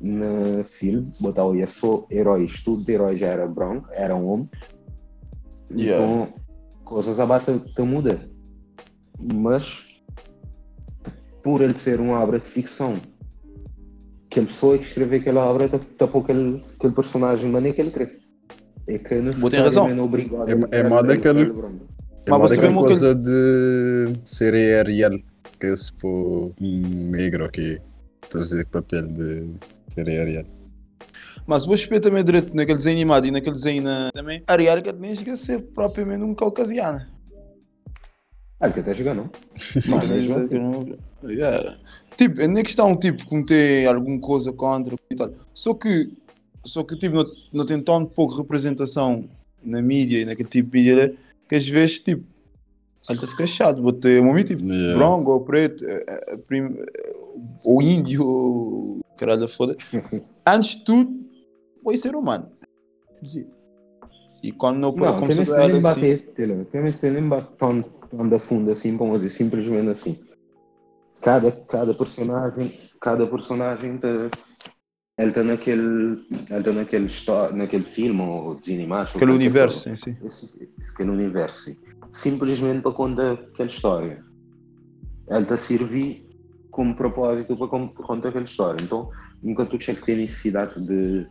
no 0.00 0.62
filme, 0.62 1.10
botar 1.20 1.44
o 1.44 1.66
só 1.66 2.06
heróis, 2.08 2.62
tudo 2.62 2.84
de 2.84 2.92
heróis 2.92 3.18
já 3.18 3.26
era 3.26 3.48
branco, 3.48 3.88
era 3.90 4.14
um 4.14 4.28
homem. 4.28 4.48
Yeah. 5.72 6.04
Então, 6.04 6.32
coisas 6.84 7.18
abatem 7.18 7.58
te 7.58 7.82
muda. 7.82 8.30
Mas, 9.34 10.00
por 11.42 11.62
ele 11.62 11.78
ser 11.80 11.98
uma 11.98 12.22
obra 12.22 12.38
de 12.38 12.46
ficção, 12.46 12.94
aquela 14.30 14.46
pessoa 14.46 14.78
que 14.78 14.84
escreveu 14.84 15.18
aquela 15.18 15.44
obra 15.50 15.68
tapou 15.98 16.22
aquele, 16.22 16.62
aquele 16.76 16.94
personagem 16.94 17.46
de 17.46 17.52
maneira 17.52 17.74
que 17.74 17.82
ele 17.82 17.90
crê. 17.90 18.19
É 18.94 18.98
que 18.98 19.14
razão. 19.14 19.88
necessariamente 19.88 20.00
obrigado. 20.00 20.48
É- 20.72 20.80
é 20.80 20.88
moda 20.88 21.16
que 21.16 21.28
ele-. 21.28 21.52
É 22.26 22.30
você 22.30 22.60
vê 22.60 22.66
uma 22.66 22.84
coisa 22.84 23.14
de 23.14 24.12
ser 24.24 24.54
Ariel, 24.54 25.18
que 25.58 25.66
é 25.66 25.74
tipo 25.74 26.52
um 26.60 27.10
negro 27.10 27.44
aqui. 27.44 27.80
Estou 28.22 28.40
a 28.40 28.44
dizer 28.44 28.66
papel 28.66 29.06
de 29.08 29.48
ser 29.88 30.08
Ariel. 30.08 30.44
Mas 31.46 31.64
vou 31.64 31.74
esperar 31.74 32.00
também 32.00 32.22
direito 32.22 32.54
naquele 32.54 32.78
desenho 32.78 32.96
animado 32.96 33.26
e 33.26 33.30
naquele 33.30 33.56
desenho 33.56 33.82
na... 33.82 34.10
também. 34.12 34.42
A 34.46 34.52
Ariarca 34.52 34.92
nem 34.92 35.14
chega 35.14 35.32
a 35.32 35.36
ser 35.36 35.60
propriamente 35.60 36.22
um 36.22 36.34
caucasiano. 36.34 37.00
Ah, 38.60 38.70
que 38.70 38.80
até 38.80 38.94
chegar, 38.94 39.14
não? 39.14 39.30
Mas, 39.54 39.86
Mas, 39.86 40.26
mas, 40.26 41.30
yeah. 41.30 41.78
Tipo, 42.16 42.42
é 42.42 42.46
nem 42.46 42.62
questão 42.62 42.94
tipo 42.94 43.26
que 43.26 43.44
tem 43.46 43.86
alguma 43.86 44.20
coisa 44.20 44.52
contra 44.52 44.94
e 45.10 45.14
tal. 45.16 45.32
Só 45.54 45.72
que, 45.72 46.12
só 46.64 46.82
que 46.84 46.96
tipo, 46.96 47.16
não, 47.16 47.26
não 47.52 47.66
tem 47.66 47.80
tão 47.80 48.04
pouca 48.04 48.36
representação 48.36 49.28
na 49.62 49.80
mídia 49.80 50.18
e 50.20 50.24
naquele 50.24 50.48
tipo 50.48 50.70
de 50.70 50.78
mídia 50.78 51.16
que 51.48 51.54
às 51.54 51.66
vezes 51.66 52.00
tipo, 52.00 52.24
ele 53.08 53.26
fica 53.26 53.46
chato. 53.46 53.82
Vou 53.82 53.92
ter 53.92 54.20
um 54.20 54.26
momento 54.26 54.48
tipo, 54.54 54.68
Yeah. 54.68 54.98
branco 54.98 55.30
ou 55.32 55.40
preto, 55.40 55.84
eh, 55.84 56.04
eh, 56.08 56.36
prim- 56.36 56.76
ou 57.64 57.82
índio, 57.82 58.24
ou 58.26 59.00
caralho 59.16 59.48
foda. 59.48 59.76
Antes 60.46 60.76
de 60.76 60.84
tudo, 60.84 61.20
foi 61.82 61.96
ser 61.96 62.14
humano. 62.14 62.50
E 64.42 64.52
quando 64.52 64.78
não 64.78 64.92
considerar 64.92 65.68
nem 65.68 65.78
assim. 65.78 65.82
bater, 65.82 66.32
Tele, 66.34 66.64
que 66.70 67.20
bate 67.20 67.48
tão, 67.58 67.82
tão 67.82 68.28
da 68.28 68.38
fundo 68.38 68.70
assim, 68.70 68.96
vamos 68.96 69.20
dizer, 69.20 69.30
simplesmente 69.30 69.90
assim. 69.90 70.18
Cada, 71.20 71.52
cada 71.52 71.92
personagem, 71.92 72.72
cada 73.00 73.26
personagem 73.26 73.98
tá, 73.98 74.30
ele 75.20 75.28
está 75.28 75.44
naquele, 75.44 75.82
ele 76.50 76.62
tá 76.64 76.72
naquele, 76.72 77.08
naquele 77.52 77.84
filme 77.84 78.22
ou 78.22 78.54
desenho 78.54 78.78
animado, 78.78 79.10
ou 79.10 79.16
Aquele 79.16 79.32
universo 79.32 79.88
em 79.90 79.96
si. 79.96 80.16
Aquele 80.94 81.10
universo, 81.10 81.64
sim. 81.64 81.76
simplesmente 82.12 82.80
para 82.82 82.92
contar 82.92 83.32
aquela 83.32 83.68
história. 83.68 84.24
Ele 85.28 85.42
está 85.42 85.54
a 85.56 85.58
servir 85.58 86.24
como 86.70 86.96
propósito 86.96 87.54
para 87.56 87.68
con- 87.68 87.88
para 87.88 88.06
contar 88.06 88.28
aquela 88.30 88.44
história. 88.44 88.82
Então, 88.82 89.10
enquanto 89.44 89.76
tu 89.76 89.80
chega 89.84 90.00
a 90.00 90.04
ter 90.04 90.16
necessidade 90.16 90.80
de, 90.80 91.26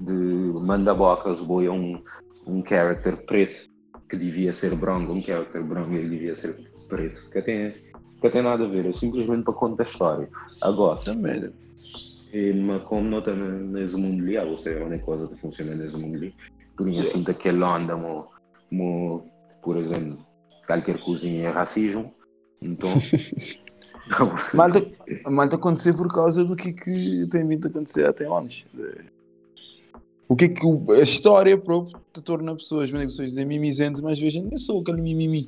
de 0.00 0.12
mandar 0.12 0.94
bocas, 0.94 1.38
boi 1.40 1.66
a 1.66 1.72
um, 1.72 2.02
um 2.46 2.64
character 2.66 3.16
preto 3.26 3.70
que 4.08 4.16
devia 4.16 4.54
ser 4.54 4.74
branco, 4.74 5.12
um 5.12 5.22
character 5.22 5.62
branco 5.62 5.92
ele 5.92 6.08
devia 6.08 6.34
ser 6.34 6.56
preto, 6.88 7.28
que 7.30 7.42
tem, 7.42 7.72
que 8.20 8.30
tem 8.30 8.42
nada 8.42 8.64
a 8.64 8.68
ver, 8.68 8.86
é 8.86 8.92
simplesmente 8.92 9.44
para 9.44 9.54
contar 9.54 9.84
a 9.84 9.86
história. 9.86 10.28
Agora, 10.60 10.98
Também. 11.00 11.52
Como 12.86 13.08
não 13.10 13.18
está 13.18 13.34
nesse 13.34 13.96
mundo 13.96 14.22
ali, 14.22 14.38
ou 14.38 14.56
seja, 14.58 14.80
a 14.82 14.86
única 14.86 15.04
coisa 15.04 15.26
que 15.28 15.36
funciona 15.36 15.74
nesse 15.74 15.96
mundo 15.96 16.16
ali, 16.16 16.34
por 16.76 16.88
assim 16.88 17.22
daquele 17.22 17.62
onda, 17.62 17.96
mo, 17.96 18.26
mo, 18.70 19.24
por 19.62 19.76
exemplo, 19.76 20.18
qualquer 20.66 20.98
cozinha 21.04 21.48
é 21.48 21.50
racismo, 21.50 22.12
então. 22.60 22.88
Malta, 24.54 24.84
malta 25.30 25.54
acontecer 25.54 25.92
por 25.94 26.08
causa 26.08 26.44
do 26.44 26.56
que, 26.56 26.72
que 26.72 27.26
tem 27.30 27.46
vindo 27.46 27.66
a 27.66 27.70
acontecer 27.70 28.04
até 28.04 28.26
antes. 28.26 28.66
O 30.28 30.34
que 30.34 30.46
é 30.46 30.48
que 30.48 30.66
o- 30.66 30.84
a 30.90 31.00
história 31.00 31.56
própria 31.56 32.00
te 32.12 32.20
torna 32.20 32.54
pessoas, 32.56 32.90
mas 32.90 33.04
pessoas 33.04 33.28
dizem 33.28 33.46
mimizento, 33.46 34.02
mas 34.02 34.18
vejam, 34.18 34.42
não 34.50 34.58
sou 34.58 34.80
aquele 34.80 35.00
mimimi. 35.00 35.46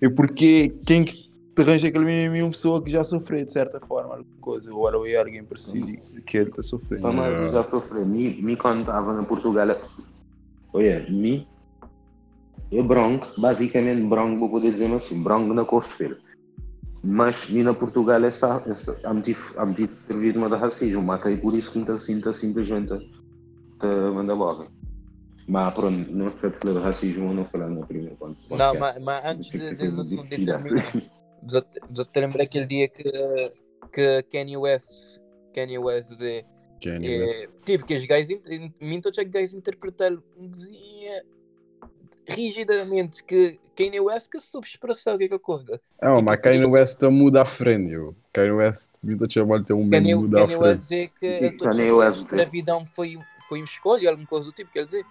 É 0.00 0.08
porque 0.08 0.68
quem 0.86 1.04
que 1.04 1.29
te 1.54 1.62
arranja 1.62 1.88
aquele 1.88 2.04
mimimi 2.04 2.42
uma 2.42 2.50
pessoa 2.50 2.82
que 2.82 2.90
já 2.90 3.02
sofreu 3.04 3.44
de 3.44 3.52
certa 3.52 3.80
forma 3.80 4.10
alguma 4.14 4.24
coisa, 4.40 4.72
ou 4.74 4.88
era 4.88 5.20
alguém 5.20 5.44
parecido 5.44 5.86
que 6.24 6.38
ele 6.38 6.50
está 6.50 6.62
sofrendo. 6.62 7.12
Mas 7.12 7.52
já 7.52 7.64
sofri. 7.64 8.04
Me, 8.04 8.42
me 8.42 8.56
quando 8.56 8.80
estava 8.80 9.12
na 9.12 9.24
Portugal, 9.24 9.76
olha, 10.72 11.06
me, 11.10 11.46
é 12.72 12.82
branco, 12.82 13.28
basicamente 13.38 14.02
branco, 14.02 14.38
vou 14.38 14.48
poder 14.50 14.72
dizer 14.72 14.92
assim, 14.94 15.22
branco 15.22 15.52
na 15.52 15.62
de 15.62 15.94
pele. 15.98 16.16
Mas 17.02 17.48
me 17.50 17.62
na 17.62 17.72
Portugal 17.74 18.22
é 18.24 18.30
só- 18.30 18.62
há 19.04 19.14
motivo, 19.14 19.54
há 19.58 19.64
motivo 19.66 19.88
de 19.94 20.00
ter 20.02 20.16
vítima 20.18 20.48
de 20.50 20.56
racismo, 20.56 21.02
mas 21.02 21.24
é 21.24 21.36
por 21.36 21.54
isso 21.54 21.72
que 21.72 21.78
não 21.78 21.98
sinta 21.98 22.32
simplesmente 22.34 22.98
te 23.78 23.86
manda 24.14 24.34
logo. 24.34 24.68
Mas 25.48 25.74
pronto, 25.74 26.10
não 26.12 26.28
se 26.28 26.36
falar 26.36 26.74
de 26.74 26.80
racismo, 26.80 27.32
não 27.34 27.44
falar 27.44 27.68
no 27.70 27.86
primeiro 27.86 28.16
ponto. 28.16 28.38
Não, 28.50 28.74
mas, 28.74 29.00
mas 29.00 29.24
antes 29.24 29.50
de, 29.50 29.74
desse 29.74 30.00
assunto 30.00 30.28
de 30.28 30.46
terminar, 30.46 30.92
vos 30.92 31.19
te 32.04 32.20
lembrar 32.20 32.44
aquele 32.44 32.66
dia 32.66 32.88
que, 32.88 33.52
que 33.92 34.22
Kanye 34.30 34.56
West, 34.56 35.20
Kanye 35.54 35.78
West 35.78 36.16
de, 36.16 36.44
Kanye 36.82 37.20
West. 37.20 37.38
é, 37.38 37.48
tipo, 37.64 37.86
que 37.86 37.94
os 37.94 38.04
gajos, 38.04 38.40
minto 38.80 39.10
que 39.10 39.20
os 39.20 39.28
gajos 39.30 39.54
interpretaram 39.54 40.22
um 40.38 40.48
desenho 40.48 41.22
rigidamente 42.28 43.24
que 43.24 43.58
Kanye 43.76 44.00
West 44.00 44.30
que 44.30 44.40
soube 44.40 44.66
expressar 44.66 45.14
o 45.14 45.18
que 45.18 45.24
é 45.24 45.28
que 45.28 45.34
acorda. 45.34 45.80
Ah, 46.00 46.14
tipo, 46.14 46.22
mas 46.22 46.40
Kanye 46.40 46.64
West 46.64 47.02
muda 47.02 47.42
a 47.42 47.44
frente, 47.44 47.92
eu. 47.92 48.14
Kanye 48.32 48.52
West, 48.52 48.90
muito 49.02 49.32
chamar 49.32 49.64
ter 49.64 49.74
um 49.74 49.88
Kanye, 49.90 50.14
bem 50.14 50.14
muda 50.14 50.38
a 50.38 50.40
Kanye 50.42 50.56
West 50.56 50.86
frente. 50.86 51.10
dizer 51.18 51.40
que 51.40 51.46
a 51.46 51.50
todos 51.58 51.76
Kanye 51.76 51.92
West 51.92 52.18
escravidão 52.18 52.86
foi, 52.86 53.18
foi 53.48 53.58
uma 53.58 53.64
escolha, 53.64 54.10
alguma 54.10 54.28
coisa 54.28 54.46
do 54.46 54.52
tipo, 54.52 54.70
quer 54.72 54.84
dizer. 54.84 55.04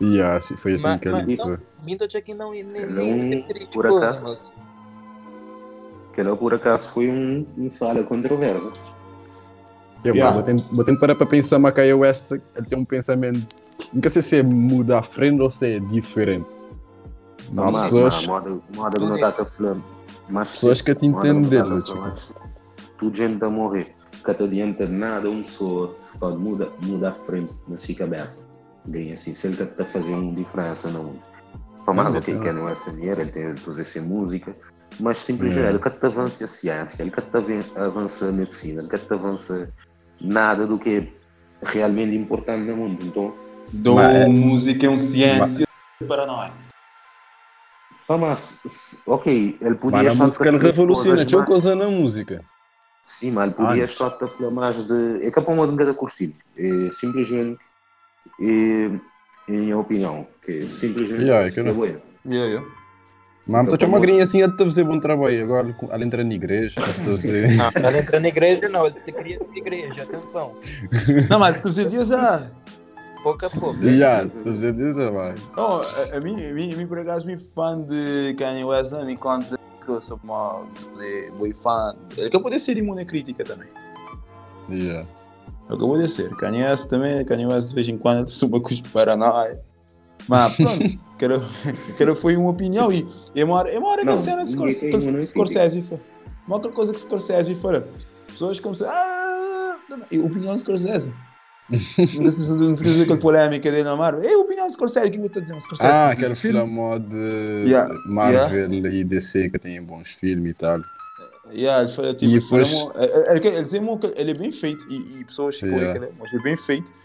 Yeah, 0.00 0.36
assim, 0.36 0.56
foi 0.56 0.74
assim 0.74 0.82
Mas, 0.82 1.00
que 1.00 1.08
mas 1.08 1.26
ele 1.26 1.36
não, 1.36 1.44
foi. 1.44 1.66
minto 1.82 2.22
que 2.22 2.34
não 2.34 2.50
nem, 2.50 2.64
nem 2.64 2.82
Ele 2.82 3.00
é 3.00 3.04
um 3.04 3.46
sequer 3.46 3.68
Que 6.16 6.22
ela 6.22 6.34
por 6.34 6.54
acaso 6.54 6.88
foi 6.88 7.10
um, 7.10 7.46
um 7.58 7.70
fala 7.70 8.02
controverso. 8.02 8.72
Eu, 10.02 10.14
Yeah. 10.14 10.32
vou 10.34 10.42
tendo- 10.42 10.64
vou 10.72 10.82
tendo 10.82 10.98
parar 10.98 11.14
para 11.14 11.26
pensar, 11.26 11.58
mas 11.58 11.74
Kanye 11.74 11.92
West 11.92 12.30
ele 12.32 12.66
tem 12.66 12.78
um 12.78 12.86
pensamento. 12.86 13.46
Nunca 13.92 14.08
sei 14.08 14.22
se 14.22 14.36
é 14.36 14.42
muda 14.42 14.98
a 14.98 15.02
frente 15.02 15.42
ou 15.42 15.50
se 15.50 15.74
é 15.74 15.78
diferente. 15.78 16.46
Mas 17.52 17.68
há 17.68 17.70
Mas, 17.70 17.82
pessoas, 17.84 18.26
moda, 18.26 18.58
moda 18.74 18.96
que 18.98 19.04
não 19.04 19.14
está 19.14 19.44
falar. 19.44 19.76
Mas 20.30 20.50
pessoas 20.52 20.80
que 20.80 20.94
te 20.94 21.00
que 21.00 21.08
não 21.08 21.18
entendem, 21.20 21.50
tá 21.60 22.12
Tudo 22.98 23.14
gente 23.16 23.44
a 23.44 23.50
morrer. 23.50 23.94
Que 24.24 24.32
te 24.34 24.42
adianta 24.42 24.86
nada 24.86 25.28
uma 25.28 25.42
pessoa 25.42 25.94
pode 26.18 26.38
mudar 26.38 26.70
muda 26.82 27.10
a 27.10 27.12
frente 27.12 27.52
na 27.68 27.76
sua 27.76 27.94
cabeça. 27.94 28.42
Ganha 28.88 29.12
assim, 29.14 29.34
se 29.34 29.46
ele 29.48 29.62
está 29.62 29.84
uma 30.14 30.34
diferença 30.34 30.88
no 30.88 31.02
mundo. 31.04 31.18
Que 32.22 32.32
que 32.40 32.52
não 32.52 32.68
é 32.68 32.72
essa 32.72 32.90
dinheiro, 32.90 33.20
ele 33.20 33.30
tem 33.30 33.52
de 33.54 33.60
fazer 33.60 33.82
música. 34.00 34.56
Mas 34.98 35.18
simplesmente 35.18 35.66
É. 35.66 35.70
ele 35.70 35.78
que 35.78 35.90
te 35.90 36.06
avança 36.06 36.44
a 36.44 36.48
ciência, 36.48 37.02
ele 37.02 37.10
que 37.10 37.20
te 37.20 37.36
avan- 37.36 37.64
avança 37.86 38.28
a 38.28 38.32
medicina, 38.32 38.80
ele 38.82 38.88
que 38.88 38.98
te 38.98 39.12
avança 39.12 39.72
nada 40.20 40.66
do 40.66 40.78
que 40.78 41.12
é 41.62 41.68
realmente 41.70 42.14
importante 42.16 42.66
no 42.68 42.76
mundo. 42.76 43.04
Então, 43.04 43.34
Dou 43.72 43.96
Mas 43.96 44.14
é- 44.14 44.26
música 44.28 44.86
é 44.86 44.88
um 44.88 44.96
ciência 44.98 45.66
para 46.06 46.24
nós. 46.24 46.52
Ah, 48.08 48.16
mas, 48.16 48.60
ok, 49.04 49.58
ele 49.60 49.74
podia 49.74 50.04
Mas 50.04 50.20
a 50.20 50.24
música 50.24 50.48
ele 50.48 50.58
revoluciona, 50.58 51.26
tinha 51.26 51.44
coisa 51.44 51.74
na 51.74 51.88
música. 51.88 52.44
Sim, 53.04 53.32
mas 53.32 53.46
ele 53.46 53.54
podia 53.54 53.84
Antes. 53.84 53.96
só 53.96 54.10
te 54.10 54.26
falar 54.28 54.50
mais 54.52 54.86
de. 54.86 55.26
É 55.26 55.30
que 55.32 55.38
a 55.38 55.42
palma 55.42 55.66
de 55.66 55.76
cada 55.76 55.94
curtir. 55.94 56.36
É 56.56 56.90
simplesmente. 56.92 57.58
É, 58.40 58.44
em 59.48 59.58
minha 59.60 59.78
opinião, 59.78 60.26
que 60.42 60.62
simplesmente. 60.62 61.24
Yeah, 61.24 61.46
é 61.48 61.50
que 61.50 61.60
é 61.60 61.72
bueno. 61.72 62.00
Yeah, 62.28 62.46
yeah. 62.52 62.68
Mas 63.46 63.62
estou 63.72 63.88
uma 63.88 63.96
como- 63.98 64.00
grinha 64.00 64.24
assim 64.24 64.42
a 64.42 64.50
te 64.50 64.64
fazer 64.64 64.84
bom 64.84 64.98
trabalho. 64.98 65.44
Agora, 65.44 65.72
com- 65.72 65.88
ela 65.92 66.04
entra 66.04 66.24
na 66.24 66.34
igreja, 66.34 66.80
estou 66.80 67.14
a 67.14 67.16
dizer. 67.16 67.50
não, 67.56 67.88
ele 67.90 67.98
entra 67.98 68.20
na 68.20 68.28
igreja, 68.28 68.68
não, 68.68 68.86
ele 68.86 69.00
te 69.00 69.12
queria 69.12 69.38
na 69.38 69.56
igreja, 69.56 70.02
atenção, 70.02 70.52
Não, 71.30 71.38
mas 71.38 71.60
tu 71.60 71.70
dizias, 71.70 72.10
ah, 72.10 72.50
pouco 73.22 73.46
a 73.46 73.50
pouco. 73.50 73.76
Já, 73.88 74.24
estou 74.24 74.50
a 74.50 74.54
dizer 74.54 74.72
disso, 74.74 75.12
vai. 75.12 75.34
não, 75.56 75.80
a, 75.80 76.16
a 76.16 76.20
mim, 76.20 76.44
a 76.44 76.52
mim, 76.52 76.72
a 76.72 76.76
mim 76.76 76.86
por 76.86 76.98
acaso, 76.98 77.24
me 77.24 77.36
fã 77.36 77.80
de 77.82 78.34
Kanye 78.36 78.64
West, 78.64 78.92
enquanto 79.08 79.56
que 79.84 79.88
eu 79.92 80.00
sou 80.00 80.18
uma 80.24 80.64
de 80.98 81.30
boy 81.38 81.52
fã. 81.52 81.94
Ele 82.16 82.26
acabou 82.26 82.50
de 82.50 82.58
ser 82.58 82.76
imune 82.76 83.02
à 83.02 83.04
crítica 83.04 83.44
também. 83.44 83.68
Yeah. 84.68 85.06
Acabou 85.66 85.96
de 85.96 86.08
ser. 86.08 86.30
Kanye 86.36 86.64
West 86.64 86.88
também, 86.88 87.24
Kanye 87.24 87.46
West 87.46 87.68
de 87.68 87.74
vez 87.76 87.88
em 87.88 87.96
quando 87.96 88.28
sou 88.30 88.48
uma 88.48 88.60
coisa 88.60 88.82
paranoia. 88.92 89.52
Mas 90.28 90.56
pronto, 90.56 90.84
aquela, 91.14 91.48
aquela 91.90 92.14
foi 92.16 92.36
uma 92.36 92.50
opinião 92.50 92.92
e 92.92 93.06
é 93.34 93.44
uma 93.44 93.54
hora, 93.54 93.70
é 93.70 93.78
uma 93.78 93.88
hora 93.88 94.00
que 94.00 94.06
Não, 94.06 94.14
a 94.14 94.18
cena 94.18 94.44
de 94.44 94.56
ninguém 94.56 94.72
Scor- 94.72 94.80
tem 94.90 94.98
que 94.98 95.04
imune 95.06 95.18
à 95.18 95.22
Scorsese 95.22 95.82
fala. 95.82 96.00
Uma 96.46 96.56
outra 96.56 96.70
coisa 96.72 96.92
que 96.92 97.00
Scorsese 97.00 97.54
fala. 97.56 97.88
Pessoas 98.28 98.60
começam 98.60 98.88
ah, 98.90 99.76
não, 99.88 99.98
não, 99.98 100.06
é 100.10 100.18
opinião 100.18 100.54
de 100.54 100.60
Scorsese. 100.60 101.12
não 101.70 102.32
sei 102.32 102.44
se 102.44 102.52
não 102.56 102.76
sei 102.76 102.86
se 102.92 103.02
aquela 103.02 103.18
polêmica 103.18 103.70
dele 103.70 103.82
na 103.84 103.96
Marvel. 103.96 104.28
É 104.28 104.36
opinião 104.36 104.66
de 104.66 104.72
Scorsese, 104.74 105.08
o 105.08 105.10
que 105.12 105.18
eu 105.18 105.26
estou 105.26 105.40
a 105.40 105.42
dizer? 105.44 105.60
Scorsese 105.60 105.90
Ah, 105.92 106.10
aquele 106.10 106.36
filme. 106.36 106.60
de 107.00 107.62
Yeah, 107.66 107.94
Marvel 108.06 108.72
e 108.72 109.04
DC 109.04 109.50
que 109.50 109.58
tem 109.58 109.82
bons 109.82 110.08
filmes 110.10 110.52
e 110.52 110.54
tal. 110.54 110.80
Yeah, 111.52 111.82
ele 111.84 111.92
fala 111.92 112.12
tipo, 112.14 112.32
E 112.32 112.38
depois- 112.40 112.70
mo- 112.72 112.92
ele, 112.96 113.12
ele, 113.12 113.30
ele 113.30 113.40
que 113.98 114.06
ele 114.16 114.30
é 114.32 114.34
bem 114.34 114.50
feito 114.52 114.84
e, 114.90 115.20
e 115.20 115.24
pessoas 115.24 115.56
que 115.58 115.66
Yeah. 115.66 115.92
yeah. 115.94 116.12
mas 116.18 116.32
ele 116.32 116.40
é 116.42 116.44
bem 116.44 116.56
feito 116.56 116.95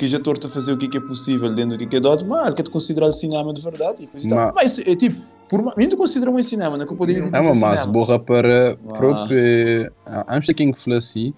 que 0.00 0.08
já 0.08 0.18
torta 0.18 0.46
a 0.46 0.50
fazer 0.50 0.72
o 0.72 0.78
que 0.78 0.86
é, 0.86 0.88
que 0.88 0.96
é 0.96 1.00
possível 1.00 1.52
dentro 1.54 1.76
do 1.76 1.78
que 1.78 1.84
é 1.84 1.86
que 1.88 1.96
é 1.96 2.00
dado, 2.00 2.24
mas 2.24 2.46
ele 2.46 2.56
quer 2.56 2.62
te 2.62 2.70
considerar 2.70 3.12
cinema 3.12 3.52
de 3.52 3.60
verdade 3.60 3.96
e 3.98 4.06
depois 4.06 4.24
Ma- 4.26 4.46
tá. 4.46 4.52
Mas 4.56 4.78
é 4.78 4.96
tipo, 4.96 5.20
por 5.46 5.62
ma- 5.62 5.74
mim 5.76 5.90
tu 5.90 5.96
considera 5.98 6.30
um 6.30 6.42
cinema, 6.42 6.74
não 6.78 6.84
é 6.84 6.86
que 6.86 6.92
eu 6.94 6.96
poderia 6.96 7.22
É 7.30 7.40
uma 7.40 7.54
massa 7.54 7.86
borra 7.86 8.18
para 8.18 8.72
Ah. 8.88 8.92
próprio. 8.94 9.92
Antes 10.26 10.46
de 10.46 10.54
quem 10.54 10.72
falou 10.72 10.98
assim, 10.98 11.34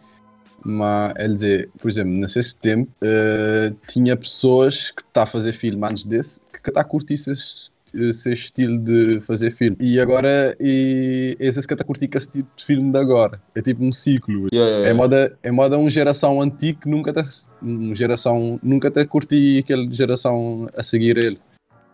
mas 0.65 1.13
ele 1.19 1.35
dizer, 1.35 1.71
por 1.81 1.91
exemplo, 1.91 2.13
nesse 2.13 2.55
tempo, 2.55 2.89
eh, 3.03 3.73
tinha 3.89 4.17
pessoas 4.17 4.93
que 4.93 5.03
está 5.03 5.25
a 5.25 5.27
fazer 5.27 5.53
filme 5.55 5.85
antes 5.85 6.05
desse 6.05 6.41
que 6.63 6.71
está 6.71 6.83
a 6.83 6.85
curtir 6.85 7.15
esse, 7.15 7.72
esse 7.95 8.33
estilo 8.33 8.79
de 8.79 9.21
fazer 9.21 9.51
filme. 9.51 9.77
E 9.81 10.01
agora, 10.01 10.57
e 10.61 11.37
esses 11.41 11.67
que 11.67 11.75
está 11.75 11.83
a 11.83 11.87
curtir 11.87 12.09
esse 12.15 12.31
tipo 12.31 12.49
de 12.57 12.65
filme 12.65 12.91
de 12.91 12.99
agora. 12.99 13.41
É 13.55 13.63
tipo 13.63 13.85
um 13.85 13.93
ciclo. 13.93 14.49
Yeah, 14.53 14.55
yeah, 14.55 14.77
É 14.77 14.81
yeah. 14.81 14.95
moda, 14.95 15.39
é 15.43 15.51
moda 15.51 15.79
uma 15.79 15.91
geração 15.91 16.41
antiga 16.41 16.81
que 16.81 16.89
nunca 16.89 17.11
está 17.11 17.23
um 17.63 17.95
geração 17.95 18.59
nunca 18.63 18.89
está 18.89 19.01
a 19.03 19.07
curtir 19.07 19.59
aquela 19.61 19.89
geração 19.91 20.69
a 20.77 20.83
seguir 20.83 21.17
ele. 21.17 21.39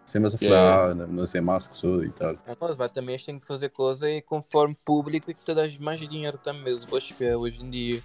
Sempre 0.06 0.28
a 0.28 0.30
falar, 0.30 0.48
Yeah. 0.50 0.82
ah, 0.90 0.94
não- 0.94 1.06
não 1.08 1.26
sei 1.26 1.40
mais 1.42 1.68
que 1.68 1.76
sou 1.76 2.02
e 2.02 2.10
tal. 2.10 2.36
Mas 2.58 2.76
vai, 2.78 2.88
também 2.88 3.14
eles 3.14 3.24
têm 3.26 3.38
que 3.38 3.46
fazer 3.46 3.68
coisa 3.68 4.08
e 4.10 4.22
conforme 4.22 4.74
público 4.82 5.30
e 5.30 5.34
que 5.34 5.44
te 5.44 5.54
dás 5.54 5.76
mais 5.76 6.00
dinheiro 6.00 6.38
também. 6.38 6.72
Os 6.72 6.84
boas 6.86 7.06
hoje 7.38 7.60
em 7.62 7.68
dia. 7.68 8.00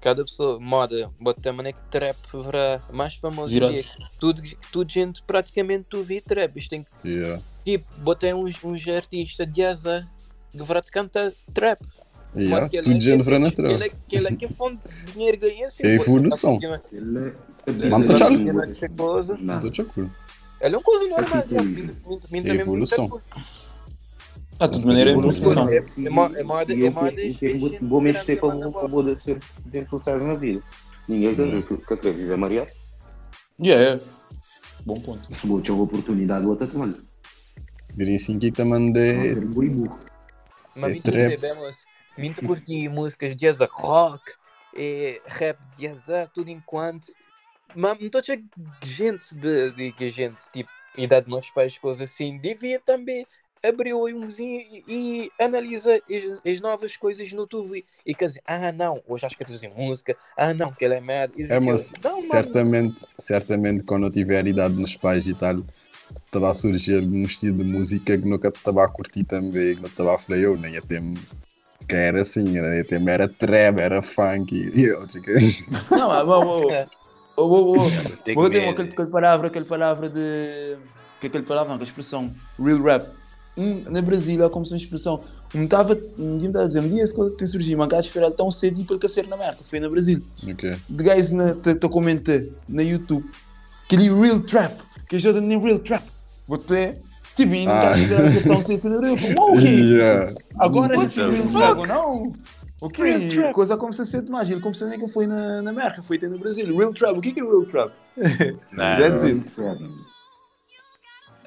Cada 0.00 0.24
pessoa, 0.24 0.60
moda, 0.60 1.10
bota 1.20 1.40
também 1.40 1.66
é 1.68 1.72
que 1.72 1.80
trap 1.90 2.16
verá 2.32 2.80
mais 2.92 3.14
famoso 3.16 3.52
em 3.52 3.58
dia. 3.58 3.84
Tudo, 4.20 4.40
tudo 4.72 4.90
gente 4.90 5.22
praticamente 5.24 5.86
tu 5.90 6.02
vê 6.04 6.20
trap. 6.20 6.56
Isto 6.56 6.70
tem 6.70 6.82
que, 6.84 7.08
Yeah. 7.08 7.42
tipo, 7.64 7.84
botei 7.98 8.32
uns, 8.32 8.62
uns 8.62 8.86
artistas 8.86 9.50
de 9.50 9.64
asa 9.64 10.08
que 10.52 10.62
verá 10.62 10.80
te 10.80 10.90
cantar 10.92 11.32
trap. 11.52 11.80
Yeah. 12.36 12.68
Tudo 12.68 12.96
é- 12.96 13.00
gente 13.00 13.22
verá 13.24 13.50
trap. 13.50 13.72
ele 13.72 13.84
é- 13.86 13.92
Que 14.06 14.16
ele 14.16 14.28
é 14.28 14.36
que 14.36 14.44
é 14.44 14.48
fonte 14.48 14.80
de 14.86 15.12
dinheiro 15.12 15.38
ganha 15.38 15.66
assim. 15.66 15.84
É 15.84 15.94
evolução. 15.94 16.58
Ele 16.60 16.66
é. 16.66 16.78
Tá 16.78 17.72
é- 18.84 18.88
coisa. 18.88 19.32
Estou 19.32 19.44
Não. 19.44 19.70
de 19.70 19.80
acordo. 19.80 20.12
Ele 20.60 20.74
é 20.74 20.78
uma 20.78 20.82
coisa 20.84 21.08
normal. 21.08 21.44
É 22.32 22.48
evolução. 22.60 23.20
Ah, 24.60 24.66
de 24.66 24.72
toda 24.72 24.86
maneira 24.86 25.10
é 25.12 25.14
profissão. 25.14 25.68
É- 25.68 25.76
é 25.76 26.10
mo- 26.10 26.36
é 26.36 26.42
moda- 26.42 26.72
é 26.72 26.90
vou- 26.90 27.02
Vou 27.88 28.00
grande 28.00 28.18
mexer 28.18 28.36
para 28.40 28.88
poder 28.88 29.20
ser 29.20 29.38
do 29.64 29.88
sucesso 29.90 30.24
na 30.24 30.34
vida. 30.34 30.62
Ninguém 31.08 31.34
quer 31.34 31.62
que- 31.62 31.76
que 31.76 31.96
quer 31.96 32.12
viver 32.12 32.36
mariado. 32.36 32.70
Yeah. 33.62 34.02
Bom 34.84 34.94
ponto. 34.94 35.32
Se 35.34 35.46
vou 35.46 35.60
ter 35.60 35.72
uma 35.72 35.84
oportunidade, 35.84 36.46
outra 36.46 36.66
também. 36.66 36.98
Virem 37.94 38.16
assim 38.16 38.38
que 38.38 38.50
também 38.52 38.92
Vou 38.92 39.34
de. 39.34 39.46
buribu. 39.46 39.88
Mas 40.74 40.84
É 40.84 40.92
muito 40.92 41.02
trap. 41.10 41.38
sabemos, 41.38 41.84
muito 42.16 42.44
curti 42.46 42.88
músicas 42.88 43.36
de 43.36 43.48
asa 43.48 43.68
rock, 43.70 44.22
e 44.76 45.20
rap 45.26 45.58
de 45.76 45.88
asa, 45.88 46.30
tudo 46.32 46.50
enquanto. 46.50 47.06
Mas 47.74 47.98
muito 47.98 48.24
cheio 48.24 48.44
de 48.80 48.92
gente 48.92 49.34
de, 49.34 49.72
de 49.72 49.92
que 49.92 50.04
a 50.04 50.10
gente, 50.10 50.40
tipo, 50.52 50.70
idade 50.96 51.26
de 51.26 51.30
nossos 51.32 51.50
pais, 51.50 51.76
coisas 51.78 52.02
assim, 52.02 52.38
devia 52.38 52.78
também 52.80 53.26
abrir 53.62 53.92
o 53.92 54.00
olhozinho 54.00 54.60
e, 54.60 54.84
e 54.88 55.42
analisa 55.42 55.94
as, 55.94 56.52
as 56.54 56.60
novas 56.60 56.96
coisas 56.96 57.30
no 57.32 57.42
YouTube. 57.42 57.84
E 58.04 58.14
quer 58.14 58.26
dizer, 58.26 58.42
ah 58.46 58.72
não, 58.72 59.02
hoje 59.06 59.26
acho 59.26 59.36
que 59.36 59.44
traduzir 59.44 59.70
música, 59.70 60.16
ah 60.36 60.54
não, 60.54 60.72
que 60.72 60.84
ela 60.84 60.94
é 60.94 61.00
merda. 61.00 61.34
isso, 61.36 61.52
É, 61.52 61.60
mas 61.60 61.92
Não, 62.02 62.22
certamente, 62.22 63.04
certamente 63.18 63.84
quando 63.84 64.06
eu 64.06 64.10
tiver 64.10 64.46
idade 64.46 64.74
nos 64.74 64.96
pais 64.96 65.26
e 65.26 65.34
tal, 65.34 65.62
estava 66.24 66.50
a 66.50 66.54
surgir 66.54 66.96
algum 66.96 67.22
estilo 67.22 67.56
de 67.56 67.64
música 67.64 68.16
que 68.18 68.28
nunca 68.28 68.48
estava 68.48 68.84
a 68.84 68.88
curtir 68.88 69.24
também, 69.24 69.74
que 69.76 69.82
não 69.82 69.88
estava 69.88 70.14
a 70.14 70.18
falar, 70.18 70.38
eu 70.38 70.56
nem 70.56 70.74
ia 70.74 70.82
ter 70.82 71.00
que 71.88 71.94
era 71.94 72.20
assim, 72.20 72.58
era, 72.58 72.84
ter 72.84 73.08
era 73.08 73.28
trap, 73.28 73.78
era 73.80 74.02
funk, 74.02 74.54
e 74.54 74.84
eu, 74.84 75.06
tipo, 75.06 75.26
Não, 75.90 76.08
mas 76.08 76.26
vou, 76.26 76.44
vou, 76.44 76.70
vou, 77.34 77.48
vou, 77.48 77.74
vou, 77.76 77.90
Tem 78.24 78.34
vou 78.34 78.50
ter 78.50 78.60
medo. 78.60 78.72
aquele, 78.72 78.90
aquele 78.90 79.08
palavra, 79.08 79.46
aquele 79.48 79.64
palavra 79.64 80.08
de. 80.10 80.76
Que 81.18 81.28
aquele 81.28 81.44
palavra, 81.44 81.68
não, 81.68 81.76
aquela 81.76 81.88
expressão, 81.88 82.34
real 82.58 82.82
rap. 82.82 83.17
Um, 83.58 83.82
na 83.90 84.00
Brasília, 84.00 84.46
há 84.46 84.50
como 84.50 84.64
se 84.64 84.72
uma 84.72 84.78
expressão. 84.78 85.20
Um 85.54 85.64
estava, 85.64 85.94
um 86.18 86.36
dia 86.38 86.46
me 86.46 86.46
estava 86.46 86.64
a 86.64 86.68
dizer, 86.68 86.80
um 86.80 86.88
dia 86.88 87.02
esse 87.02 87.14
coisa 87.14 87.30
que 87.32 87.36
tem 87.38 87.46
surgido, 87.46 87.76
mas 87.78 87.88
cá 87.88 87.98
esperar 88.00 88.30
tão 88.30 88.50
cedo 88.50 88.80
e 88.80 88.84
para 88.84 88.98
cacer 88.98 89.26
na 89.26 89.36
merda, 89.36 89.58
foi 89.62 89.80
na 89.80 89.88
Brasília. 89.88 90.22
ok. 90.48 90.76
De 90.88 91.04
guys 91.04 91.30
na, 91.30 91.54
te, 91.54 91.74
te 91.74 91.88
comenta 91.88 92.46
na 92.68 92.82
YouTube, 92.82 93.24
aquele 93.84 94.08
real 94.14 94.40
trap, 94.40 94.78
que 95.08 95.16
ajuda 95.16 95.40
nem 95.40 95.58
real 95.60 95.78
trap. 95.80 96.04
Botei, 96.46 96.94
tipo, 97.36 97.54
e 97.54 97.66
não 97.66 97.72
Ah. 97.72 97.76
está 97.76 97.94
a 97.94 97.98
esperar 98.00 98.30
ser 98.30 98.42
tão 98.44 98.62
cedo, 98.62 98.80
foi 98.80 98.90
na. 98.90 99.60
Yeah. 99.60 100.32
Agora 100.58 100.94
é 100.94 100.98
real 100.98 101.08
trap 101.52 101.78
ou 101.78 101.86
não? 101.86 102.32
Ok, 102.80 103.52
coisa 103.52 103.76
como 103.76 103.92
se 103.92 104.06
ser 104.06 104.22
demais. 104.22 104.48
Ele 104.48 104.60
começou 104.60 104.86
nem 104.86 105.00
que 105.00 105.08
foi 105.08 105.26
na, 105.26 105.60
na 105.62 105.70
América, 105.70 106.00
foi 106.00 106.16
até 106.16 106.28
no 106.28 106.38
Brasil. 106.38 106.64
Real 106.76 106.94
trap, 106.94 107.18
o 107.18 107.20
que 107.20 107.30
é 107.30 107.32
que 107.32 107.40
é 107.40 107.42
real 107.42 107.64
trap? 107.66 107.92
Não, 108.72 108.98
That's 108.98 109.22
it. 109.24 109.42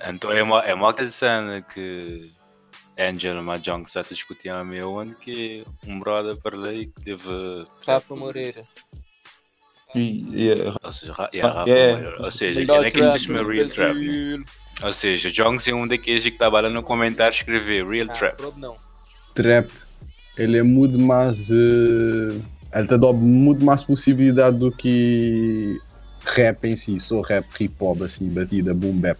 Então 0.07 0.31
é 0.31 0.41
uma, 0.43 0.59
é 0.61 0.73
uma 0.73 0.89
aquela 0.89 1.11
cena 1.11 1.61
que 1.61 2.31
Angela 2.97 3.41
Mahjong 3.41 3.83
está 3.85 4.01
a 4.01 4.03
discutir 4.03 4.49
a 4.49 4.63
meu 4.63 4.93
onde 4.93 5.15
que 5.15 5.65
um 5.85 5.99
brother 5.99 6.37
para 6.37 6.57
lei 6.57 6.87
que 6.87 7.03
teve. 7.03 7.65
Rafa 7.85 8.15
Moreira. 8.15 8.61
E, 9.93 10.25
e, 10.31 10.53
Ou 10.83 10.93
seja, 10.93 11.13
yeah, 11.33 11.51
Ah, 11.53 11.59
Rafa 11.59 11.69
yeah. 11.71 11.97
Moreira. 11.97 12.23
Ou 12.23 12.31
seja, 12.31 12.61
ele 12.61 12.71
é 12.87 12.91
que 12.91 12.99
este 12.99 13.11
trap 13.27 13.29
meu 13.29 13.47
real 13.47 13.67
trap. 13.67 13.97
Ou 14.83 14.93
seja, 14.93 15.29
Jongs 15.29 15.67
é 15.69 15.73
um 15.75 15.87
daqueles 15.87 16.23
que 16.23 16.29
estava 16.29 16.61
lá 16.61 16.69
no 16.69 16.81
comentário 16.81 17.33
escrever 17.35 17.85
real 17.85 18.07
Ah, 18.09 18.13
trap. 18.13 18.41
não. 18.57 18.75
Trap, 19.35 19.69
ele 20.37 20.57
é 20.57 20.63
muito 20.63 20.99
mais. 20.99 21.51
eh, 21.51 22.39
ele 22.73 22.87
te 22.87 22.97
dá 22.97 23.13
muito 23.13 23.63
mais 23.65 23.83
possibilidade 23.83 24.57
do 24.57 24.71
que 24.71 25.79
rap 26.25 26.63
em 26.65 26.75
si, 26.75 26.99
só 26.99 27.21
rap, 27.21 27.45
hip 27.59 27.75
hop, 27.79 28.01
assim, 28.03 28.27
batida, 28.29 28.73
boom 28.73 28.93
bap. 28.93 29.19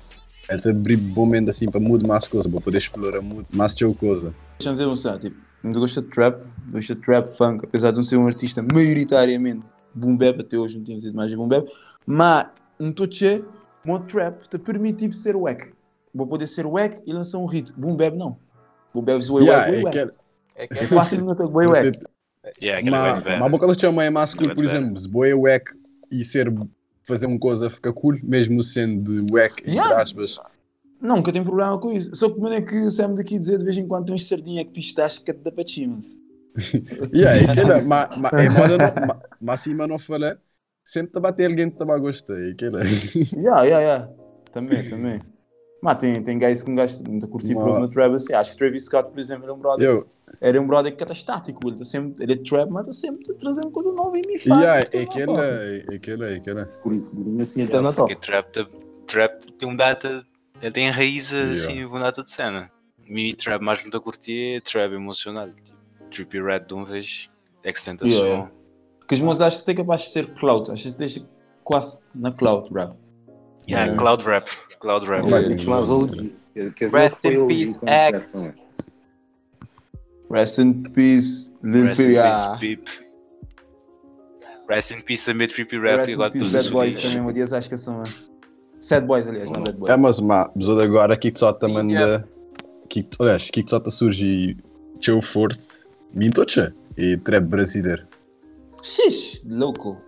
Ele 0.51 0.61
te 0.61 0.69
abre 0.69 0.97
momento 0.97 1.49
assim 1.49 1.65
para 1.71 1.79
muito 1.79 2.05
mais 2.05 2.27
coisa, 2.27 2.49
para 2.49 2.59
poder 2.59 2.77
explorar 2.77 3.21
muito 3.21 3.55
mais 3.55 3.73
teu 3.73 3.95
coisa. 3.95 4.33
deixa-me 4.59 4.75
dizer 4.75 4.87
um 4.87 4.95
só, 4.97 5.17
tipo, 5.17 5.37
não 5.63 5.71
gosto 5.71 6.01
de 6.01 6.07
trap, 6.09 6.43
gosto 6.69 6.93
de 6.93 7.01
trap 7.01 7.27
funk, 7.27 7.63
apesar 7.63 7.91
de 7.91 7.95
não 7.95 8.03
ser 8.03 8.17
um 8.17 8.27
artista 8.27 8.61
maioritariamente 8.61 9.61
boom 9.95 10.17
bap, 10.17 10.41
até 10.41 10.57
hoje 10.57 10.77
não 10.77 10.83
temos 10.83 11.05
ido 11.05 11.15
mais 11.15 11.29
de 11.29 11.37
boom 11.37 11.47
bap, 11.47 11.71
mas 12.05 12.47
não 12.77 12.89
estou 12.89 13.05
a 13.05 13.07
dizer, 13.07 13.45
meu 13.85 13.99
trap 13.99 14.45
te 14.49 14.57
permite 14.57 14.99
tipo, 14.99 15.13
ser 15.13 15.37
wack. 15.37 15.71
Vou 16.13 16.27
poder 16.27 16.47
ser 16.47 16.65
wack 16.65 17.01
e 17.05 17.13
lançar 17.13 17.37
um 17.37 17.45
hit. 17.45 17.71
Boom 17.77 17.95
bap 17.95 18.13
não. 18.17 18.37
Boom 18.93 19.03
bap 19.03 19.21
zoe 19.21 19.45
Yeah, 19.45 19.71
wack, 19.81 19.97
é 19.97 20.03
wack. 20.03 20.15
É 20.57 20.67
É 20.69 20.87
fácil 20.87 21.23
não 21.23 21.33
ter 21.33 21.47
boi 21.47 21.67
wack. 21.67 21.97
Yeah, 22.61 22.79
aquele 22.79 23.37
Mas 23.37 23.41
a 23.41 23.49
boca 23.49 23.67
do 23.67 23.79
chama 23.79 24.03
é 24.03 24.09
mais 24.09 24.33
por 24.33 24.65
exemplo, 24.65 24.97
se 24.97 25.07
boa 25.07 25.29
é 25.29 25.33
wack 25.33 25.71
e 26.11 26.25
ser 26.25 26.51
fazer 27.11 27.25
uma 27.27 27.39
coisa 27.39 27.69
fica 27.69 27.91
cool, 27.93 28.17
mesmo 28.23 28.63
sendo 28.63 29.23
de 29.23 29.31
wack, 29.33 29.61
entre 29.61 29.73
Yeah. 29.73 30.01
aspas. 30.01 30.37
Não, 31.01 31.17
nunca 31.17 31.31
tenho 31.31 31.43
problema 31.43 31.79
com 31.79 31.91
isso. 31.91 32.15
Só 32.15 32.29
que 32.29 32.39
mano 32.39 32.55
é 32.55 32.61
que 32.61 32.89
Sam 32.89 33.15
daqui 33.15 33.37
dizer 33.39 33.57
de 33.57 33.65
vez 33.65 33.77
em 33.77 33.87
quando 33.87 34.05
tem 34.05 34.15
uns 34.15 34.27
sardinha 34.27 34.63
que 34.63 34.71
pistache 34.71 35.19
que 35.23 35.33
te 35.33 35.39
dá 35.39 35.51
para 35.51 35.67
cima. 35.67 35.99
Yeah, 37.13 37.37
é 37.37 37.49
aquele, 37.49 37.81
mas, 37.81 38.09
é 38.33 38.49
não, 39.41 39.53
acima 39.53 39.99
falar, 39.99 40.37
sempre 40.83 41.09
está 41.09 41.19
a 41.19 41.21
bater 41.23 41.49
alguém 41.49 41.69
que 41.69 41.75
estava 41.75 41.95
a 41.95 41.99
gostar, 41.99 42.33
é 42.33 42.51
aquele. 42.51 42.77
Yeah, 43.33 43.63
yeah, 43.63 43.79
yeah. 43.79 44.09
Também, 44.51 44.89
também. 44.89 45.19
Mas 45.81 45.97
tem, 45.97 46.21
tem 46.21 46.37
guys 46.37 46.61
que 46.61 46.69
um 46.69 46.75
gajo 46.75 47.03
não 47.09 47.17
a 47.17 47.27
curtir 47.27 47.55
por 47.55 47.79
no 47.79 47.89
trap 47.89 48.13
assim. 48.13 48.33
Acho 48.33 48.51
que 48.51 48.57
Travis 48.57 48.85
Scott, 48.85 49.09
por 49.09 49.19
exemplo, 49.19 49.49
é 49.49 49.53
um 49.53 49.57
brother. 49.57 49.89
Eu, 49.89 50.07
Era 50.39 50.61
um 50.61 50.67
brother 50.67 50.95
que 50.95 51.03
era 51.03 51.11
estático. 51.11 51.59
Ele, 51.67 51.77
tá 51.77 51.83
sempre, 51.83 52.23
ele 52.23 52.33
é 52.33 52.37
trap, 52.37 52.69
mas 52.71 52.87
está 52.87 53.07
sempre 53.07 53.33
trazendo 53.35 53.69
coisa 53.71 53.91
nova 53.93 54.17
e 54.17 54.21
me 54.25 54.39
faz. 54.39 54.61
yeah, 54.61 54.77
é 54.79 54.81
aquele, 54.81 55.03
é 55.91 55.95
aquele, 55.95 56.25
é 56.25 56.35
aquele. 56.37 56.65
Por 56.83 56.93
isso, 56.93 57.41
assim 57.41 57.63
até 57.63 57.81
na 57.81 57.91
top. 57.93 58.15
Trap, 58.15 58.51
te- 58.51 58.67
trap 59.07 59.45
tem 59.57 59.67
um 59.69 59.75
data, 59.75 60.25
ele 60.61 60.71
tem 60.71 60.89
raízes 60.89 61.31
Yeah. 61.33 61.53
assim, 61.63 61.85
uma 61.85 61.99
data 61.99 62.23
de 62.23 62.31
cena. 62.31 62.71
Mi 63.07 63.33
trap 63.33 63.61
mais 63.61 63.81
muito 63.81 63.97
a 63.97 63.99
curtir 64.01 64.57
é 64.57 64.61
trap 64.61 64.93
emocional. 64.93 65.49
Tipo, 65.49 65.71
Trippy 66.09 66.41
Red 66.41 66.61
de 66.61 66.73
uma 66.73 66.85
vez, 66.85 67.29
Extentação. 67.63 68.09
Yeah. 68.17 68.51
Porque 68.99 69.15
os 69.15 69.21
meus 69.21 69.41
acham 69.41 69.63
que 69.65 69.71
é 69.71 69.75
capaz 69.75 70.01
de 70.03 70.09
ser 70.09 70.27
cloud. 70.33 70.71
Acho 70.71 70.91
que 70.91 70.97
deixa 70.97 71.27
quase 71.63 71.99
na 72.15 72.31
cloud 72.31 72.69
rap. 72.73 72.95
Yeah, 73.67 73.85
Yeah. 73.87 73.95
Cloud 73.95 74.23
Rap. 74.25 74.49
Cloud 74.79 75.05
Rap. 75.07 75.23
Quer 75.29 76.87
dizer, 76.87 76.89
Rest 76.91 77.25
in 77.25 77.47
peace, 77.47 77.79
como 77.79 77.91
X. 77.91 78.33
Rest 80.31 80.59
in 80.59 80.83
peace, 80.95 81.51
Lil 81.63 81.85
Rest 81.87 81.99
in 82.01 82.05
peace. 82.13 82.59
Peep. 82.59 82.87
Rest 84.69 84.91
in 84.91 85.01
peace 85.01 85.25
também, 85.25 85.47
Trippy 85.47 85.77
Rap. 85.77 85.97
Rest 85.97 86.09
in 86.09 86.13
agora 86.13 86.31
peace, 86.31 86.45
Bad 86.51 86.57
os 86.65 86.69
Boys 86.71 86.97
dias. 86.99 87.13
também. 87.13 87.29
Um 87.29 87.33
dia 87.33 87.43
acho 87.45 87.69
que 87.69 87.77
são. 87.77 88.03
Sad 88.79 89.05
Boys, 89.05 89.27
aliás, 89.27 89.49
não 89.49 89.61
Bad 89.63 89.77
Boys. 89.77 89.91
É, 89.93 89.97
mas, 89.97 90.19
mas, 90.19 90.49
mas 90.55 90.69
agora 90.69 91.13
aqui 91.13 91.31
que 91.31 91.39
só 91.39 91.51
também 91.53 91.91
Yeah. 91.91 92.19
da. 92.19 92.27
Que, 92.89 93.03
aliás, 93.19 93.47
aqui 93.49 93.63
que 93.63 93.69
só 93.69 93.77
está 93.77 93.91
surge 93.91 94.57
Teu 95.01 95.21
Forte, 95.21 95.59
Mintocha 96.17 96.73
e 96.97 97.17
Trap 97.17 97.45
Brasileiro. 97.45 98.07
Xixi, 98.83 99.41
louco. 99.47 100.01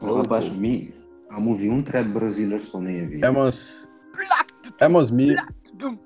Oh, 0.00 0.14
Rapaz, 0.16 0.48
mi, 0.50 0.92
há 1.30 1.38
movie 1.38 1.68
um 1.68 1.82
trap 1.82 2.08
brasileiro 2.08 2.64
só 2.64 2.80
nem 2.80 3.02
havia. 3.02 3.24
É, 3.26 3.30
mas. 3.30 3.88
É, 4.78 4.88
mas, 4.88 5.10
me. 5.10 5.36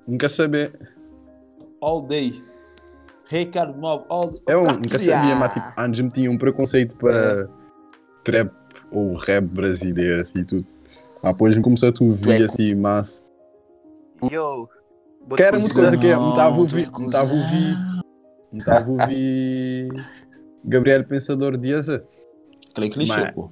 Nunca 0.07 0.29
saber. 0.29 0.77
All 1.81 2.01
day. 2.01 2.43
Ricardo 3.27 3.77
Mob, 3.77 4.05
all 4.09 4.29
the... 4.29 4.39
Eu 4.47 4.63
nunca 4.63 4.99
sabia, 4.99 5.35
mas 5.35 5.53
tipo, 5.53 5.65
antes 5.77 5.99
me 5.99 6.09
tinha 6.09 6.29
um 6.31 6.37
preconceito 6.37 6.95
para 6.95 7.49
trap 8.23 8.51
ou 8.91 9.15
rap 9.15 9.45
brasileiro 9.45 10.21
assim 10.21 10.39
e 10.39 10.45
tudo. 10.45 10.67
Mas 11.23 11.33
depois 11.33 11.55
me 11.55 11.61
começou 11.61 11.89
a 11.89 11.91
tu 11.91 12.05
ouvir 12.05 12.41
é 12.41 12.45
assim, 12.45 12.75
mas. 12.75 13.23
Yo. 14.31 14.69
Que 15.35 15.41
era 15.41 15.57
muita 15.57 15.73
coisa 15.73 15.97
que 15.97 16.05
eu 16.05 16.21
me 16.21 16.29
estava 16.29 16.49
a 16.49 16.51
Não, 16.51 16.59
ouvir. 16.59 16.91
Me 16.91 17.05
estava 17.05 17.31
a 17.31 17.33
ouvir. 17.35 17.77
Me 18.51 18.59
estava 18.59 18.85
a 18.85 19.03
ouvir. 19.03 19.89
Gabriel 20.63 21.03
Pensador 21.03 21.57
Dias. 21.57 21.89
Aquele 21.89 22.89
clichê, 22.89 23.11
Mas- 23.11 23.31
pô. 23.31 23.49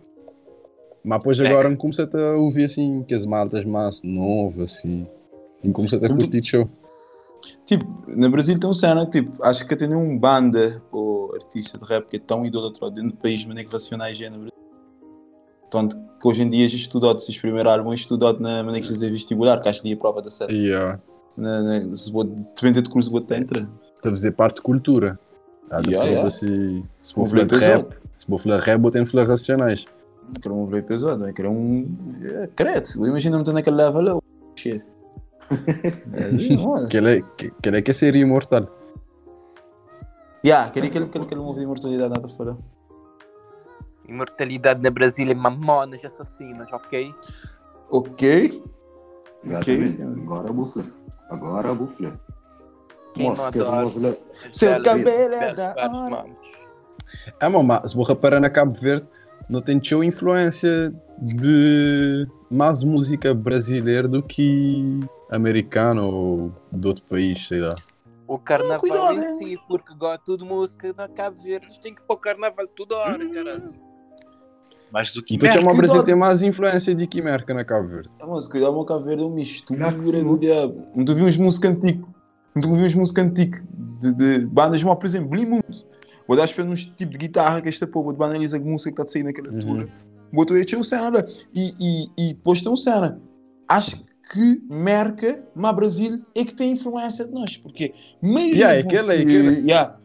Mas 1.03 1.17
depois 1.17 1.39
agora 1.41 1.69
me 1.69 1.75
comecei 1.75 2.05
a 2.05 2.35
ouvir 2.37 2.63
assim, 2.65 3.03
que 3.03 3.13
as 3.13 3.25
maltas 3.25 3.65
mais 3.65 4.01
novas 4.03 4.77
assim. 4.77 5.05
E 5.61 5.67
me 5.67 5.73
comecei 5.73 5.97
a 5.97 6.07
curtir 6.07 6.43
show. 6.45 6.69
Tipo, 7.65 7.85
no 8.07 8.29
Brasil 8.29 8.59
tem 8.59 8.69
um 8.69 8.73
cena 8.73 9.05
que, 9.05 9.21
tipo, 9.21 9.43
acho 9.43 9.65
que 9.65 9.75
tem 9.75 9.87
nenhum 9.87 10.17
banda 10.17 10.81
ou 10.91 11.33
artista 11.33 11.77
de 11.77 11.85
rap 11.85 12.07
que 12.07 12.17
é 12.17 12.19
tão 12.19 12.45
idolatrado 12.45 12.95
dentro 12.95 13.11
do 13.11 13.17
país, 13.17 13.43
mas 13.45 13.55
nem 13.55 13.65
relacionar 13.65 14.13
género. 14.13 14.51
Tanto 15.69 15.97
que 16.21 16.27
hoje 16.27 16.43
em 16.43 16.49
dia 16.49 16.69
já 16.69 16.75
estudado, 16.75 17.19
se 17.19 17.39
primeiro 17.39 17.69
álbum 17.69 17.93
estudado 17.93 18.39
na 18.39 18.63
maneira 18.63 18.85
que 18.85 18.93
se 18.93 19.09
vestibular, 19.09 19.59
que 19.59 19.69
acho 19.69 19.81
que 19.81 19.87
ali 19.87 19.95
a 19.95 19.99
prova 19.99 20.21
de 20.21 20.27
acesso. 20.27 20.55
E 20.55 20.73
ah, 20.73 20.99
Na, 21.35 21.61
na, 21.61 21.97
se 21.97 22.11
vou, 22.11 22.23
depende 22.23 22.81
de 22.81 22.89
curso 22.89 23.09
que 23.09 23.19
vou 23.19 23.37
entra. 23.37 23.67
está 23.95 24.09
a 24.09 24.11
fazer 24.11 24.31
parte 24.33 24.57
de 24.57 24.61
cultura. 24.61 25.19
Há 25.71 25.81
de 25.81 25.91
Yeah, 25.91 26.09
yeah. 26.09 26.27
assim. 26.27 26.83
Se 27.01 27.15
vou 27.15 27.25
falar 27.25 27.45
de 27.45 27.57
rap, 27.57 27.93
se 28.19 28.27
vou 28.27 28.37
falar 28.37 28.59
de 28.59 28.65
rap, 28.65 28.81
vou 28.81 28.91
ter 28.91 29.05
falar 29.05 29.27
racionais. 29.27 29.85
Quero 30.41 30.55
um 30.55 30.81
pesado, 30.83 31.25
é? 31.25 31.33
Quero 31.33 31.49
um. 31.49 31.89
É, 32.23 32.47
credo, 32.55 33.07
imagina-me 33.07 33.41
estar 33.41 33.53
naquele 33.53 33.75
level 33.75 34.01
lá. 34.01 34.19
Shit. 34.55 34.83
É, 36.13 36.25
assim, 36.25 36.57
mano. 36.57 36.87
Que 36.87 36.97
é, 36.97 37.83
é 37.89 37.93
seria 37.93 38.21
imortal. 38.21 38.67
Yeah, 40.45 40.69
queria 40.71 40.89
aquele, 40.89 41.05
aquele, 41.05 41.23
aquele 41.23 41.41
move 41.41 41.59
de 41.59 41.63
imortalidade 41.63 42.09
nada 42.09 42.27
fora. 42.27 42.57
Imortalidade 44.07 44.81
na 44.81 44.89
Brasília, 44.89 45.33
mamonas 45.33 46.03
assassinas, 46.03 46.71
ok? 46.73 47.13
Ok. 47.89 48.63
Exatamente. 49.43 50.01
Agora 50.01 50.49
a 50.49 50.53
bufla. 50.53 50.85
Agora 51.29 51.71
a 51.71 51.73
bufla. 51.73 52.19
Quem 53.13 53.29
Nossa, 53.29 53.47
adora? 53.47 54.17
Seu 54.51 54.83
cabelo 54.83 55.33
é 55.35 55.53
da 55.53 55.73
hora. 55.75 56.25
É, 57.39 57.47
mas 57.47 57.91
se 57.91 57.95
vou 57.95 58.05
reparar 58.05 58.39
na 58.39 58.49
Cabo 58.49 58.73
Verde, 58.73 59.07
não 59.49 59.61
tem 59.61 59.81
show 59.81 60.03
influência 60.03 60.93
de 61.21 62.27
mais 62.49 62.83
música 62.83 63.33
brasileira 63.33 64.07
do 64.07 64.21
que 64.21 64.99
americana 65.33 66.01
ou 66.03 66.51
de 66.71 66.87
outro 66.87 67.03
país, 67.05 67.47
sei 67.47 67.59
lá. 67.59 67.75
O 68.27 68.37
carnaval 68.37 68.79
cuidado, 68.79 69.13
em 69.15 69.37
si, 69.37 69.59
porque 69.67 69.93
gosto 69.95 70.37
de 70.37 70.45
música 70.45 70.93
na 70.95 71.07
Cabo 71.07 71.41
Verde, 71.41 71.79
tem 71.81 71.93
que 71.93 72.01
ir 72.01 72.05
para 72.05 72.15
o 72.15 72.19
carnaval 72.19 72.67
toda 72.67 72.95
hora, 72.97 73.29
caralho. 73.29 73.73
Mais 74.91 75.11
do 75.11 75.23
que 75.23 75.35
Então 75.35 75.67
o 75.67 75.75
Brasil 75.75 76.03
tem 76.03 76.15
mais 76.15 76.43
influência 76.43 76.93
de 76.93 77.07
que 77.07 77.21
merca 77.21 77.53
na 77.53 77.65
Cabo 77.65 77.89
Verde. 77.89 78.11
Ah, 78.19 78.27
mas 78.27 78.47
cuidado, 78.47 78.73
meu 78.73 78.85
Cabo 78.85 79.03
Verde 79.05 79.23
é 79.23 79.25
uma 79.25 79.35
mistura 79.35 79.91
do 79.91 80.37
diabo. 80.37 80.87
Não 80.95 81.03
tu 81.03 81.15
vi 81.15 81.23
uns 81.23 81.35
música 81.37 81.67
antigo. 81.67 82.13
Não 82.55 82.61
tu 82.61 82.75
vi 82.75 82.85
uns 82.85 82.93
música 82.93 83.21
antigo 83.23 83.57
de, 83.99 84.13
de 84.13 84.45
bandas, 84.47 84.83
como, 84.83 84.95
por 84.95 85.05
exemplo, 85.05 85.29
Blimundo. 85.29 85.63
Vou 86.27 86.37
dar 86.37 86.47
para 86.53 86.63
uns 86.63 86.85
tipo 86.85 87.11
de 87.11 87.17
guitarra 87.17 87.61
que 87.61 87.67
esta 87.67 87.85
porra 87.87 88.13
de 88.13 88.19
banaliza 88.19 88.57
a 88.57 88.59
música 88.59 88.91
que 88.91 89.01
está 89.01 89.03
a 89.03 89.07
sair 89.07 89.23
naquela 89.23 89.49
Uhum. 89.49 89.57
altura. 89.57 89.89
Botou 90.31 90.55
aí 90.55 90.63
o 90.63 90.83
cena. 90.83 91.25
E, 91.53 91.73
e, 91.79 92.05
e 92.17 92.33
depois 92.33 92.61
tem 92.61 92.71
um 92.71 92.75
cena. 92.75 93.19
Acho 93.67 93.97
que 93.97 94.12
Merca, 94.69 95.45
mas 95.55 95.75
Brasil, 95.75 96.25
é 96.35 96.43
que 96.43 96.53
tem 96.53 96.71
influência 96.71 97.25
de 97.25 97.31
nós. 97.31 97.57
Porque 97.57 97.93
meio. 98.21 98.55
Yeah, 98.55 98.75
é 98.75 98.79
aquele, 98.79 99.11
é 99.11 99.21
aquele. 99.21 99.69
Yeah. 99.69 99.97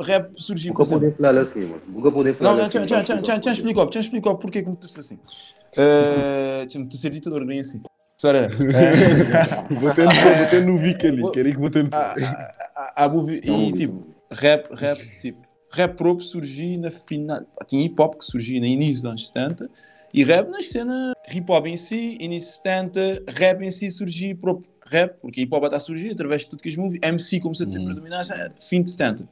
Rap 0.00 0.32
surgiu. 0.36 0.72
Nunca 0.74 0.84
podem 0.84 1.10
falar 1.12 1.40
assim, 1.40 1.60
mano. 1.64 1.82
Nunca 1.88 2.12
podem 2.12 2.34
falar 2.34 2.50
não, 2.50 2.58
não, 2.58 2.66
assim. 2.66 2.84
tchan, 3.22 3.40
tchan, 3.40 3.50
explicou, 3.52 3.86
tchan, 3.86 4.00
explicou 4.00 4.36
porque 4.36 4.58
é 4.58 4.62
que 4.62 4.68
me 4.70 4.76
te 4.76 4.86
assim. 4.98 5.14
Uh, 5.14 6.62
Deixa-me 6.62 6.86
te 6.86 6.96
ser 6.98 7.10
ditador, 7.10 7.44
nem 7.44 7.60
assim. 7.60 7.82
Sora, 8.18 8.48
Vou 9.70 9.94
ter 9.94 10.04
vou 10.04 10.46
ter 10.50 10.64
no 10.64 10.78
Vic 10.78 11.06
ali, 11.06 11.30
queria 11.32 11.52
que 11.52 11.58
vou 11.60 11.68
ter 11.68 11.86
a, 11.92 11.98
a, 11.98 13.02
a, 13.02 13.04
a 13.04 13.08
movie- 13.10 13.42
Não, 13.44 13.62
e 13.62 13.72
tipo, 13.72 14.06
rap, 14.30 14.74
rap, 14.74 14.98
tipo, 15.20 15.42
rap 15.70 15.96
prop 15.96 16.22
surgiu 16.22 16.80
na 16.80 16.90
final, 16.90 17.42
tinha 17.66 17.84
hip 17.84 18.00
hop 18.00 18.14
que 18.18 18.24
surgiu 18.24 18.58
no 18.58 18.66
início 18.66 19.02
dos 19.02 19.04
anos 19.04 19.28
70 19.28 19.68
e 20.14 20.24
rap 20.24 20.48
na 20.50 20.62
cena 20.62 21.12
hip 21.32 21.50
hop 21.50 21.66
em 21.66 21.76
si, 21.76 22.16
início 22.20 22.54
70, 22.56 23.24
rap 23.28 23.62
em 23.62 23.70
si 23.70 23.90
surgiu 23.90 24.36
prop 24.36 24.64
rap, 24.86 25.18
porque 25.20 25.40
hip 25.42 25.54
hop 25.54 25.64
está 25.64 25.76
a 25.76 25.80
surgir 25.80 26.10
através 26.12 26.42
de 26.42 26.48
tudo 26.48 26.62
que 26.62 26.68
as 26.68 26.76
movies, 26.76 27.00
MC 27.02 27.40
se 27.54 27.62
a 27.62 27.66
ter 27.66 27.78
Uhum. 27.78 27.84
predominância, 27.86 28.54
fim 28.60 28.82
de 28.82 28.90
70. 28.90 29.28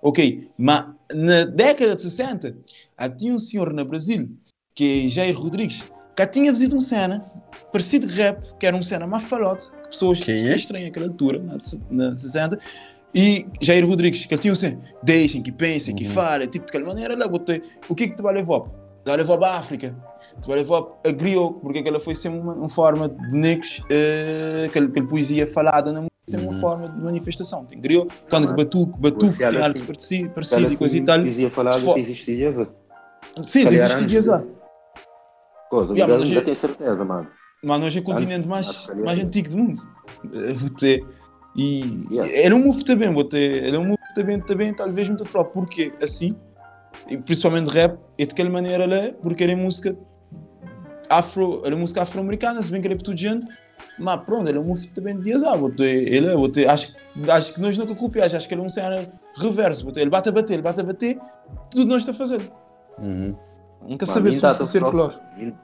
Ok, 0.00 0.48
mas 0.58 0.86
na 1.14 1.44
década 1.44 1.94
de 1.94 2.02
60, 2.02 2.56
há- 2.96 3.08
tinha 3.08 3.32
um 3.34 3.38
senhor 3.38 3.72
no 3.72 3.84
Brasil, 3.84 4.30
que 4.74 5.06
é 5.06 5.08
Jair 5.08 5.38
Rodrigues, 5.38 5.84
que 6.16 6.26
tinha 6.26 6.50
visito 6.52 6.76
um 6.76 6.80
cena 6.80 7.24
parecido 7.72 8.06
de 8.06 8.14
rap, 8.14 8.42
que 8.58 8.66
era 8.66 8.76
um 8.76 8.82
cena 8.82 9.06
mais 9.06 9.24
falote, 9.24 9.70
que 9.70 9.88
pessoas 9.88 10.22
que 10.22 10.30
é? 10.30 10.56
estranham 10.56 10.86
naquela 10.86 11.06
altura, 11.06 11.38
na, 11.38 11.56
na 11.90 12.18
60, 12.18 12.58
e 13.14 13.46
Jair 13.60 13.86
Rodrigues, 13.86 14.24
que 14.26 14.36
tinha 14.38 14.52
um 14.52 14.56
cena, 14.56 14.80
deixem 15.02 15.42
que 15.42 15.52
pensem, 15.52 15.94
que 15.94 16.04
Uhum. 16.06 16.10
falem, 16.12 16.48
tipo 16.48 16.64
de 16.66 16.70
aquela 16.70 16.86
maneira, 16.86 17.16
lá 17.16 17.28
botei, 17.28 17.62
o 17.88 17.94
que 17.94 18.04
é 18.04 18.08
que 18.08 18.16
te 18.16 18.22
vai 18.22 18.34
levar? 18.34 18.62
Vai 19.04 19.16
levar 19.16 19.36
para 19.38 19.48
a 19.54 19.58
África, 19.58 19.96
vai 20.46 20.58
levar 20.58 20.82
a 21.04 21.10
griot, 21.10 21.54
porque 21.60 21.80
aquela 21.80 21.98
foi 21.98 22.14
sempre 22.14 22.38
uma, 22.38 22.52
uma 22.54 22.68
forma 22.68 23.08
de 23.08 23.36
negros, 23.36 23.82
eh, 23.90 24.66
aquela, 24.68 24.86
aquela 24.86 25.06
poesia 25.08 25.44
falada 25.46 25.90
na 25.92 26.00
música, 26.02 26.12
sempre 26.28 26.46
uma 26.46 26.54
Uhum. 26.54 26.60
forma 26.60 26.88
de 26.88 27.00
manifestação, 27.02 27.64
tem 27.64 27.80
griot, 27.80 28.06
tanto 28.28 28.46
que 28.48 28.52
Mas- 28.54 28.64
batuque, 28.64 29.00
batuque, 29.00 29.38
tem 29.38 29.46
arte 29.46 29.78
assim- 29.78 30.28
parecido, 30.28 30.72
e 30.72 30.76
coisa 30.76 30.96
e 30.96 31.00
tal, 31.04 31.18
Dizia 31.22 31.50
falar 31.50 31.80
Fo- 31.80 31.94
que 31.94 32.00
existia 32.00 32.48
essa. 32.50 32.68
sim, 33.44 33.66
dias 33.66 34.24
de- 34.26 34.44
Coisa, 35.68 35.92
Yeah, 35.94 36.12
já, 36.14 36.18
mas 36.20 36.28
já 36.28 36.42
tenho 36.42 36.56
certeza, 36.56 37.04
mano. 37.04 37.28
Mas 37.64 37.82
hoje 37.84 37.98
é 37.98 38.00
o 38.02 38.04
continente 38.04 38.46
mais, 38.46 38.88
mais 39.04 39.18
antigo 39.18 39.48
do 39.50 39.56
mundo. 39.56 39.80
Eh, 40.32 41.00
E 41.54 42.06
Yeah. 42.10 42.32
era 42.34 42.54
um 42.56 42.64
move 42.64 42.82
também, 42.82 43.12
vou 43.12 43.24
ter, 43.24 43.64
era 43.64 43.78
um 43.78 43.84
move 43.84 43.98
também, 44.14 44.40
também 44.40 44.72
talvez 44.72 45.06
muito 45.08 45.24
falar. 45.26 45.44
Porque 45.46 45.92
assim, 46.02 46.34
e 47.08 47.16
principalmente 47.16 47.68
rap, 47.70 47.98
é 48.18 48.24
de 48.24 48.32
aquela 48.32 48.50
maneira 48.50 48.86
lá, 48.86 49.12
porque 49.22 49.44
era 49.44 49.56
música 49.56 49.96
afro, 51.08 51.62
era 51.64 51.76
música 51.76 52.02
afro-americana, 52.02 52.62
se 52.62 52.70
bem 52.70 52.80
que 52.80 52.88
era 52.88 52.96
para 52.96 53.04
tudo 53.04 53.16
gente, 53.16 53.46
mas 53.98 54.20
pronto, 54.24 54.48
era 54.48 54.60
um 54.60 54.64
move 54.64 54.86
também 54.88 55.18
de 55.20 55.32
azar, 55.32 55.58
vou 55.58 55.70
ter, 55.70 56.12
ele, 56.12 56.32
vou 56.34 56.48
ter, 56.48 56.68
acho, 56.68 56.94
acho 57.28 57.54
que 57.54 57.60
nós 57.60 57.76
nunca 57.76 57.94
copiamos, 57.94 58.34
acho 58.34 58.48
que 58.48 58.54
era 58.54 58.62
um 58.62 58.68
cena 58.68 59.12
reverso, 59.36 59.90
ele 59.96 60.10
bate 60.10 60.28
a 60.28 60.32
bater, 60.32 60.54
ele 60.54 60.62
bate 60.62 60.80
a 60.80 60.84
bater, 60.84 61.18
tudo 61.70 61.86
nós 61.86 61.98
está 61.98 62.12
a 62.12 62.14
fazer. 62.14 62.50
Uhum. 62.98 63.36
Nunca 63.86 64.06
saber 64.06 64.30
mim 64.30 64.36
se 64.36 64.36
mim- 65.36 65.54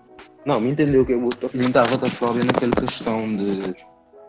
Não, 0.45 0.61
me 0.61 0.71
entendeu 0.71 1.05
que 1.05 1.13
eu 1.13 1.29
estava 1.29 2.07
só 2.07 2.33
vendo 2.33 2.51
aquela 2.51 2.73
questão 2.73 3.37
de, 3.37 3.75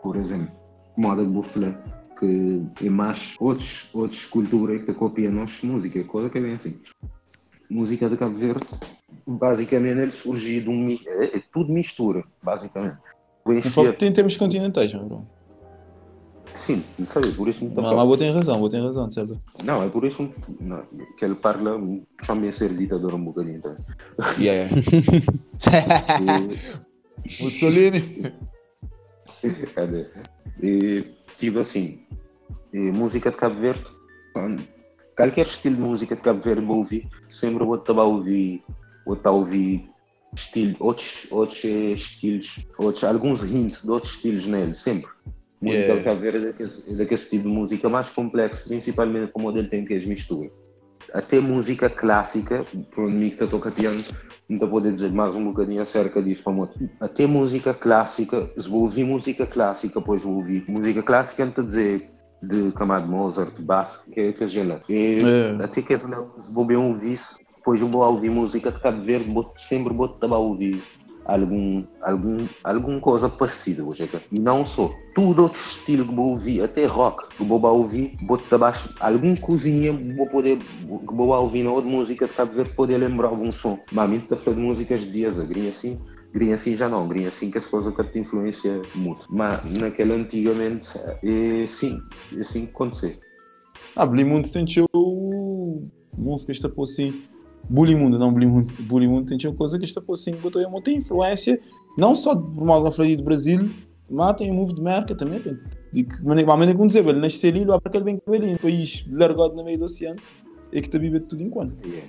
por 0.02 0.16
exemplo, 0.16 0.48
moda 0.96 1.22
de 1.22 1.28
buflé, 1.28 1.74
que 2.20 2.86
é 2.86 2.90
mais 2.90 3.34
outros, 3.40 3.88
outros 3.94 4.26
culturas 4.26 4.84
que 4.84 4.92
copiam 4.92 5.32
nossa 5.32 5.66
música, 5.66 6.04
coisa 6.04 6.28
que 6.28 6.38
é 6.38 6.40
bem 6.40 6.54
assim. 6.54 6.78
Música 7.70 8.08
de 8.08 8.16
Cabo 8.16 8.36
Verde, 8.36 8.66
basicamente 9.26 10.00
ele 10.00 10.12
surgiu 10.12 10.62
de 10.62 10.68
um 10.68 10.90
é, 10.90 11.36
é 11.36 11.42
tudo 11.52 11.72
mistura, 11.72 12.22
basicamente. 12.42 12.98
Não 13.46 13.62
falo 13.62 13.88
em 13.88 14.12
termos 14.12 14.36
continentais, 14.36 14.92
meu 14.92 15.04
bro. 15.04 15.26
sim, 16.54 16.84
sabe, 17.12 17.32
por 17.32 17.48
isso 17.48 17.64
Mas, 17.74 17.92
mas 17.92 18.06
vou 18.06 18.16
ter 18.16 18.30
razão, 18.30 18.58
vou 18.58 18.68
ter 18.68 18.80
razão, 18.80 19.10
certo? 19.10 19.40
Não, 19.64 19.82
é 19.82 19.88
por 19.88 20.04
isso 20.04 20.28
não, 20.60 20.82
que 21.16 21.24
ele 21.24 21.36
parla 21.36 21.80
também 22.26 22.52
ser 22.52 22.76
ditador 22.76 23.14
um 23.14 23.24
bocadinho. 23.24 23.62
Tá? 23.62 23.74
Yeah, 24.38 24.68
yeah. 24.68 25.26
Mussolini. 27.40 28.32
Cadê? 29.74 30.06
E, 30.62 31.02
tipo 31.36 31.60
assim, 31.60 32.00
música 32.72 33.30
de 33.30 33.36
Cabo 33.36 33.60
Verde, 33.60 33.84
qualquer 35.16 35.46
estilo 35.46 35.76
de 35.76 35.82
música 35.82 36.16
de 36.16 36.22
Cabo 36.22 36.40
Verde 36.42 36.64
vou 36.64 36.78
ouvir, 36.78 37.08
sempre 37.30 37.64
vou 37.64 37.76
estar 37.76 37.98
a 37.98 38.04
ouvir, 38.04 38.62
vou 39.04 39.16
estar 39.16 39.30
a 39.30 39.32
ouvir 39.32 39.88
estilo, 40.34 40.76
outros, 40.80 41.26
outros 41.30 41.64
estilos, 41.64 42.66
outros, 42.78 43.04
alguns 43.04 43.42
hints 43.42 43.82
de 43.82 43.90
outros 43.90 44.14
estilos 44.14 44.46
nele, 44.46 44.76
sempre. 44.76 45.10
Música 45.60 45.82
Yeah. 45.82 45.98
de 45.98 46.04
Cabo 46.04 46.20
Verde 46.20 46.38
é 46.38 46.52
daquele, 46.52 46.72
é 46.88 46.94
daquele 46.94 47.20
tipo 47.20 47.42
de 47.42 47.54
música 47.54 47.88
mais 47.88 48.08
complexo, 48.10 48.68
principalmente 48.68 49.32
como 49.32 49.50
ele 49.50 49.68
tem 49.68 49.84
que 49.84 49.94
as 49.94 50.06
misturas. 50.06 50.50
Até 51.12 51.40
música 51.40 51.88
clássica, 51.88 52.64
para 52.94 53.04
mim 53.04 53.30
que 53.30 53.46
toca 53.46 53.70
piano, 53.70 54.00
não 54.48 54.58
te 54.58 54.66
poder 54.66 54.92
dizer 54.92 55.12
mais 55.12 55.34
um 55.34 55.44
bocadinho 55.44 55.82
acerca 55.82 56.22
disso, 56.22 56.42
como 56.44 56.68
até 57.00 57.26
música 57.26 57.72
clássica, 57.72 58.48
se 58.60 58.68
vou 58.68 58.82
ouvir 58.82 59.04
música 59.04 59.46
clássica, 59.46 60.00
pois 60.00 60.22
vou 60.22 60.36
ouvir 60.36 60.64
música 60.68 61.02
clássica, 61.02 61.44
não 61.44 61.52
te 61.52 61.62
dizer 61.62 62.10
de 62.42 62.72
Camado 62.72 63.06
Mozart, 63.06 63.60
Bach, 63.60 64.00
que 64.12 64.20
é 64.20 64.32
que 64.32 64.44
é 64.44 64.48
gela. 64.48 64.80
É. 64.88 65.62
Até 65.62 65.82
que 65.82 65.98
se 65.98 66.06
vou 66.52 66.64
bem 66.64 66.76
ouvir 66.76 67.12
isso, 67.12 67.38
depois 67.56 67.80
vou 67.80 68.02
ouvir 68.02 68.30
música 68.30 68.70
de 68.70 68.80
Cabo 68.80 69.02
Verde, 69.02 69.30
vou, 69.30 69.52
sempre 69.56 69.92
vou 69.92 70.06
estar 70.06 70.26
a 70.26 70.38
ouvir 70.38 70.82
algum, 71.34 71.84
algum, 72.02 72.46
alguma 72.64 73.00
coisa 73.00 73.28
parecida, 73.28 73.84
hoje 73.84 74.08
E 74.32 74.40
não 74.40 74.66
só. 74.66 74.90
Tudo 75.14 75.44
outro 75.44 75.60
estilo 75.60 76.06
que 76.06 76.14
vou 76.14 76.30
ouvir, 76.30 76.62
até 76.62 76.86
rock, 76.86 77.36
que 77.36 77.44
vou 77.44 77.60
ouvir, 77.64 78.16
vou 78.26 78.40
abaixo 78.50 78.94
algum 79.00 79.34
cozinha, 79.36 79.92
vou 80.16 80.26
poder, 80.26 80.58
que 80.58 81.14
vou 81.14 81.28
ouvir 81.28 81.62
na 81.62 81.72
outra 81.72 81.90
música 81.90 82.26
de 82.26 82.34
Cabo 82.34 82.54
Verde, 82.54 82.72
poder 82.74 82.98
lembrar 82.98 83.28
algum 83.28 83.52
som. 83.52 83.78
Mas 83.92 84.10
a 84.10 84.14
está 84.16 84.36
falar 84.36 84.56
de 84.56 84.62
músicas 84.62 85.00
de 85.00 85.12
dias, 85.12 85.38
grinha 85.46 85.70
assim, 85.70 85.98
Grinha 86.32 86.54
assim 86.54 86.76
já 86.76 86.88
não, 86.88 87.08
grinha 87.08 87.28
assim 87.28 87.50
que 87.50 87.58
as 87.58 87.66
coisas 87.66 87.92
que 87.94 88.04
te 88.04 88.20
influencia 88.20 88.80
muito. 88.94 89.26
Mas 89.28 89.64
naquela 89.78 90.14
antigamente, 90.14 90.88
é, 91.24 91.66
sim, 91.66 92.00
é 92.36 92.42
assim 92.42 92.66
que 92.66 92.72
aconteceu. 92.72 93.14
Ah, 93.96 94.06
Blimundo 94.06 94.48
tem 94.48 94.64
o 94.92 95.88
música 96.16 96.52
que 96.52 96.52
por. 97.68 97.74
Bulimundo, 97.74 98.18
não 98.18 98.32
Bulimundo. 98.32 98.70
Bulimundo 98.80 99.26
tem 99.26 99.50
uma 99.50 99.56
coisa 99.56 99.78
que 99.78 99.84
está 99.84 100.00
por 100.00 100.14
assim, 100.14 100.32
botou 100.32 100.66
uma 100.66 100.82
tem 100.82 100.98
influência 100.98 101.60
não 101.96 102.14
só 102.14 102.34
do 102.34 102.64
mal 102.64 102.82
da 102.82 102.90
do 102.90 103.22
Brasil, 103.22 103.70
mas 104.08 104.36
tem 104.36 104.50
um 104.50 104.54
move 104.54 104.74
de 104.74 104.82
marca 104.82 105.14
também. 105.14 105.40
Tem, 105.40 105.58
de 105.92 106.04
que 106.04 106.24
maneira 106.24 106.74
como 106.74 106.86
dizer, 106.86 107.06
ele 107.06 107.18
nasceu 107.18 107.50
ali, 107.50 107.64
lá 107.64 107.80
para 107.80 107.90
aquele 107.90 108.04
bem 108.04 108.16
que 108.16 108.30
um 108.30 108.56
país 108.56 109.04
largado 109.10 109.54
no 109.54 109.64
meio 109.64 109.78
do 109.78 109.84
oceano, 109.84 110.18
e 110.72 110.80
que 110.80 110.86
está 110.86 110.98
vivendo 110.98 111.26
tudo 111.26 111.42
em 111.42 111.50
quando. 111.50 111.74
Yeah. 111.84 112.08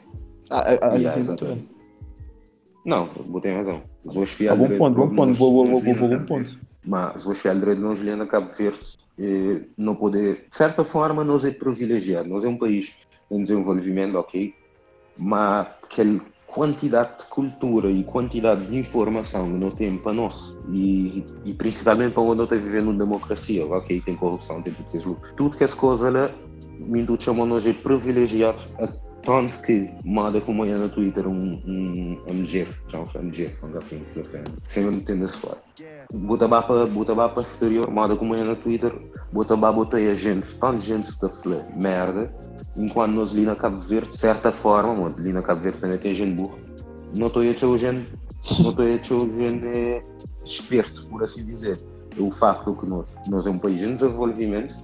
Ah, 0.50 0.60
ah, 0.60 0.80
ah 0.82 0.88
Yeah, 0.96 1.10
assim, 1.10 1.22
exatamente. 1.22 1.70
Não, 2.86 3.08
tem 3.42 3.56
razão. 3.56 3.82
Os 4.04 4.16
meus 4.16 4.42
Ah, 4.42 4.56
bom 4.56 4.78
ponto, 4.78 4.96
bom 4.96 5.16
ponto, 5.16 5.38
boa, 5.38 5.66
boa, 5.66 5.82
boa, 5.82 6.18
bom 6.18 6.26
ponto. 6.26 6.60
Mas 6.86 7.18
os 7.18 7.26
meus 7.26 7.42
filhos 7.42 7.80
não 7.80 7.96
Juliana 7.96 8.26
Cabo 8.26 8.50
Verde 8.58 8.80
não 9.78 9.96
poder, 9.96 10.48
de 10.50 10.58
certa 10.58 10.84
forma, 10.84 11.24
nós 11.24 11.46
é 11.46 11.52
privilegiado. 11.52 12.28
Nós 12.28 12.44
é 12.44 12.48
um 12.48 12.58
país 12.58 12.96
em 13.30 13.44
desenvolvimento, 13.44 14.16
ok, 14.16 14.54
mas 15.22 15.68
aquela 15.84 16.20
quantidade 16.48 17.20
de 17.20 17.26
cultura 17.26 17.90
e 17.90 18.04
quantidade 18.04 18.66
de 18.66 18.78
informação 18.78 19.46
que 19.46 19.58
nós 19.58 19.74
temos 19.76 20.02
para 20.02 20.14
nós 20.14 20.58
e, 20.70 21.24
e 21.46 21.54
principalmente 21.54 22.14
para 22.14 22.24
onde 22.24 22.38
nós 22.38 22.46
estamos 22.46 22.66
vivendo 22.66 22.90
uma 22.90 22.98
democracia, 22.98 23.66
ok, 23.66 24.02
tem 24.02 24.16
corrupção, 24.16 24.62
tem 24.62 24.74
tudo 24.74 24.98
isso. 24.98 25.18
Tudo 25.38 25.56
que 25.56 25.64
as 25.64 25.74
coisas 25.76 26.12
lá, 26.12 26.30
me 26.80 27.06
chamam 27.20 27.46
nós 27.46 27.64
de 27.64 27.74
privilegiados 27.74 28.68
a 28.80 28.88
tanto 29.24 29.62
que 29.62 29.88
moda 30.04 30.42
como 30.42 30.66
é 30.66 30.76
no 30.76 30.90
Twitter 30.90 31.28
um, 31.28 31.62
um, 31.66 32.24
um 32.28 32.34
mulher, 32.34 32.68
já 32.88 33.00
um 33.00 33.24
mulher, 33.24 33.56
um 33.62 33.72
gafinho, 33.72 34.06
sempre 34.68 34.96
me 34.96 35.02
tendo 35.02 35.28
fora. 35.30 35.60
Bota 36.14 36.48
para 36.48 36.86
bota 36.88 37.16
para 37.16 37.42
exterior, 37.42 37.90
moda 37.90 38.16
como 38.16 38.36
é 38.36 38.44
no 38.44 38.56
Twitter, 38.56 38.94
bota 39.32 39.58
para 39.58 39.72
bota 39.72 39.98
a 39.98 40.14
gente, 40.14 40.54
tanta 40.56 40.80
gente 40.80 41.10
está 41.10 41.28
a 41.28 41.30
falar 41.30 41.66
merda, 41.76 42.34
enquanto 42.76 43.14
nós 43.14 43.32
ali 43.32 43.44
na 43.44 43.56
Cabo 43.56 43.82
Verde, 43.88 44.12
de 44.12 44.20
certa 44.20 44.52
forma, 44.52 44.94
mano, 44.94 45.44
Cabo 45.44 45.62
Verde 45.62 45.80
também 45.80 45.98
tem 45.98 46.14
gente 46.14 46.36
burra, 46.36 46.58
não 47.14 47.28
estou 47.28 47.42
a 47.42 47.46
ter 47.46 47.78
gente, 47.78 48.10
não 48.60 48.70
estou 48.70 48.72
a 48.72 48.76
ter 48.76 49.04
gente 49.04 49.66
é, 49.66 50.04
esperto, 50.44 51.08
por 51.08 51.24
assim 51.24 51.46
dizer. 51.46 51.80
É 52.18 52.22
o 52.22 52.30
facto 52.30 52.76
que 52.76 52.86
nós, 52.86 53.06
nós 53.28 53.48
é 53.48 53.50
um 53.50 53.58
país 53.58 53.82
em 53.82 53.96
desenvolvimento, 53.96 54.76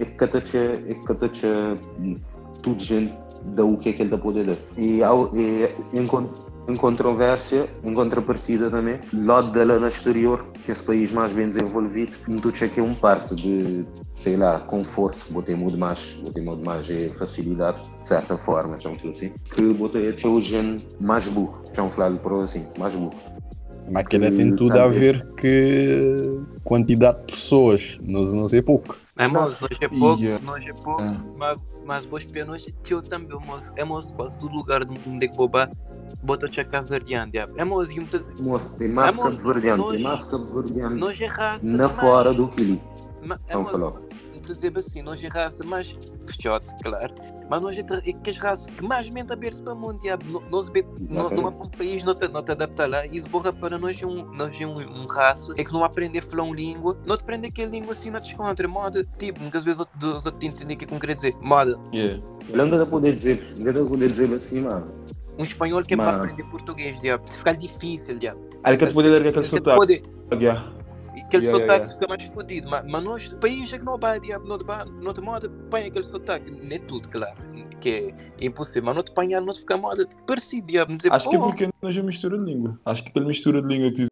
é 0.00 0.04
que 0.04 0.12
cada 0.12 0.38
é 0.38 0.94
que 0.94 1.04
cada 1.04 1.28
tudo 2.60 2.82
gente 2.82 3.14
dá 3.54 3.64
o 3.64 3.76
que 3.76 3.90
é 3.90 3.92
que 3.92 4.02
ele 4.02 4.14
está 4.14 4.18
poder 4.18 4.46
dar. 4.46 4.56
E, 4.76 5.02
ao, 5.02 5.30
e 5.36 5.68
em, 5.92 6.08
em 6.68 6.76
controvérsia, 6.76 7.68
em 7.82 7.94
contrapartida 7.94 8.70
também, 8.70 9.00
lado 9.12 9.50
dela 9.50 9.78
no 9.78 9.88
exterior, 9.88 10.44
que 10.64 10.70
esse 10.70 10.84
país 10.84 11.12
mais 11.12 11.32
bem 11.32 11.50
desenvolvido, 11.50 12.16
tudo 12.24 12.52
que 12.52 12.80
é 12.80 12.82
um 12.82 12.94
parte 12.94 13.34
de, 13.34 13.84
sei 14.14 14.36
lá, 14.36 14.60
conforto, 14.60 15.18
botei 15.30 15.54
muito 15.54 15.76
mais, 15.76 16.20
botei 16.22 16.42
muito 16.42 16.64
mais 16.64 16.88
é, 16.88 17.08
facilidade, 17.18 17.82
de 18.02 18.08
certa 18.08 18.38
forma, 18.38 18.78
já 18.80 18.90
assim, 18.90 19.32
que 19.54 19.62
botei 19.74 20.08
a 20.08 20.12
gente 20.40 20.86
mais 21.00 21.26
burro, 21.28 21.64
já 21.74 21.88
falar 21.90 22.16
por 22.18 22.44
assim, 22.44 22.66
mais 22.78 22.94
burro. 22.94 23.14
Mas 23.90 24.06
que 24.06 24.18
tem 24.18 24.54
tudo 24.54 24.78
a 24.78 24.86
ver 24.86 25.26
que 25.34 26.40
quantidade 26.62 27.18
de 27.18 27.32
pessoas, 27.32 27.98
nós 28.00 28.32
não 28.32 28.46
sei 28.46 28.62
pouco. 28.62 28.96
É 29.18 29.26
moço, 29.26 29.62
nós 29.62 29.78
é 29.80 29.88
pouco, 29.88 30.22
Yeah. 30.22 30.44
nós 30.44 30.64
é 30.64 30.72
pouco, 30.72 31.02
mas, 31.36 31.58
mas 31.84 32.06
boas 32.06 32.24
penas 32.24 32.64
tio 32.82 33.02
também, 33.02 33.38
moço. 33.40 33.72
É 33.76 33.84
moço, 33.84 34.14
quase 34.14 34.38
todo 34.38 34.54
lugar 34.54 34.82
onde 35.06 35.26
é 35.26 35.28
que 35.28 35.36
boba, 35.36 35.70
bota 36.22 36.46
o 36.46 36.52
checa 36.52 36.82
verdeante. 36.82 37.38
É 37.38 37.64
moço, 37.64 37.92
e 37.92 37.96
muitas 37.96 38.30
Moço, 38.40 38.76
tem 38.78 38.88
mais 38.88 39.12
É, 39.14 39.16
moço, 39.16 39.36
cabo 39.38 39.52
verdeante, 39.52 40.02
mais 40.02 40.24
cabo 40.26 40.44
verdeante 40.62 40.94
nós 40.96 41.20
é 41.20 41.26
raça. 41.26 41.66
na 41.66 41.88
fora 41.88 42.32
do 42.32 42.48
que 42.48 42.62
ali, 42.62 42.82
ma- 43.22 43.38
Dizer 44.42 44.76
assim, 44.76 45.02
nós 45.02 45.22
é 45.22 45.28
raça 45.28 45.64
mais 45.64 45.98
fechote, 46.26 46.70
claro. 46.82 47.14
Mas 47.48 47.62
nós 47.62 47.78
é, 47.78 47.80
é 47.80 48.12
que 48.12 48.30
as 48.30 48.38
raças 48.38 48.66
que 48.66 48.82
mais 48.84 49.08
mente 49.08 49.32
aberta 49.32 49.62
para 49.62 49.72
o 49.72 49.76
mundo, 49.76 49.98
Nós 50.50 50.68
be- 50.68 50.82
no- 50.82 51.20
Exatamente. 51.20 51.34
não 51.42 51.46
há 51.46 51.50
um 51.64 51.68
país 51.68 52.02
não 52.02 52.14
te, 52.14 52.28
não 52.28 52.42
te 52.42 52.50
adapta 52.52 52.86
lá 52.86 53.06
e 53.06 53.16
esborra 53.16 53.52
para 53.52 53.78
nós 53.78 54.00
é 54.02 54.06
um, 54.06 54.24
nós 54.32 54.58
é 54.60 54.66
um, 54.66 54.78
um 54.78 55.06
raça, 55.06 55.52
é 55.56 55.62
que 55.64 55.72
não 55.72 55.84
aprender 55.84 56.18
a 56.20 56.22
falar 56.22 56.42
uma 56.44 56.54
língua, 56.56 56.98
não 57.06 57.16
te 57.16 57.22
aprende 57.22 57.48
aquela 57.48 57.70
língua 57.70 57.92
assim, 57.92 58.10
não 58.10 58.20
te 58.20 58.34
encontra, 58.34 58.66
moda, 58.66 59.06
tipo, 59.18 59.40
muitas 59.40 59.64
vezes 59.64 59.80
os 59.80 60.26
outros 60.26 60.32
te 60.40 60.46
entendem 60.46 60.74
o 60.76 60.78
que 60.78 60.84
é 60.84 60.88
que 60.88 60.94
eu 60.94 60.98
quero 60.98 61.14
dizer, 61.14 61.34
moda, 61.40 61.78
Yeah. 61.92 62.22
Ele 62.48 62.56
não 62.56 62.70
dá 62.70 62.84
poder 62.86 63.14
dizer, 63.14 63.54
não 63.56 63.72
dá 63.72 63.84
poder 63.84 64.08
dizer 64.10 64.32
assim, 64.34 64.62
mano. 64.62 64.90
um 65.38 65.42
espanhol 65.44 65.82
que 65.82 65.94
é 65.94 65.96
para 65.96 66.16
aprender 66.16 66.44
português, 66.44 66.98
diabo, 67.00 67.24
fica 67.30 67.52
difícil, 67.52 68.18
diabo. 68.18 68.40
Aí 68.64 68.76
que 68.76 68.86
tu 68.86 68.92
poder 68.92 69.10
dar 69.10 69.16
aquele 69.28 69.38
Ele 69.38 69.46
sotaque. 69.46 70.02
Yeah. 70.40 70.72
Aquele 71.20 71.44
Yeah, 71.44 71.50
sotaque 71.60 71.80
yeah, 71.86 71.92
fica 71.94 72.08
mais 72.08 72.22
fodido, 72.24 72.70
mas, 72.70 72.84
mas 72.86 73.02
nós, 73.04 73.34
país 73.40 73.72
é 73.72 73.78
que 73.78 73.84
não 73.84 73.98
vai, 73.98 74.18
diabo, 74.20 74.46
não 74.46 74.58
te 74.58 74.64
não 75.02 75.12
te 75.12 75.20
moda, 75.20 75.50
põe 75.70 75.84
aquele 75.86 76.04
sotaque, 76.04 76.50
não 76.50 76.70
é 76.74 76.78
tudo, 76.78 77.08
claro, 77.08 77.36
que 77.80 78.14
é 78.40 78.46
impossível, 78.46 78.84
mas 78.84 78.96
não 78.96 79.02
te 79.02 79.10
apanhar, 79.12 79.40
não 79.40 79.52
te 79.52 79.60
fica 79.60 79.76
moda, 79.76 80.06
parecido, 80.26 80.66
diabo, 80.66 80.96
dizer, 80.96 81.12
Acho 81.12 81.28
que 81.28 81.36
é 81.36 81.38
"Pô, 81.38 81.46
porque 81.46 81.68
nós 81.82 81.96
é 81.96 82.02
mistura 82.02 82.38
de 82.38 82.44
língua. 82.44 82.78
Acho 82.84 83.02
que 83.02 83.10
aquela 83.10 83.26
mistura 83.26 83.60
de 83.60 83.68
língua 83.68 83.90
que 83.92 84.06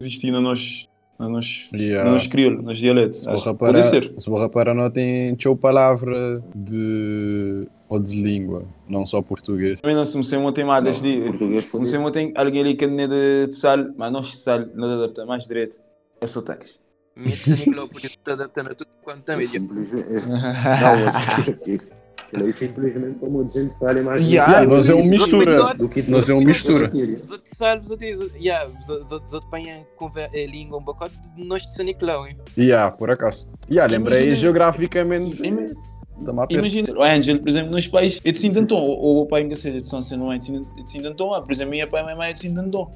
existia 0.00 0.32
na 0.32 0.40
nós, 0.40 0.88
na 1.18 1.28
nós, 1.28 1.68
Yeah. 1.72 2.04
na 2.04 2.12
nós 2.12 2.26
crioulo, 2.26 2.62
nos 2.62 2.78
dialetos. 2.78 3.18
Se 3.20 3.54
pode 3.54 3.82
ser. 3.84 4.12
se 4.18 4.28
vou 4.28 4.40
reparar, 4.40 4.74
não 4.74 4.90
tem 4.90 5.34
tchau 5.36 5.56
palavra 5.56 6.42
de 6.54 7.68
ou 7.88 7.98
de 7.98 8.14
língua, 8.22 8.64
não 8.88 9.04
só 9.04 9.20
português. 9.20 9.80
Também 9.80 9.96
não 9.96 10.06
se 10.06 10.16
me 10.16 10.36
uma 10.36 10.52
tem 10.52 10.64
mais 10.64 10.84
Não, 10.84 10.92
desde 10.92 11.20
português 11.28 11.72
Não 11.72 12.02
mas 12.02 12.12
tem 12.12 12.32
alguém 12.36 12.60
ali 12.60 12.74
que 12.74 12.84
é 12.84 12.88
de, 12.88 13.46
de 13.48 13.52
sal, 13.54 13.78
mas 13.96 14.12
nós 14.12 14.36
sal, 14.38 14.60
nós 14.74 14.92
adapta 14.92 15.26
mais 15.26 15.44
direito. 15.44 15.76
É 16.20 16.26
sotaques. 16.26 16.78
me 17.16 17.32
desanimou 17.32 17.88
por 17.88 18.04
isso, 18.04 18.16
te 18.22 18.30
adaptando 18.30 18.70
a 18.70 18.74
tudo 18.74 18.90
quanto. 19.02 19.24
Simplesmente- 19.26 19.94
é- 19.96 20.20
Não, 20.80 21.04
mas- 21.04 21.80
ele 22.32 22.48
é 22.48 22.52
simplesmente 22.52 23.18
como 23.18 23.40
a 23.40 23.44
gente 23.48 23.74
sabe 23.74 24.02
mais 24.02 24.20
Yeah, 24.30 24.52
Yeah, 24.52 24.70
nós 24.76 24.88
é 24.88 24.94
um 24.94 25.04
mistura. 25.04 25.56
nós 25.56 25.64
Nós 25.64 25.78
do 25.78 25.88
que 25.88 26.00
é 26.00 26.34
um 26.34 26.40
mistura. 26.44 26.88
Os 26.88 27.30
outros 27.30 27.52
sabem, 27.56 27.82
os 27.84 27.90
outros, 27.90 29.34
apanham 29.34 29.84
eh, 30.32 30.46
língua 30.46 30.78
um 30.78 30.82
bocado, 30.84 31.12
nós 31.36 31.62
de 31.62 31.74
Saniclão, 31.74 32.26
hein. 32.28 32.36
Yeah, 32.56 32.90
por 32.96 33.10
acaso. 33.10 33.48
Yeah, 33.68 33.92
lembrei 33.92 34.18
Imagina- 34.18 34.36
geograficamente. 34.40 35.42
A. 35.42 36.46
Imagina, 36.50 36.92
o 36.92 37.02
Angel, 37.02 37.38
por 37.40 37.48
exemplo, 37.48 37.70
nos 37.72 37.86
países, 37.88 38.20
é 38.24 38.30
de 38.30 38.38
Sindanton, 38.38 38.76
ou 38.78 39.22
o 39.22 39.26
pai 39.26 39.44
que 39.46 39.56
seja 39.56 39.80
de 39.80 39.86
São 39.88 40.02
Seno, 40.02 40.30
é 40.30 40.36
de 40.38 40.54
é 40.54 40.82
de 40.82 40.90
Sindanton, 40.90 41.32
ah, 41.32 41.40
por 41.42 41.50
exemplo, 41.50 41.70
minha 41.72 41.86
pai 41.86 42.02
e 42.02 42.04
minha 42.04 42.16
mãe 42.16 42.30
é 42.30 42.32
de 42.34 42.38
Sindanton. 42.40 42.90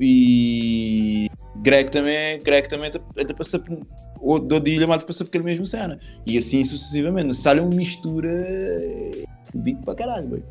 E, 0.00 1.28
grego 1.62 1.90
também, 1.90 2.40
grego 2.42 2.68
também 2.68 2.90
ele 3.16 3.34
passa 3.34 3.58
por, 3.58 3.78
ou 4.20 4.38
do 4.38 4.58
de 4.60 4.72
ilha, 4.74 4.86
mas 4.86 5.02
passa 5.04 5.24
por 5.24 5.28
aquele 5.28 5.44
mesmo 5.44 5.64
cena. 5.66 5.98
E 6.26 6.36
assim 6.38 6.62
sucessivamente. 6.64 7.34
Sale 7.34 7.60
uma 7.60 7.74
mistura 7.74 8.28
fodido 9.52 9.82
para 9.84 9.94
caralho, 9.94 10.28
boy. 10.28 10.42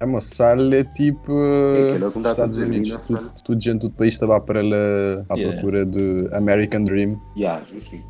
É 0.00 0.04
uma 0.04 0.20
sala 0.20 0.82
tipo. 0.84 1.32
É 1.76 1.90
aquela 1.94 2.10
que 2.10 2.18
dá 2.18 2.30
Estados 2.30 2.56
para 2.56 2.66
Unidos. 2.66 2.88
na 2.88 2.98
Tudo, 2.98 3.16
sala. 3.18 3.34
tudo 3.44 3.60
gente 3.62 3.80
do 3.82 3.90
país 3.92 4.14
estava 4.14 4.40
para 4.40 4.60
lá 4.62 5.24
à 5.28 5.36
Yeah. 5.36 5.52
procura 5.52 5.86
de 5.86 6.28
American 6.32 6.84
Dream. 6.84 7.20
Yeah, 7.36 7.64
justinho. 7.64 8.04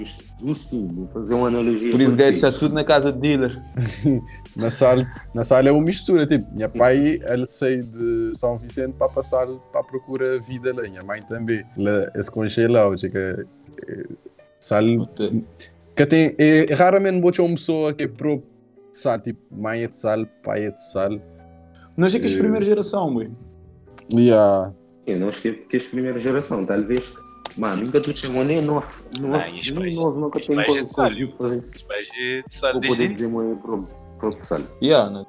Justo, 0.00 0.24
justinho. 0.40 0.88
Vou 0.94 1.08
fazer 1.08 1.34
uma 1.34 1.48
analogia. 1.48 1.90
Por 1.90 2.00
isso, 2.00 2.12
com 2.12 2.16
gajo, 2.16 2.36
está 2.36 2.48
isso. 2.48 2.60
tudo 2.60 2.74
na 2.74 2.84
casa 2.84 3.12
de 3.12 3.18
dealer. 3.18 3.60
Na 4.56 4.68
sala, 4.70 5.06
na 5.32 5.44
sala 5.44 5.68
é 5.68 5.72
uma 5.72 5.84
mistura. 5.84 6.26
Tipo, 6.26 6.52
minha 6.52 6.68
pai, 6.68 7.20
ele 7.24 7.46
saiu 7.46 7.84
de 7.84 8.32
São 8.34 8.58
Vicente 8.58 8.94
para 8.98 9.08
passar 9.08 9.46
para 9.70 9.84
procura 9.84 10.40
vida 10.40 10.74
lá. 10.74 10.82
Minha 10.82 11.04
mãe 11.04 11.22
também. 11.22 11.64
Ela 11.78 12.10
esconde 12.16 12.66
lá. 12.66 12.88
ou 12.88 12.98
seja, 12.98 13.46
Sal, 14.60 14.84
Puta. 14.98 15.32
que 15.96 16.06
tem, 16.06 16.34
é, 16.38 16.74
raramente 16.74 17.20
vou 17.20 17.30
ter 17.32 17.42
uma 17.42 17.54
pessoa 17.54 17.94
que 17.94 18.02
é 18.04 18.08
pro 18.08 18.42
sal, 18.92 19.18
tipo, 19.20 19.40
mãe 19.50 19.84
é 19.84 19.88
de 19.88 19.96
sal, 19.96 20.26
pai 20.44 20.66
é 20.66 20.70
de 20.70 20.82
sal. 20.92 21.18
Nós 21.96 22.14
é 22.14 22.18
que 22.18 22.26
és 22.26 22.34
Eh, 22.34 22.38
primeira 22.38 22.64
geração, 22.64 23.12
boy. 23.14 23.30
Yeah. 24.12 24.72
Eu 25.06 25.18
não 25.20 25.28
acho 25.28 25.40
que 25.42 25.52
que 25.52 25.76
é 25.76 25.80
a 25.80 25.90
primeira 25.90 26.18
geração, 26.18 26.66
talvez. 26.66 27.12
Mano, 27.56 27.82
nunca 27.84 28.00
tu 28.00 28.16
chamou 28.16 28.44
nem 28.44 28.60
novo. 28.62 28.86
Ah, 29.34 29.48
e 29.48 29.60
os 29.60 29.66
nem 29.70 29.74
pais- 29.80 29.96
novo, 29.96 30.20
nunca 30.20 30.38
tem 30.40 30.54
coisa 30.54 30.78
é 30.78 30.82
de 30.84 30.92
que 32.10 32.44
de 32.46 32.54
sal 32.54 32.72
Vou 32.72 32.80
de 32.80 32.88
poder 32.88 33.08
muito 33.28 33.60
pro 33.60 33.86
pro 34.18 34.44
sal. 34.44 34.60
Yeah, 34.82 35.10
né? 35.10 35.24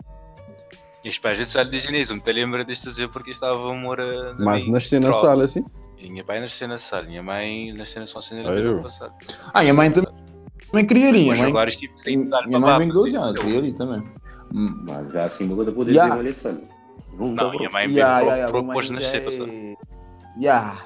E 1.04 1.10
os 1.10 1.18
pais 1.18 1.38
de 1.40 1.46
sal 1.48 1.66
de 1.66 1.80
genismo. 1.80 2.20
Te 2.22 2.32
lembra 2.32 2.64
deste 2.64 2.88
dizer 2.90 3.10
porque 3.10 3.32
estava 3.32 3.72
a 3.72 3.74
morar 3.74 4.36
Mas 4.38 4.68
nascer 4.68 5.00
na 5.02 5.12
sala 5.14 5.46
assim. 5.46 5.64
E 5.98 6.10
minha 6.10 6.24
pai 6.24 6.40
nasceu 6.40 6.68
na 6.68 6.78
sala. 6.78 7.04
Minha 7.08 7.24
mãe 7.24 7.74
nasceu 7.74 8.02
na 8.02 8.08
São 8.08 8.22
Ah, 8.50 8.54
eu? 8.54 8.78
no 8.78 8.84
passado. 8.84 9.14
Ah, 9.54 9.64
e 9.64 9.70
a 9.70 9.74
mãe 9.74 9.92
também, 9.92 10.12
também 10.70 10.86
Minha 11.24 11.36
mãe, 11.36 11.50
agora 11.50 11.70
tipo 11.72 12.00
sem 12.00 12.18
minha 12.18 12.60
mãe 12.60 12.80
tem 12.80 12.88
12 12.88 13.14
babas, 13.14 13.30
anos, 13.30 13.42
queria 13.44 13.60
ali 13.60 13.74
também. 13.74 14.04
Hum. 14.54 14.84
Mas 14.88 15.12
já 15.14 15.26
assim, 15.26 15.48
vou 15.48 15.66
poder 15.72 15.92
Yeah. 15.92 16.16
dizer 16.16 16.34
de. 16.36 16.62
Nunca, 17.14 17.44
Não, 17.44 17.52
minha 17.52 17.70
mãe 17.70 17.84
Yeah, 17.90 18.16
pro- 18.20 18.26
yeah, 18.28 18.36
yeah, 18.36 18.52
propôs 18.52 18.90
nascer, 18.90 19.18
é- 19.18 19.20
pessoal. 19.22 19.50
Yeah. 20.40 20.86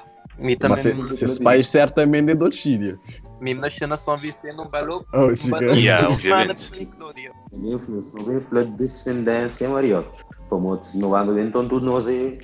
Também. 0.58 0.68
Mas 0.68 0.80
se, 1.12 1.16
se 1.16 1.24
esse 1.24 1.42
país 1.42 1.68
certamente 1.68 2.30
é 2.32 2.34
do 2.34 2.50
Chile. 2.52 2.98
Mesmo 3.40 3.62
na 3.86 3.96
São 3.96 4.18
Vicente, 4.18 4.60
um 4.60 4.68
belo. 4.68 5.06
Oh, 5.12 5.26
um 5.26 5.74
Yeah, 5.74 6.08
obviamente. 6.08 6.20
semana 6.20 6.54
de 6.54 6.70
Nickelodeon. 6.78 7.32
Eu 7.64 7.78
fui 7.78 8.02
sobre 8.02 8.40
pela 8.40 8.64
descendência, 8.64 9.68
Mario. 9.68 10.04
Como 10.48 10.80
no 10.94 11.14
ano 11.14 11.38
então 11.38 11.68
tudo 11.68 11.84
nós 11.84 12.06
é. 12.06 12.38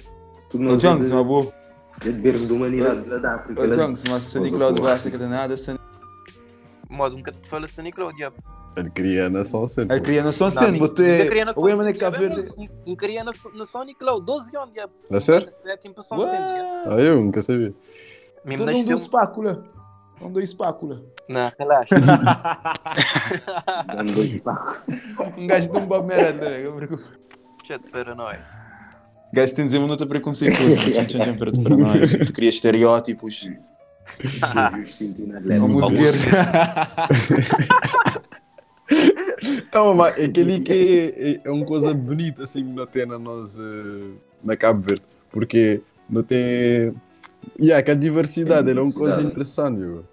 Tudo 0.51 0.65
nós 0.65 0.85
é 0.85 1.15
uma 1.15 1.25
boa. 1.25 1.53
de 2.03 2.13
berço 2.13 2.47
da 2.47 2.55
humanidade 2.55 3.05
da 3.09 3.37
África. 3.37 3.63
Ô, 3.63 3.67
lá- 3.67 3.75
Junks, 3.77 4.05
mas 4.11 4.23
se 4.25 4.41
Nicolau 4.41 4.73
de 4.73 4.83
Graça 4.83 5.11
que 5.11 5.19
tem 5.19 5.29
nada, 5.29 5.57
se 5.57 5.75
Modo, 6.91 7.17
nunca 7.17 7.33
te 7.33 7.49
fala 7.49 7.67
São 7.67 7.85
Nickelodeon. 7.85 8.33
Ele 8.77 8.91
cria 8.91 9.29
nação 9.29 9.69
sempre. 9.69 9.97
a 9.97 10.01
criança 10.01 10.45
Não, 10.45 10.51
sendo, 10.51 10.73
me- 10.73 10.79
botei. 10.79 11.19
nunca 11.19 11.29
queria 11.29 11.45
na 11.45 11.53
O 11.57 11.69
Eman 11.69 11.85
é 11.89 11.91
São- 11.91 11.99
Cabo 12.01 12.19
Verde. 12.19 12.49
Um 12.87 12.97
queria 12.97 13.23
na 13.25 13.33
na 13.55 13.65
São 13.65 13.85
Nickelodeon, 13.85 14.25
12 14.25 14.57
anos. 14.57 14.71
É 15.11 15.21
sério? 15.21 15.49
São 16.03 16.19
Vicente. 16.19 16.39
já. 16.39 16.83
Ah, 16.87 16.99
eu 17.01 17.17
nunca 17.21 17.43
sabia. 17.43 17.75
Mesmo 18.45 18.65
Todo 18.65 18.71
um 18.71 18.83
do 18.83 18.91
nasceu. 18.91 18.97
espácula. 18.97 19.65
Um 20.21 20.31
do 20.31 20.41
espácula. 20.41 21.03
Não, 21.29 21.53
relaxa. 21.59 21.95
dando 23.95 24.13
dois 24.13 24.41
pacos. 24.41 24.83
Um 25.37 25.47
gajo 25.47 25.71
de 25.71 25.79
um 25.79 25.87
Bob 25.87 26.07
Merenda, 26.07 26.49
velho. 26.51 27.01
Chat 27.67 27.83
paranoia. 27.91 28.41
Gajo 29.33 29.55
tem 29.55 29.65
de 29.65 29.69
dizer 29.71 29.79
uma 29.79 29.87
nota 29.89 30.07
preconceituosa. 30.07 30.77
Para 31.39 31.53
paranoia. 31.63 32.25
Tu 32.27 32.33
querias 32.33 32.55
estereótipos. 32.57 33.49
Tinadler. 35.15 35.61
música. 35.61 36.31
Não, 39.75 39.95
mas 39.95 40.21
aquele 40.21 40.61
que 40.61 41.41
é, 41.45 41.49
é 41.49 41.51
uma 41.51 41.65
coisa 41.65 41.95
bonita 41.95 42.45
assim 42.45 42.65
que 42.65 42.73
não 42.73 42.87
tem 42.87 43.07
na 43.07 43.19
nós 43.19 43.57
eh, 43.57 44.11
na 44.43 44.57
Cabo 44.57 44.83
Verde. 44.83 45.03
Porque 45.31 45.81
não 46.09 46.23
tem. 46.23 46.95
E 47.59 47.73
aquela 47.73 47.99
diversidade, 47.99 48.71
É 48.71 48.75
é 48.75 48.81
uma 48.81 48.93
coisa 48.93 49.21
interessante. 49.23 49.79
viu? 49.79 50.05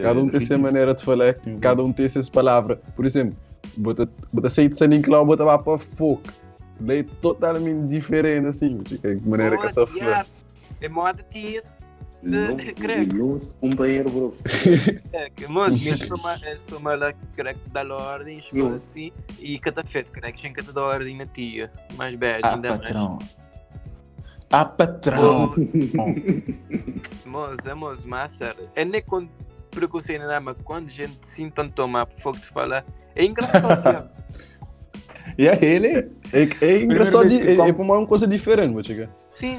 Cada 0.00 0.20
um 0.20 0.28
tem 0.28 0.40
sua 0.40 0.56
maneira 0.58 0.94
de 0.94 1.04
falar, 1.04 1.34
cada 1.60 1.82
um 1.82 1.92
tem 1.92 2.08
suas 2.08 2.30
palavras. 2.30 2.78
Por 2.94 3.04
exemplo, 3.04 3.36
bota, 3.76 4.08
bota 4.32 4.48
sair 4.48 4.68
de 4.68 4.78
San 4.78 4.86
Nicolau, 4.88 5.26
bota 5.26 5.44
lá 5.44 5.58
para 5.58 5.78
fogo. 5.78 6.22
Lei 6.80 7.02
totalmente 7.02 7.88
diferente 7.88 8.46
assim, 8.48 8.78
de 8.78 8.98
maneira 9.28 9.58
que 9.58 9.66
essa 9.66 9.86
flor. 9.86 10.24
É 10.80 10.88
moda 10.88 11.24
tia. 11.30 11.60
Longe, 12.24 12.74
longe, 13.18 13.54
companheiro, 13.60 14.10
bro. 14.10 14.32
É, 15.12 15.28
que, 15.28 15.46
Mas 15.46 15.84
eu 15.84 15.98
sou 15.98 16.78
uma 16.78 16.94
lá 16.94 17.12
que 17.12 17.26
creio 17.36 17.56
que 17.56 17.68
dá 17.68 17.82
ordem, 17.94 18.36
Sim. 18.36 18.74
assim, 18.74 19.12
e 19.38 19.58
cada 19.58 19.84
feito, 19.84 20.10
creio 20.10 20.32
que 20.34 20.62
dar 20.62 20.82
ordem 20.82 21.16
na 21.16 21.26
tia. 21.26 21.70
Mais 21.96 22.14
bad, 22.14 22.40
Ah, 22.42 22.54
ainda 22.54 22.68
mais. 22.70 22.80
patrão. 22.80 23.18
Ah, 24.50 24.64
patrão. 24.64 25.54
Moço, 27.26 27.68
é 27.68 27.74
moço, 27.74 28.08
mas 28.08 28.30
sério. 28.32 28.68
É 28.74 28.84
nem 28.84 29.02
quando 29.02 29.28
preconceito 29.70 30.20
nada, 30.20 30.40
mas 30.40 30.56
quando 30.64 30.86
a 30.86 30.90
gente 30.92 31.18
se 31.26 31.42
tenta 31.50 31.68
tomar 31.68 32.06
fogo 32.06 32.38
de 32.38 32.46
falar, 32.46 32.84
é 33.14 33.24
engraçado. 33.24 34.08
E 35.36 35.48
é 35.48 35.58
ele? 35.64 36.12
É, 36.34 36.48
é 36.66 36.82
engraçado, 36.82 37.28
que 37.28 37.36
é, 37.36 37.52
é, 37.52 37.56
como- 37.56 37.86
para 37.86 37.98
uma 38.00 38.06
coisa 38.06 38.26
diferente, 38.26 38.74
meu 38.74 38.82
chica. 38.84 39.08
Sim, 39.32 39.58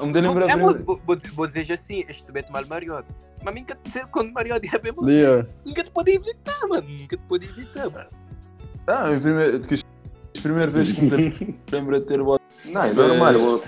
Um 0.00 0.06
me 0.06 0.20
lembra. 0.20 0.44
é 0.52 0.56
moço, 0.56 0.84
vou, 0.84 1.00
vou, 1.06 1.16
vou 1.34 1.46
dizer 1.46 1.70
assim, 1.72 2.04
este 2.08 2.30
bete 2.30 2.52
mal 2.52 2.64
marido. 2.66 3.04
Mas 3.42 3.54
nunca 3.54 3.74
te 3.74 3.80
dizer 3.84 4.06
quando 4.06 4.30
marido 4.32 4.60
é 4.72 4.78
bem 4.78 4.92
moço. 4.92 5.08
Yeah. 5.10 5.46
Nunca 5.64 5.82
te 5.84 5.90
pode 5.90 6.12
evitar, 6.12 6.60
mano. 6.68 6.86
Nunca 6.88 7.16
te 7.16 7.22
pode 7.28 7.46
evitar, 7.46 7.90
mano. 7.90 8.08
Ah, 8.86 9.14
a 9.14 9.20
primeira, 9.20 9.56
a 9.56 10.40
primeira 10.42 10.70
vez 10.70 10.92
que 10.92 11.00
me 11.02 11.54
lembro 11.70 11.98
de 12.00 12.06
ter 12.06 12.20
o 12.20 12.38
Não, 12.66 12.82
é 12.84 12.92
normal. 12.92 13.32
eu- 13.34 13.62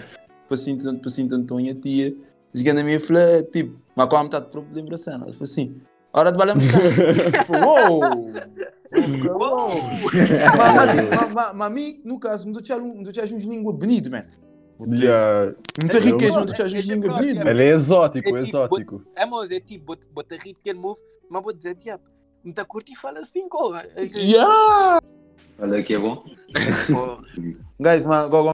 pacinho 0.49 0.79
tanto, 0.79 1.03
pacinho 1.03 1.29
tanto, 1.29 1.57
a 1.57 1.75
tia. 1.75 2.15
Chegando 2.55 2.81
a 2.81 2.85
minha 2.85 3.01
filha, 3.01 3.43
tipo, 3.51 3.81
mas 3.97 4.09
com 4.09 4.17
a 4.17 4.23
metade 4.25 4.47
de 4.51 4.75
lembrança. 4.75 5.11
Ela 5.13 5.21
falou 5.25 5.37
assim: 5.43 5.77
hora 6.13 6.31
de 6.31 6.39
balançar. 6.39 6.81
Tipo, 7.41 7.53
Uou! 7.65 8.01
Uou! 9.31 9.71
Mas- 10.57 11.33
mas- 11.35 11.55
Mas 11.55 11.67
a 11.67 11.71
mim, 11.71 12.01
no 12.05 12.19
caso, 12.19 12.47
me 12.47 12.53
tinha 12.63 12.79
uns 13.25 13.45
língua 13.45 13.73
bonita, 13.73 14.11
man. 14.11 14.23
Yeah. 14.93 15.55
Muito 15.81 15.97
É, 15.97 16.01
riqueza, 16.01 16.33
mas 16.41 16.47
tu 16.47 16.55
tinha 16.55 16.67
uns 16.67 16.73
é 16.75 16.81
língua 16.81 17.11
sempre 17.13 17.33
bonita. 17.33 17.51
Ele 17.51 17.63
é 17.63 17.69
exótico, 17.69 18.19
É 18.29 18.33
tipo, 18.33 18.37
exótico. 18.39 19.05
É, 19.17 19.25
moço, 19.27 19.53
é 19.53 19.61
tipo, 19.61 19.97
bota, 20.13 20.37
rir 20.37 20.55
que 20.63 20.69
ele 20.71 20.79
move, 20.81 21.01
mas 21.31 21.43
vou 21.43 21.53
dizer, 21.53 21.75
diabo, 21.77 22.05
me 22.45 22.53
tá 22.53 22.65
curto 22.65 22.93
e 22.93 22.97
fala 22.97 23.21
assim, 23.21 23.49
corra. 23.49 23.85
Yeah! 23.97 24.99
Fala 25.57 25.83
que 25.83 25.95
é 25.95 25.99
bom. 25.99 26.25
Guys, 27.81 28.05
mas 28.07 28.27
agora 28.27 28.53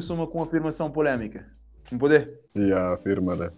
só 0.00 0.14
uma 0.14 0.26
com 0.26 0.42
afirmação 0.42 0.90
polémica. 0.90 1.46
Não 1.92 1.98
poder? 1.98 2.40
Yeah, 2.56 2.94
afirma, 2.94 3.36
né? 3.36 3.50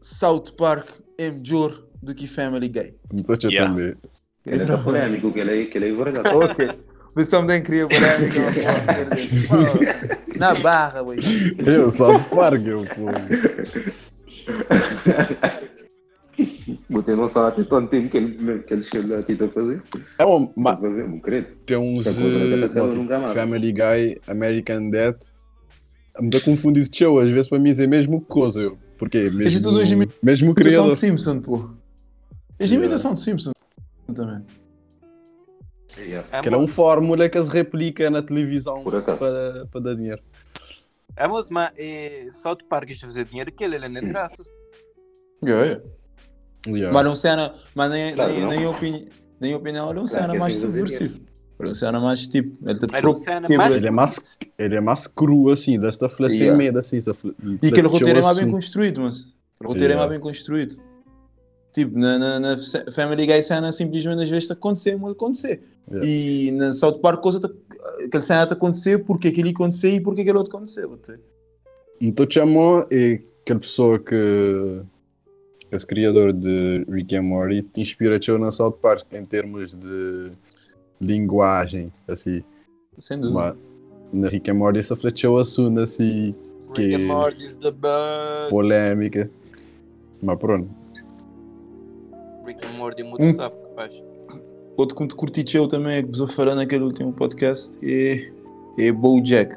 South 0.00 0.52
Park 0.58 0.90
é 1.16 1.30
melhor 1.30 1.83
do 2.04 2.14
que 2.14 2.28
Family. 2.28 2.70
Não 3.12 3.20
estou 3.20 3.36
te 3.36 3.48
Yeah. 3.48 3.72
entender. 3.72 3.96
Ele 4.46 4.62
é 4.62 4.76
polêmico, 4.76 5.32
que 5.32 5.40
ele 5.40 5.62
é, 5.62 5.64
que 5.66 5.78
ele 5.78 5.88
é 5.90 5.92
verdade. 5.92 6.28
Ok. 6.34 6.68
Pessoal 7.14 7.44
nem 7.44 7.62
queria 7.62 7.86
polêmica. 7.86 8.40
Oh, 9.50 10.38
Na 10.38 10.54
barra, 10.56 11.02
ué. 11.04 11.16
Eu 11.64 11.88
só 11.90 12.18
Parque, 12.18 12.68
eu 12.68 12.84
pô. 12.84 13.06
Você 16.90 17.14
não 17.14 17.28
sabe 17.28 17.48
até 17.60 17.62
tanto 17.70 17.88
tempo 17.90 18.08
que 18.10 18.16
ele, 18.16 18.58
que 18.64 18.74
ele 18.74 18.82
chegou 18.82 19.16
a 19.16 19.48
fazer. 19.48 19.82
É 20.18 20.26
um, 20.26 20.52
Mas 20.56 20.64
ma, 20.64 20.76
fazer, 20.76 21.08
não 21.08 21.20
credo. 21.20 21.46
tem 21.66 21.76
uns 21.76 22.06
eh, 22.06 22.12
não. 22.74 23.34
Family 23.34 23.72
Guy, 23.72 24.20
American 24.26 24.90
Dad. 24.90 25.16
Me 26.20 26.30
dá 26.30 26.40
confundido 26.40 26.88
de 26.88 26.96
show, 26.96 27.18
às 27.18 27.28
vezes 27.30 27.48
para 27.48 27.58
mim 27.58 27.70
é 27.70 27.86
mesmo 27.86 28.20
coisa, 28.20 28.60
eu. 28.60 28.78
Porque 28.98 29.30
mesmo, 29.30 30.04
mesmo 30.22 30.54
criador. 30.54 30.90
de 30.90 30.96
Simpson, 30.96 31.40
pô. 31.40 31.70
Yeah. 32.60 32.74
imitação 32.86 33.14
de 33.14 33.20
Simpson 33.20 33.52
também. 34.14 34.44
Yeah. 35.98 36.26
É, 36.32 36.40
Que 36.40 36.48
era 36.48 36.56
um 36.56 36.62
moço, 36.62 36.72
fórmula 36.72 37.28
que 37.28 37.42
se 37.42 37.48
replica 37.50 38.10
na 38.10 38.22
televisão 38.22 38.82
para, 38.82 39.02
para 39.66 39.80
dar 39.80 39.94
dinheiro. 39.94 40.22
é, 41.16 41.26
moço, 41.28 41.52
mas 41.52 41.72
é, 41.78 42.28
South 42.32 42.58
Park 42.68 42.90
isto 42.90 43.06
fazer 43.06 43.24
dinheiro, 43.26 43.52
que 43.52 43.62
ele, 43.64 43.76
é 43.76 43.88
de 44.00 44.08
graça. 44.08 44.42
Yeah. 45.44 45.80
Mas 46.92 47.04
não 47.04 47.14
cena, 47.14 47.54
mas 47.74 47.90
nem, 47.90 48.14
Claro, 48.14 48.32
nem, 48.32 48.46
nem, 48.46 48.66
opini, 48.66 49.08
nem 49.38 49.54
opinião, 49.54 49.90
ele 49.90 49.98
é 49.98 50.02
um 50.02 50.06
Claro 50.06 50.22
cena 50.22 50.34
é 50.34 50.38
mais 50.38 50.56
subversivo. 50.56 51.20
Ele 51.60 51.68
é 51.68 51.70
um 51.70 51.74
cena 51.74 52.00
mais 52.00 52.26
tipo. 52.26 52.56
Ele 52.68 52.78
te 52.78 52.86
Era 52.94 53.08
um 53.10 53.12
cena 53.14 53.46
quebra- 53.46 53.56
mais- 53.58 53.74
Ele 53.76 53.86
é 53.86 53.90
mais, 53.90 54.36
ele 54.58 54.74
é 54.76 54.80
mais 54.80 55.06
cru 55.06 55.50
assim, 55.50 55.78
desta 55.78 56.08
sem 56.30 56.40
Yeah. 56.40 56.56
medo 56.58 56.78
assim. 56.78 57.00
flor- 57.14 57.34
E 57.62 57.66
aquele 57.68 57.86
roteiro 57.86 58.18
é 58.18 58.22
mais 58.22 58.38
bem 58.38 58.50
construído, 58.50 59.00
mas. 59.02 59.26
O 59.62 59.68
roteiro 59.68 59.84
é 59.92 59.94
Yeah. 59.94 59.98
mais 59.98 60.10
bem 60.10 60.20
construído. 60.20 60.76
Tipo, 61.74 61.98
na, 61.98 62.18
na, 62.18 62.38
na 62.40 62.56
Fa- 62.56 62.90
Family 62.92 63.26
Guy 63.26 63.42
cena 63.42 63.72
simplesmente 63.72 64.22
às 64.22 64.28
vezes 64.30 64.44
está 64.44 64.54
acontecer, 64.54 64.96
mas 64.96 65.10
acontecer. 65.12 65.60
Yeah. 65.90 66.08
E 66.08 66.50
na 66.52 66.72
South 66.72 67.00
Park 67.00 67.20
coisa 67.20 67.40
tá, 67.40 67.50
aquele 68.06 68.22
cena 68.22 68.44
está 68.44 68.54
acontecer, 68.54 69.04
porque 69.04 69.28
aquele 69.28 69.50
aconteceu 69.50 69.90
e 69.90 70.00
porque 70.00 70.20
aquele 70.22 70.38
outro 70.38 70.56
aconteceu. 70.56 70.96
Então 72.00 72.26
chamou 72.30 72.86
é 72.90 73.20
aquela 73.42 73.58
pessoa 73.60 73.98
que 73.98 74.80
esse 75.72 75.84
criador 75.84 76.32
de 76.32 76.84
Rick 76.88 77.16
and 77.16 77.22
Morty 77.22 77.62
te 77.62 77.80
inspira 77.80 78.18
te 78.20 78.30
na 78.38 78.52
South 78.52 78.78
Park 78.80 79.04
em 79.12 79.24
termos 79.24 79.74
de 79.74 80.30
linguagem, 81.00 81.90
assim. 82.06 82.42
Sem 82.98 83.18
dúvida. 83.18 83.56
Mas 84.12 84.20
na 84.20 84.28
Rick 84.28 84.48
and 84.50 84.54
Morty 84.54 84.78
essa 84.78 84.94
flechou 84.94 85.38
assunto 85.38 85.80
assim, 85.80 86.30
Rick 86.68 86.74
Que- 86.74 86.94
and 86.94 87.06
Morty 87.08 87.44
is 87.44 87.56
the 87.56 87.72
best. 87.72 88.50
polêmica. 88.50 89.28
Mas 90.22 90.38
pronto. 90.38 90.68
Rick 92.44 92.66
and 92.66 92.78
Morty 92.78 93.02
é 93.02 93.04
muito 93.04 93.22
Hum. 93.22 93.34
sabe, 93.34 93.56
rapaz. 93.68 94.02
Outro 94.76 94.96
que 94.96 95.06
te 95.06 95.14
curti 95.14 95.56
eu 95.56 95.68
também, 95.68 96.04
que 96.04 96.18
vos 96.18 96.34
falando 96.34 96.56
naquele 96.56 96.84
último 96.84 97.12
podcast, 97.12 97.72
é, 97.82 98.30
é 98.78 98.92
Bojack. 98.92 99.56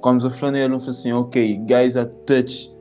Como 0.00 0.20
vos 0.20 0.36
falando, 0.36 0.56
ele 0.56 0.68
falou 0.68 0.88
assim, 0.88 1.12
ok, 1.12 1.58
guys 1.58 1.96
at 1.96 2.10
touch. 2.24 2.72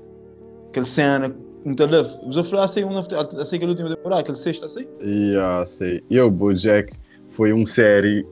Aquele 0.70 0.86
cena, 0.86 1.36
muito 1.66 1.86
love. 1.86 2.10
Vos 2.26 2.50
falando 2.50 2.66
assim, 2.66 2.84
uma, 2.84 3.00
assim 3.00 3.56
aquele 3.56 3.72
último 3.72 3.90
temporada, 3.90 4.22
aquele 4.22 4.38
sexto 4.38 4.66
assim. 4.66 4.86
E 5.02 5.36
ah, 5.38 5.64
sei. 5.66 6.04
E 6.10 6.20
o 6.20 6.30
Bojack 6.30 6.94
foi 7.32 7.54
um 7.54 7.66
série 7.66 8.26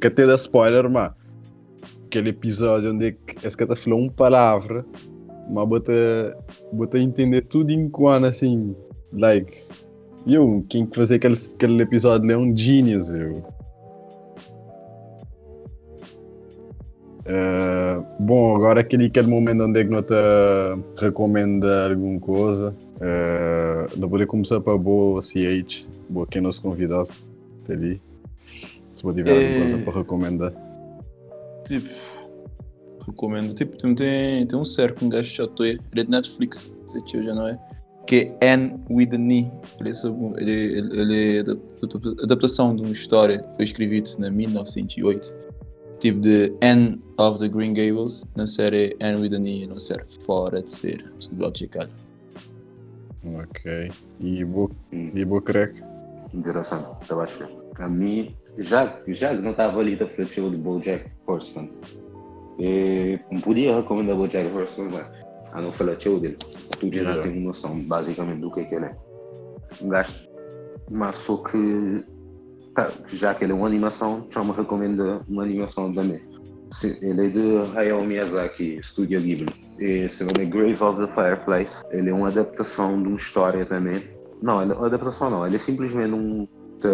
que 0.00 0.06
até 0.06 0.26
dá 0.26 0.34
spoiler, 0.36 0.88
mas 0.88 1.12
aquele 2.06 2.30
episódio 2.30 2.92
onde 2.92 3.08
é 3.08 3.12
que 3.12 3.46
esse 3.46 3.56
cara 3.56 3.76
falou 3.76 4.00
uma 4.00 4.10
palavra, 4.10 4.86
mas 5.50 5.68
bota, 5.68 6.38
bota 6.72 6.96
a 6.96 7.00
entender 7.00 7.42
tudo 7.42 7.70
enquanto 7.72 8.24
assim, 8.24 8.74
like. 9.12 9.66
Eu, 10.26 10.64
quem 10.68 10.86
que 10.86 10.96
fazer 10.96 11.16
aquele, 11.16 11.34
aquele 11.34 11.82
episódio 11.82 12.30
é 12.30 12.36
um 12.36 12.56
genius, 12.56 13.08
eu. 13.10 13.44
Eh, 17.26 18.02
bom, 18.20 18.56
agora 18.56 18.80
aquele, 18.80 19.06
aquele 19.06 19.28
momento 19.28 19.62
onde 19.62 19.80
é 19.80 19.84
que 19.84 19.90
não 19.90 20.02
te 20.02 20.14
recomenda 20.98 21.90
alguma 21.90 22.18
coisa. 22.20 22.74
Eh, 23.00 23.88
não 23.96 24.08
poder 24.08 24.26
começar 24.26 24.60
para 24.60 24.78
boa 24.78 25.20
CH, 25.20 25.86
boa 26.08 26.26
quem 26.26 26.40
é 26.40 26.42
nosso 26.42 26.62
convidado. 26.62 27.08
Tá 27.66 27.72
ali. 27.72 28.00
Se 28.92 29.02
vou 29.02 29.12
tiver 29.12 29.30
alguma 29.30 29.58
coisa 29.58 29.84
para 29.84 29.98
recomendar. 29.98 30.52
Tipo, 31.66 31.88
recomendo. 33.06 33.54
Tipo, 33.54 33.76
tem, 33.76 34.46
tem, 34.46 34.58
um 34.58 34.64
certo 34.64 35.04
um 35.04 35.08
gajo 35.08 35.42
estou, 35.42 35.66
ele 35.66 35.80
é 35.96 36.04
de 36.04 36.10
Netflix, 36.10 36.72
se 36.86 37.02
tio 37.04 37.22
já 37.22 37.34
não 37.34 37.48
é? 37.48 37.58
Que 38.06 38.32
é 38.40 38.52
Anne 38.52 38.78
with 38.90 39.08
a 39.12 39.18
Knee. 39.18 39.50
Ele 39.80 39.90
é, 39.90 40.52
ele, 40.52 41.00
ele, 41.00 41.36
é 41.36 41.40
adap- 41.40 42.22
adaptação 42.22 42.76
de 42.76 42.82
uma 42.82 42.92
história 42.92 43.38
que 43.38 43.56
foi 43.56 43.64
escrita 43.64 44.10
na 44.18 44.30
1908. 44.30 45.34
Tipo 46.00 46.20
de 46.20 46.52
Anne 46.62 47.00
of 47.18 47.38
the 47.38 47.48
Green 47.48 47.72
Gables, 47.72 48.24
na 48.36 48.46
série 48.46 48.94
Anne 49.00 49.22
with 49.22 49.34
a 49.34 49.38
Knee, 49.38 49.66
não 49.66 49.80
serve 49.80 50.04
fora 50.26 50.60
de 50.62 50.70
ser. 50.70 51.04
Pode 51.38 51.58
checar. 51.60 51.88
Ok. 53.24 53.90
E 54.20 54.44
vou, 54.44 54.70
Hum. 54.92 55.10
e 55.14 55.24
vou 55.24 55.40
crack. 55.40 55.82
Interessante, 56.34 56.86
estava 57.02 57.22
a 57.22 57.24
achar. 57.24 57.48
A 57.76 57.88
mim, 57.88 58.34
já, 58.58 58.98
já 59.08 59.34
que 59.34 59.40
não 59.42 59.52
estava 59.52 59.80
ali 59.80 59.96
da 59.96 60.06
frente 60.06 60.34
de 60.40 60.56
Bojack 60.56 61.06
Horseman, 61.26 61.70
e, 62.58 63.18
não 63.32 63.40
podia 63.40 63.74
recomendar 63.76 64.14
Bojack 64.16 64.48
Horseman, 64.54 64.90
mas 64.90 65.06
a 65.54 65.60
não 65.62 65.72
falar 65.72 65.96
teu 65.96 66.20
dele. 66.20 66.36
Tu 66.78 66.86
já 66.92 67.00
Yeah. 67.02 67.22
tem 67.22 67.40
noção, 67.40 67.78
basicamente, 67.80 68.40
do 68.40 68.50
que 68.50 68.60
é 68.60 68.64
que 68.64 68.74
ele 68.74 68.86
é. 68.86 68.96
Um 69.80 69.88
gajo, 69.88 70.12
mas 70.90 71.14
só 71.16 71.36
que, 71.38 72.04
tá, 72.74 72.90
já 73.08 73.34
que 73.34 73.44
ele 73.44 73.52
é 73.52 73.54
uma 73.54 73.66
animação, 73.66 74.26
já 74.30 74.42
me 74.44 74.52
recomenda 74.52 75.20
uma 75.28 75.42
animação 75.42 75.92
também. 75.92 76.20
Se- 76.72 76.98
Ele 77.00 77.26
é 77.26 77.28
de 77.28 77.78
Hayao 77.78 78.04
Miyazaki, 78.04 78.80
Studio 78.82 79.20
Ghibli. 79.20 79.46
E 79.78 80.08
seu 80.08 80.26
nome 80.26 80.42
é 80.42 80.48
Grave 80.50 80.82
of 80.82 81.00
the 81.00 81.12
Fireflies. 81.14 81.68
Ele 81.90 82.10
é 82.10 82.12
uma 82.14 82.28
adaptação 82.28 83.00
de 83.00 83.08
uma 83.08 83.16
história 83.16 83.64
também. 83.66 84.02
Não, 84.42 84.60
ele, 84.62 84.72
adaptação 84.72 85.30
não, 85.30 85.46
ele 85.46 85.56
é 85.56 85.58
simplesmente 85.58 86.12
um. 86.12 86.48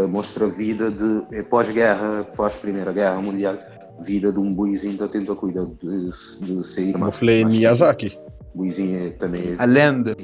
mostra 0.08 0.44
a 0.46 0.48
vida 0.48 0.90
de. 0.90 1.34
é 1.34 1.42
pós-guerra, 1.42 2.24
pós-primeira 2.36 2.92
guerra 2.92 3.20
mundial, 3.22 3.56
vida 4.02 4.30
de 4.30 4.38
um 4.38 4.52
boizinho 4.54 4.98
que 4.98 5.08
tenta 5.08 5.34
cuidar 5.34 5.64
de, 5.64 6.11
de 6.40 6.68
ser 6.68 6.92
Como 6.92 7.06
eu 7.06 7.12
falei 7.12 7.44
Miyazaki. 7.44 8.18
Boizinho 8.55 9.07
é, 9.07 9.11
também 9.11 9.55
A 9.59 9.64
é. 9.64 9.66
lenda. 9.66 10.16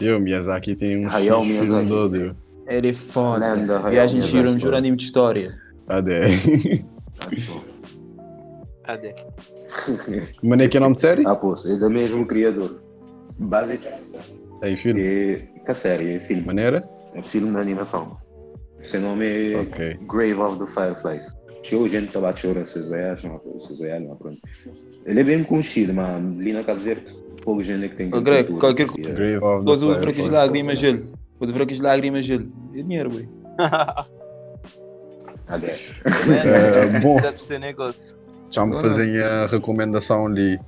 Eu, 0.00 0.20
Miyazaki 0.20 0.76
tem 0.76 1.04
um 1.06 1.10
Hayao 1.10 1.44
Miyazaki. 1.44 1.86
um 1.86 1.88
todo. 1.88 2.36
Era 2.66 2.94
foda. 2.94 3.54
Lenda, 3.54 3.76
Hayao 3.78 3.90
Viagem 3.90 4.20
de 4.20 4.26
Shiro, 4.26 4.42
Miyazaki. 4.44 4.62
juro 4.62 4.76
anime 4.76 4.96
de 4.96 5.04
história. 5.04 5.54
Adé. 5.88 6.28
Ade. 8.84 9.14
Mano, 10.42 10.62
é 10.62 10.68
que 10.68 10.76
é 10.76 10.80
o 10.80 10.82
nome 10.82 10.94
de 10.94 11.00
série? 11.00 11.26
Ah, 11.26 11.34
pô, 11.34 11.54
é 11.54 11.76
do 11.76 11.90
mesmo 11.90 12.26
criador. 12.26 12.80
Basicamente. 13.38 14.16
É 14.62 14.76
filme. 14.76 15.00
É. 15.02 15.36
Que 15.64 15.70
a 15.70 15.74
série, 15.74 16.14
é 16.14 16.20
filme. 16.20 16.42
Maneira? 16.42 16.88
É 17.14 17.22
filme 17.22 17.50
de 17.50 17.56
animação. 17.58 18.16
Seu 18.82 19.00
nome 19.00 19.52
é 19.52 19.56
Ok. 19.60 19.98
Grave 20.08 20.34
of 20.34 20.58
the 20.58 20.66
Fireflies. 20.70 21.26
Tinha 21.62 21.88
gente 21.88 22.02
que 22.02 22.06
estava 22.08 22.30
a 22.30 22.36
chorar, 22.36 22.66
vocês 22.66 22.90
acham, 22.92 23.40
vocês 23.58 23.80
olham, 23.80 24.16
pronto. 24.16 24.38
Ele 25.04 25.20
é 25.20 25.24
bem 25.24 25.44
conhecido, 25.44 25.94
mas 25.94 26.16
ali 26.16 26.52
na 26.52 26.62
Cabo 26.62 26.80
Verde, 26.80 27.06
pouca 27.42 27.62
gente 27.62 27.88
que 27.88 27.96
tem 27.96 28.14
Ô, 28.14 28.20
Greg, 28.20 28.52
qualquer 28.54 28.86
the 28.88 29.02
Depois 29.02 29.82
eu 29.82 29.88
vou 29.88 29.98
ver 29.98 30.30
lágrimas 30.30 30.78
gelo. 30.78 31.12
Vou 31.38 31.48
ver 31.48 31.62
aqueles 31.62 31.80
lágrimas 31.80 32.24
gelo. 32.24 32.50
É 32.74 32.82
dinheiro, 32.82 33.10
boi. 33.10 33.28
É. 35.50 35.78
Eh, 36.04 37.00
bom. 37.00 37.20
Deve 37.20 37.40
ser 37.40 37.58
negócio. 37.58 38.14
Já 38.50 38.66
me 38.66 38.78
fazem 38.78 39.18
a 39.18 39.46
recomendação 39.46 40.26
ali. 40.26 40.58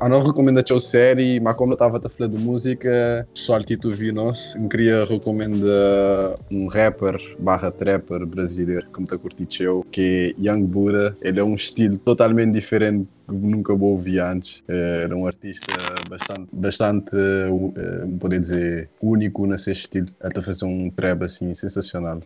A 0.00 0.08
não 0.08 0.22
recomendação 0.22 0.80
série, 0.80 1.38
mas 1.38 1.54
como 1.54 1.72
eu 1.72 1.74
estava 1.74 1.98
a 1.98 2.08
falar 2.08 2.30
de 2.30 2.38
música, 2.38 3.28
só 3.34 3.60
título 3.60 3.94
vi 3.94 4.10
nós, 4.10 4.54
queria 4.70 5.04
recomendar 5.04 6.34
um 6.50 6.66
rapper 6.66 7.18
barra 7.38 7.70
trapper 7.70 8.24
brasileiro 8.24 8.90
que 8.90 8.98
me 8.98 9.04
está 9.04 9.18
curtindo 9.18 9.84
que 9.92 10.34
é 10.38 10.42
Young 10.42 10.64
Buddha. 10.64 11.14
Ele 11.20 11.40
é 11.40 11.44
um 11.44 11.54
estilo 11.54 11.98
totalmente 11.98 12.54
diferente 12.54 13.06
que 13.28 13.34
nunca 13.34 13.74
vou 13.74 13.90
ouvir 13.90 14.20
antes. 14.20 14.64
É, 14.66 15.02
Era 15.02 15.14
um 15.14 15.26
artista 15.26 15.76
bastante, 16.08 16.48
bastante 16.50 17.14
eh, 17.14 18.06
poder 18.18 18.40
dizer, 18.40 18.88
único 19.02 19.46
nesse 19.46 19.72
estilo. 19.72 20.06
Ele 20.22 20.28
está 20.30 20.40
a 20.40 20.42
fazer 20.42 20.64
um 20.64 20.88
trap 20.88 21.22
assim 21.22 21.54
sensacional. 21.54 22.20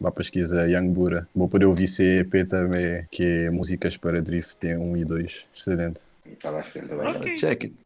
Vá 0.00 0.12
pesquisa 0.12 0.68
Young 0.68 0.90
Buddha. 0.90 1.26
Vou 1.34 1.48
poder 1.48 1.64
ouvir 1.64 1.88
CEP 1.88 2.44
também, 2.44 3.04
que 3.10 3.24
é 3.24 3.50
músicas 3.50 3.96
para 3.96 4.22
drift, 4.22 4.56
tem 4.56 4.76
um 4.76 4.96
e 4.96 5.04
dois. 5.04 5.46
Excelente. 5.52 6.11
Estava 6.24 6.58
a 6.58 6.62
chegar. 6.62 7.36
Check 7.36 7.64
it. 7.64 7.76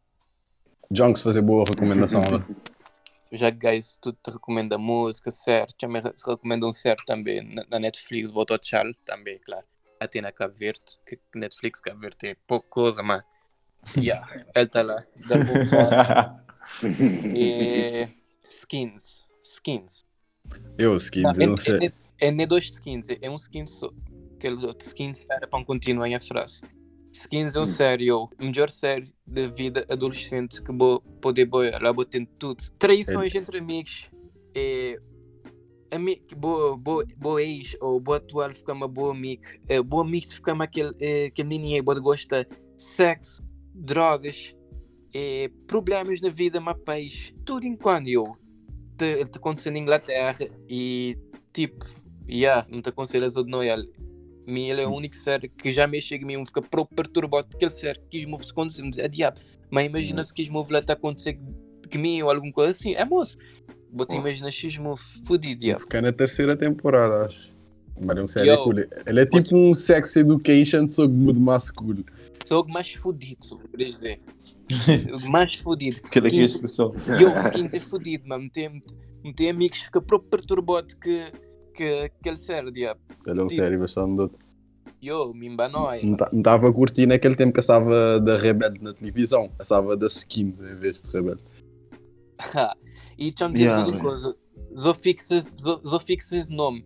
Junks 0.91 1.21
fazer 1.21 1.41
boa 1.41 1.63
recomendação 1.67 2.21
lá. 2.29 2.45
Já 3.31 3.51
que 3.51 3.57
guys, 3.57 3.97
tudo 4.01 4.17
te 4.23 4.31
recomenda 4.31 4.77
música, 4.77 5.29
certo? 5.31 5.75
Já 5.81 5.87
me 5.87 5.99
re- 5.99 6.13
recomenda 6.25 6.65
um 6.65 6.71
certo 6.71 7.03
também 7.05 7.43
na, 7.69 7.77
Netflix, 7.77 8.31
botou 8.31 8.57
Charlie 8.61 8.95
também, 9.05 9.37
claro. 9.39 9.65
Até 9.99 10.21
na 10.21 10.31
Cabo 10.31 10.53
Verde, 10.53 10.81
que 11.05 11.19
Netflix 11.35 11.81
Cabo 11.81 11.99
Verde 11.99 12.17
tem 12.17 12.35
pouca 12.47 12.67
coisa, 12.69 13.03
mas. 13.03 13.23
Yeah, 13.99 14.25
ele 14.55 14.65
está 14.65 14.81
lá. 14.81 15.03
Da 15.27 15.35
boa 15.43 15.65
forma. 15.65 16.45
E. 17.35 18.07
Skins. 18.49 19.25
Skins. 19.43 20.05
Eu, 20.77 20.95
skins, 20.95 21.23
Não, 21.23 21.33
eu 21.33 21.47
não 21.47 21.53
é, 21.55 21.57
sei. 21.57 21.87
é, 22.21 22.27
é 22.27 22.31
nem 22.31 22.47
dois 22.47 22.63
skins, 22.65 23.07
é 23.21 23.29
um 23.29 23.35
skin 23.35 23.67
só. 23.67 23.91
Aqueles 24.35 24.63
outros 24.63 24.87
skins 24.87 25.25
era 25.29 25.47
para 25.47 25.65
continuar 25.65 26.07
a 26.13 26.21
frase. 26.21 26.61
Skins 27.17 27.55
é 27.55 27.59
um 27.59 27.65
sério, 27.65 28.29
a 28.37 28.45
melhor 28.45 28.69
série 28.69 29.11
da 29.25 29.47
vida 29.47 29.83
adolescente 29.89 30.61
que 30.61 30.71
vou 30.71 31.01
poder 31.19 31.45
boiar. 31.45 31.81
Lá 31.81 31.91
vou 31.91 32.05
ter 32.05 32.23
tudo. 32.37 32.63
Traições 32.77 33.33
entre 33.33 33.57
amigos. 33.57 34.11
É, 34.55 34.99
ami, 35.91 36.21
boa, 36.35 36.77
boa, 36.77 37.03
boa 37.17 37.41
ex 37.41 37.75
ou 37.81 37.99
boa 37.99 38.17
atual 38.17 38.53
ficar 38.53 38.73
uma 38.73 38.87
boa 38.87 39.11
amiga. 39.11 39.47
É, 39.67 39.81
boa 39.81 40.03
amigo 40.03 40.27
ficar 40.27 40.53
uma 40.53 40.65
aquele, 40.65 40.93
é, 40.99 41.25
aquele 41.25 41.47
menino 41.47 41.83
que 41.83 41.99
gosta 41.99 42.47
sexo, 42.77 43.43
drogas, 43.73 44.55
é, 45.11 45.49
problemas 45.65 46.21
na 46.21 46.29
vida, 46.29 46.59
mas 46.59 46.77
país. 46.85 47.33
Tudo 47.43 47.65
enquanto 47.65 48.09
eu 48.09 48.37
te, 48.95 49.25
te 49.25 49.37
aconteceu 49.39 49.71
na 49.71 49.79
Inglaterra 49.79 50.47
e 50.69 51.17
tipo, 51.51 51.83
yeah, 52.29 52.67
não 52.69 52.79
te 52.79 52.89
aconselho 52.89 53.25
a 53.25 53.27
de 53.27 54.06
Me 54.47 54.69
ele 54.69 54.81
é 54.81 54.87
o 54.87 54.91
único 54.91 55.15
ser 55.15 55.49
que 55.49 55.71
já 55.73 55.85
me 55.85 55.99
chega 55.99 56.23
a 56.23 56.27
mim, 56.27 56.45
fica 56.45 56.61
perturbado 56.61 57.49
aquele 57.53 57.69
ser 57.69 58.01
que 58.09 58.23
se 58.23 58.51
acontecer, 58.51 58.81
não 58.81 58.89
diz, 58.89 58.99
é 58.99 59.07
diabo. 59.07 59.39
Mas 59.69 59.85
imagina 59.85 60.23
se 60.23 60.33
quis 60.33 60.47
mover 60.47 60.73
lá 60.73 60.81
tá 60.81 60.93
acontecer 60.93 61.37
comigo 61.91 62.27
ou 62.27 62.33
alguma 62.33 62.53
coisa 62.53 62.71
assim, 62.71 62.95
é 62.95 63.03
moço. 63.03 63.37
Oh. 63.93 64.13
imagina 64.13 64.49
X 64.49 64.77
move 64.77 65.01
fodido, 65.25 65.61
diabo. 65.61 65.81
Ficar 65.81 66.01
na 66.01 66.13
terceira 66.13 66.55
temporada, 66.55 67.25
acho. 67.25 67.51
Mas 68.05 68.17
é 68.17 68.21
um 68.21 68.27
série 68.27 68.49
Yo. 68.49 68.63
cool. 68.63 68.79
Ele 69.05 69.19
é 69.19 69.25
tipo 69.25 69.55
um 69.55 69.73
sex 69.73 70.15
education, 70.15 70.87
que 70.87 71.07
muito 71.07 71.39
mais 71.39 71.69
cool. 71.71 72.05
Sou 72.45 72.63
o 72.65 72.67
mais 72.69 72.93
fodido, 72.93 73.43
só 73.43 73.57
queria 73.57 73.89
dizer. 73.89 74.19
O 75.13 75.29
mais 75.29 75.55
fodido. 75.55 75.99
Aquela 76.05 76.27
aqui 76.27 76.39
é 76.39 76.41
a 76.41 76.45
expressão. 76.45 76.93
E 77.19 77.23
eu, 77.23 77.33
skins 77.45 77.73
é 77.73 77.79
fodido, 77.79 78.27
mano. 78.27 78.43
Não 78.43 78.49
tem, 78.49 78.81
não 79.23 79.33
tem 79.33 79.49
amigos 79.49 79.79
que 79.79 79.85
fica 79.85 80.01
próprio 80.01 80.29
perturbado 80.29 80.95
que, 80.97 81.31
que 81.77 82.71
diabo. 82.71 82.99
Ele 83.25 83.39
é 83.39 83.43
um 83.43 83.47
Tipo. 83.47 83.61
série 83.61 83.77
bastante 83.77 84.15
doido. 84.15 84.35
Eu, 85.01 85.33
me 85.33 85.47
embanói. 85.47 86.01
Não 86.03 86.39
estava 86.39 86.69
a 86.69 86.73
curtir 86.73 87.05
naquele 87.05 87.35
tempo 87.35 87.53
que 87.53 87.59
eu 87.59 87.61
estava 87.61 88.19
da 88.19 88.37
Rebelde 88.37 88.81
na 88.81 88.93
televisão. 88.93 89.43
Eu 89.43 89.61
estava 89.61 89.95
da 89.95 90.07
Skins 90.07 90.59
em 90.59 90.75
vez 90.75 91.01
de 91.01 91.11
Rebelde. 91.11 91.43
e 93.17 93.29
deixa-me 93.29 93.53
dizer 93.53 93.65
Yeah, 93.65 93.87
uma 93.87 93.99
coisa. 93.99 94.35
Só 94.75 94.93
fixas 95.99 96.49
nome. 96.49 96.83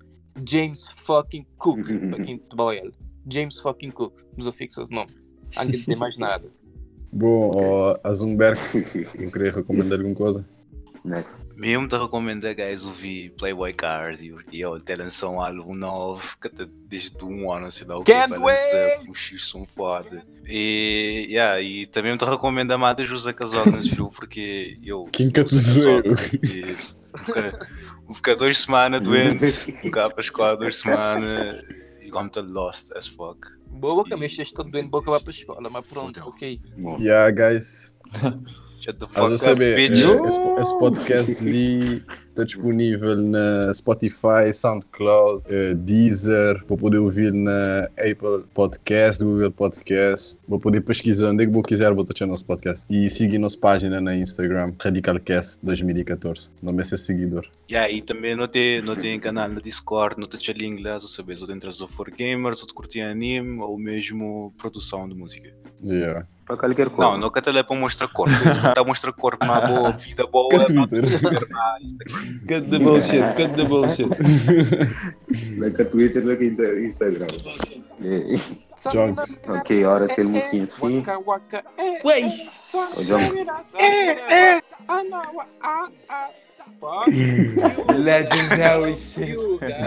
James 0.48 0.90
fucking 0.98 1.46
Cook. 1.58 1.80
para 2.12 2.24
quem 2.24 2.38
te 2.38 2.56
boia. 2.56 2.92
James 3.30 3.60
fucking 3.60 3.92
Cook. 3.92 4.14
Só 4.40 4.52
fixas 4.52 4.90
nome. 4.90 5.12
Não 5.56 5.68
quer 5.68 5.78
dizer 5.78 5.96
mais 5.96 6.18
nada. 6.18 6.50
Bom, 7.14 7.52
ó, 7.56 8.00
a 8.04 8.14
Zumberg, 8.14 8.58
não 9.20 9.32
queria 9.32 9.52
recomendar 9.52 10.00
alguma 10.00 10.16
coisa. 10.16 10.46
Next. 11.04 11.48
Mesmo 11.56 11.88
te 11.88 11.98
recomendo, 11.98 12.44
guys, 12.54 12.86
ouvir 12.86 13.32
Playboy 13.32 13.74
Card 13.74 14.36
e 14.52 14.62
eu 14.62 14.76
até 14.76 14.96
lançou 14.96 15.34
um 15.34 15.42
álbum 15.42 15.74
novo 15.74 16.38
que 16.40 16.48
até 16.48 16.68
desde 16.88 17.24
um 17.24 17.52
ano, 17.52 17.72
sei 17.72 17.88
lá 17.88 17.98
o 17.98 18.04
que 18.04 18.14
lançar, 18.14 19.00
um 19.10 19.14
X 19.14 19.46
som 19.46 19.66
foda. 19.66 20.24
E, 20.46 21.26
yeah, 21.30 21.60
e 21.60 21.88
também 21.88 22.16
te 22.16 22.26
recomendo 22.26 22.72
a 22.72 22.76
Amada 22.76 23.04
José 23.04 23.34
Casal 23.34 23.66
nesse 23.66 23.90
jogo 23.90 24.14
porque 24.14 24.78
eu. 24.84 25.06
Quem 25.12 25.32
que 25.32 25.42
e 25.42 26.76
Vou 27.12 27.20
ficar, 27.20 27.68
vou 28.06 28.16
ficar 28.16 28.36
duas 28.36 28.58
semanas 28.60 29.02
doente, 29.02 29.76
um 29.84 29.92
cá 29.92 30.10
para 30.10 30.20
a 30.20 30.22
escola 30.22 30.56
duas 30.56 30.78
semanas 30.78 31.64
e 32.02 32.10
como 32.10 32.28
estou 32.28 32.44
lost 32.44 32.92
as 32.96 33.08
fuck. 33.08 33.48
Boa 33.68 34.04
que 34.04 34.16
mexeste 34.16 34.54
todo 34.54 34.70
doente, 34.70 34.90
boca 34.90 35.10
vai 35.10 35.20
para 35.20 35.30
a 35.30 35.34
escola, 35.34 35.70
mas 35.70 35.86
pronto, 35.86 36.20
ok. 36.22 36.62
Yeah, 37.00 37.32
guys. 37.32 37.94
Shut 38.82 38.98
the 38.98 39.06
fuck 39.06 39.32
up, 39.32 39.38
saber, 39.38 39.76
bitch. 39.76 40.04
eh, 40.04 40.28
esse, 40.28 40.40
esse 40.60 40.80
podcast 40.80 41.38
ali 41.40 42.04
está 42.30 42.44
disponível 42.44 43.16
na 43.16 43.72
Spotify, 43.76 44.52
SoundCloud, 44.52 45.44
eh, 45.48 45.76
Deezer, 45.76 46.64
para 46.66 46.78
poder 46.78 46.98
ouvir 46.98 47.32
na 47.32 47.84
Apple 47.96 48.44
Podcast, 48.56 49.24
Google 49.24 49.52
Podcast, 49.52 50.40
para 50.50 50.58
poder 50.58 50.82
pesquisar 50.82 51.30
onde 51.30 51.44
é 51.44 51.46
que 51.46 51.54
vou 51.54 51.62
quiser, 51.62 51.94
vou 51.94 52.04
deixar 52.04 52.26
nosso 52.26 52.44
podcast. 52.44 52.84
E 52.90 53.08
seguir 53.08 53.38
nossa 53.38 53.56
página 53.56 54.02
na 54.02 54.16
Instagram, 54.16 54.74
RadicalCast 54.82 55.60
2014. 55.64 56.50
Não 56.64 56.74
me 56.74 56.84
ser 56.84 56.98
seguidor. 56.98 57.48
Yeah, 57.70 57.94
e 57.94 58.02
também 58.02 58.36
não 58.36 58.48
tem, 58.48 58.82
não 58.82 58.96
tem 58.96 59.20
canal 59.20 59.48
no 59.48 59.62
Discord, 59.62 60.20
não 60.20 60.28
tem 60.28 60.40
ali 60.50 60.66
inglês, 60.66 61.04
ou 61.04 61.10
sabes, 61.10 61.40
ou 61.44 61.48
dentro 61.48 61.70
do 61.72 61.88
For 61.88 62.10
Gamers, 62.10 62.62
ou 62.62 62.68
de 62.68 62.74
curtir 62.74 63.02
anime, 63.02 63.60
ou 63.60 63.78
mesmo 63.78 64.52
produção 64.58 65.08
de 65.08 65.14
música. 65.14 65.54
Yeah. 65.84 66.26
Para 66.52 66.58
qualquer 66.58 66.90
coisa. 66.90 67.12
Não, 67.12 67.18
não 67.18 67.30
que 67.30 67.40
é 67.40 67.64
para 67.64 67.76
mostrar 67.78 68.10
corpo. 68.10 68.34
Está 68.34 68.82
a 68.82 68.84
mostrar 68.84 69.14
corpo, 69.14 69.46
uma 69.46 69.62
boa 69.62 69.92
vida 69.96 70.28
boa. 70.28 70.50
Que 70.50 70.74
não 70.74 70.88
Twitter. 70.88 71.50
na 71.50 72.62
the 72.70 72.80
bullshit, 72.80 73.24
cut 73.38 73.56
the 73.56 73.64
bullshit. 73.64 74.10
Like 75.58 75.82
a 75.82 75.86
Twitter, 75.86 76.26
like 76.26 76.44
a 76.44 76.80
Instagram. 76.82 77.28
É. 78.04 78.38
Junks. 78.92 79.40
Ok, 79.48 79.86
hora 79.86 80.08
de 80.08 80.16
ter 80.16 80.26
musiquinha 80.26 80.66
de 80.66 80.74
fim. 80.74 80.98
Waka 80.98 81.20
waka, 81.20 81.64
eh, 81.78 82.02
Ué! 82.04 82.22
John, 83.06 83.22
eh, 83.80 84.58
eh, 84.58 84.62
ah, 84.88 85.04
não, 85.04 85.22
ah, 85.62 85.90
ah. 86.10 86.30
You, 87.08 87.86
Legendary 87.96 88.96
shit. 88.96 89.38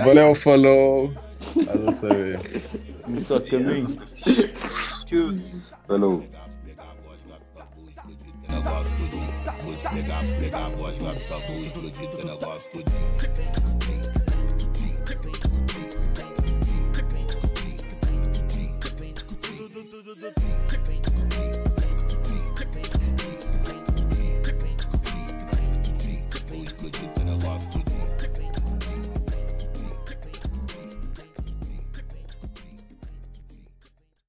Valeu, 0.04 0.34
falou. 0.34 1.12
Estás 1.40 1.88
a 1.88 1.92
saber. 1.92 2.40
Só 3.18 3.40
caminho. 3.40 3.98
Tschüss. 5.04 5.72
falou. 5.86 6.24
Ten 8.46 8.54
a 8.56 8.60
gwa 8.60 8.84
skouti 8.84 9.24
Kouti 9.62 9.86
plek 9.92 10.10
ap, 10.10 10.26
plek 10.38 10.54
ap 10.54 10.72
Waj 10.80 10.96
gwa 10.98 11.12
pa 11.28 11.36
kouj 11.46 11.68
kouti 11.74 12.04
Ten 12.16 12.28
a 12.28 12.36
gwa 12.36 12.54
skouti 12.60 12.98
Kouti 13.18 13.44
Kouti 13.74 13.94
Kouti 20.68 20.83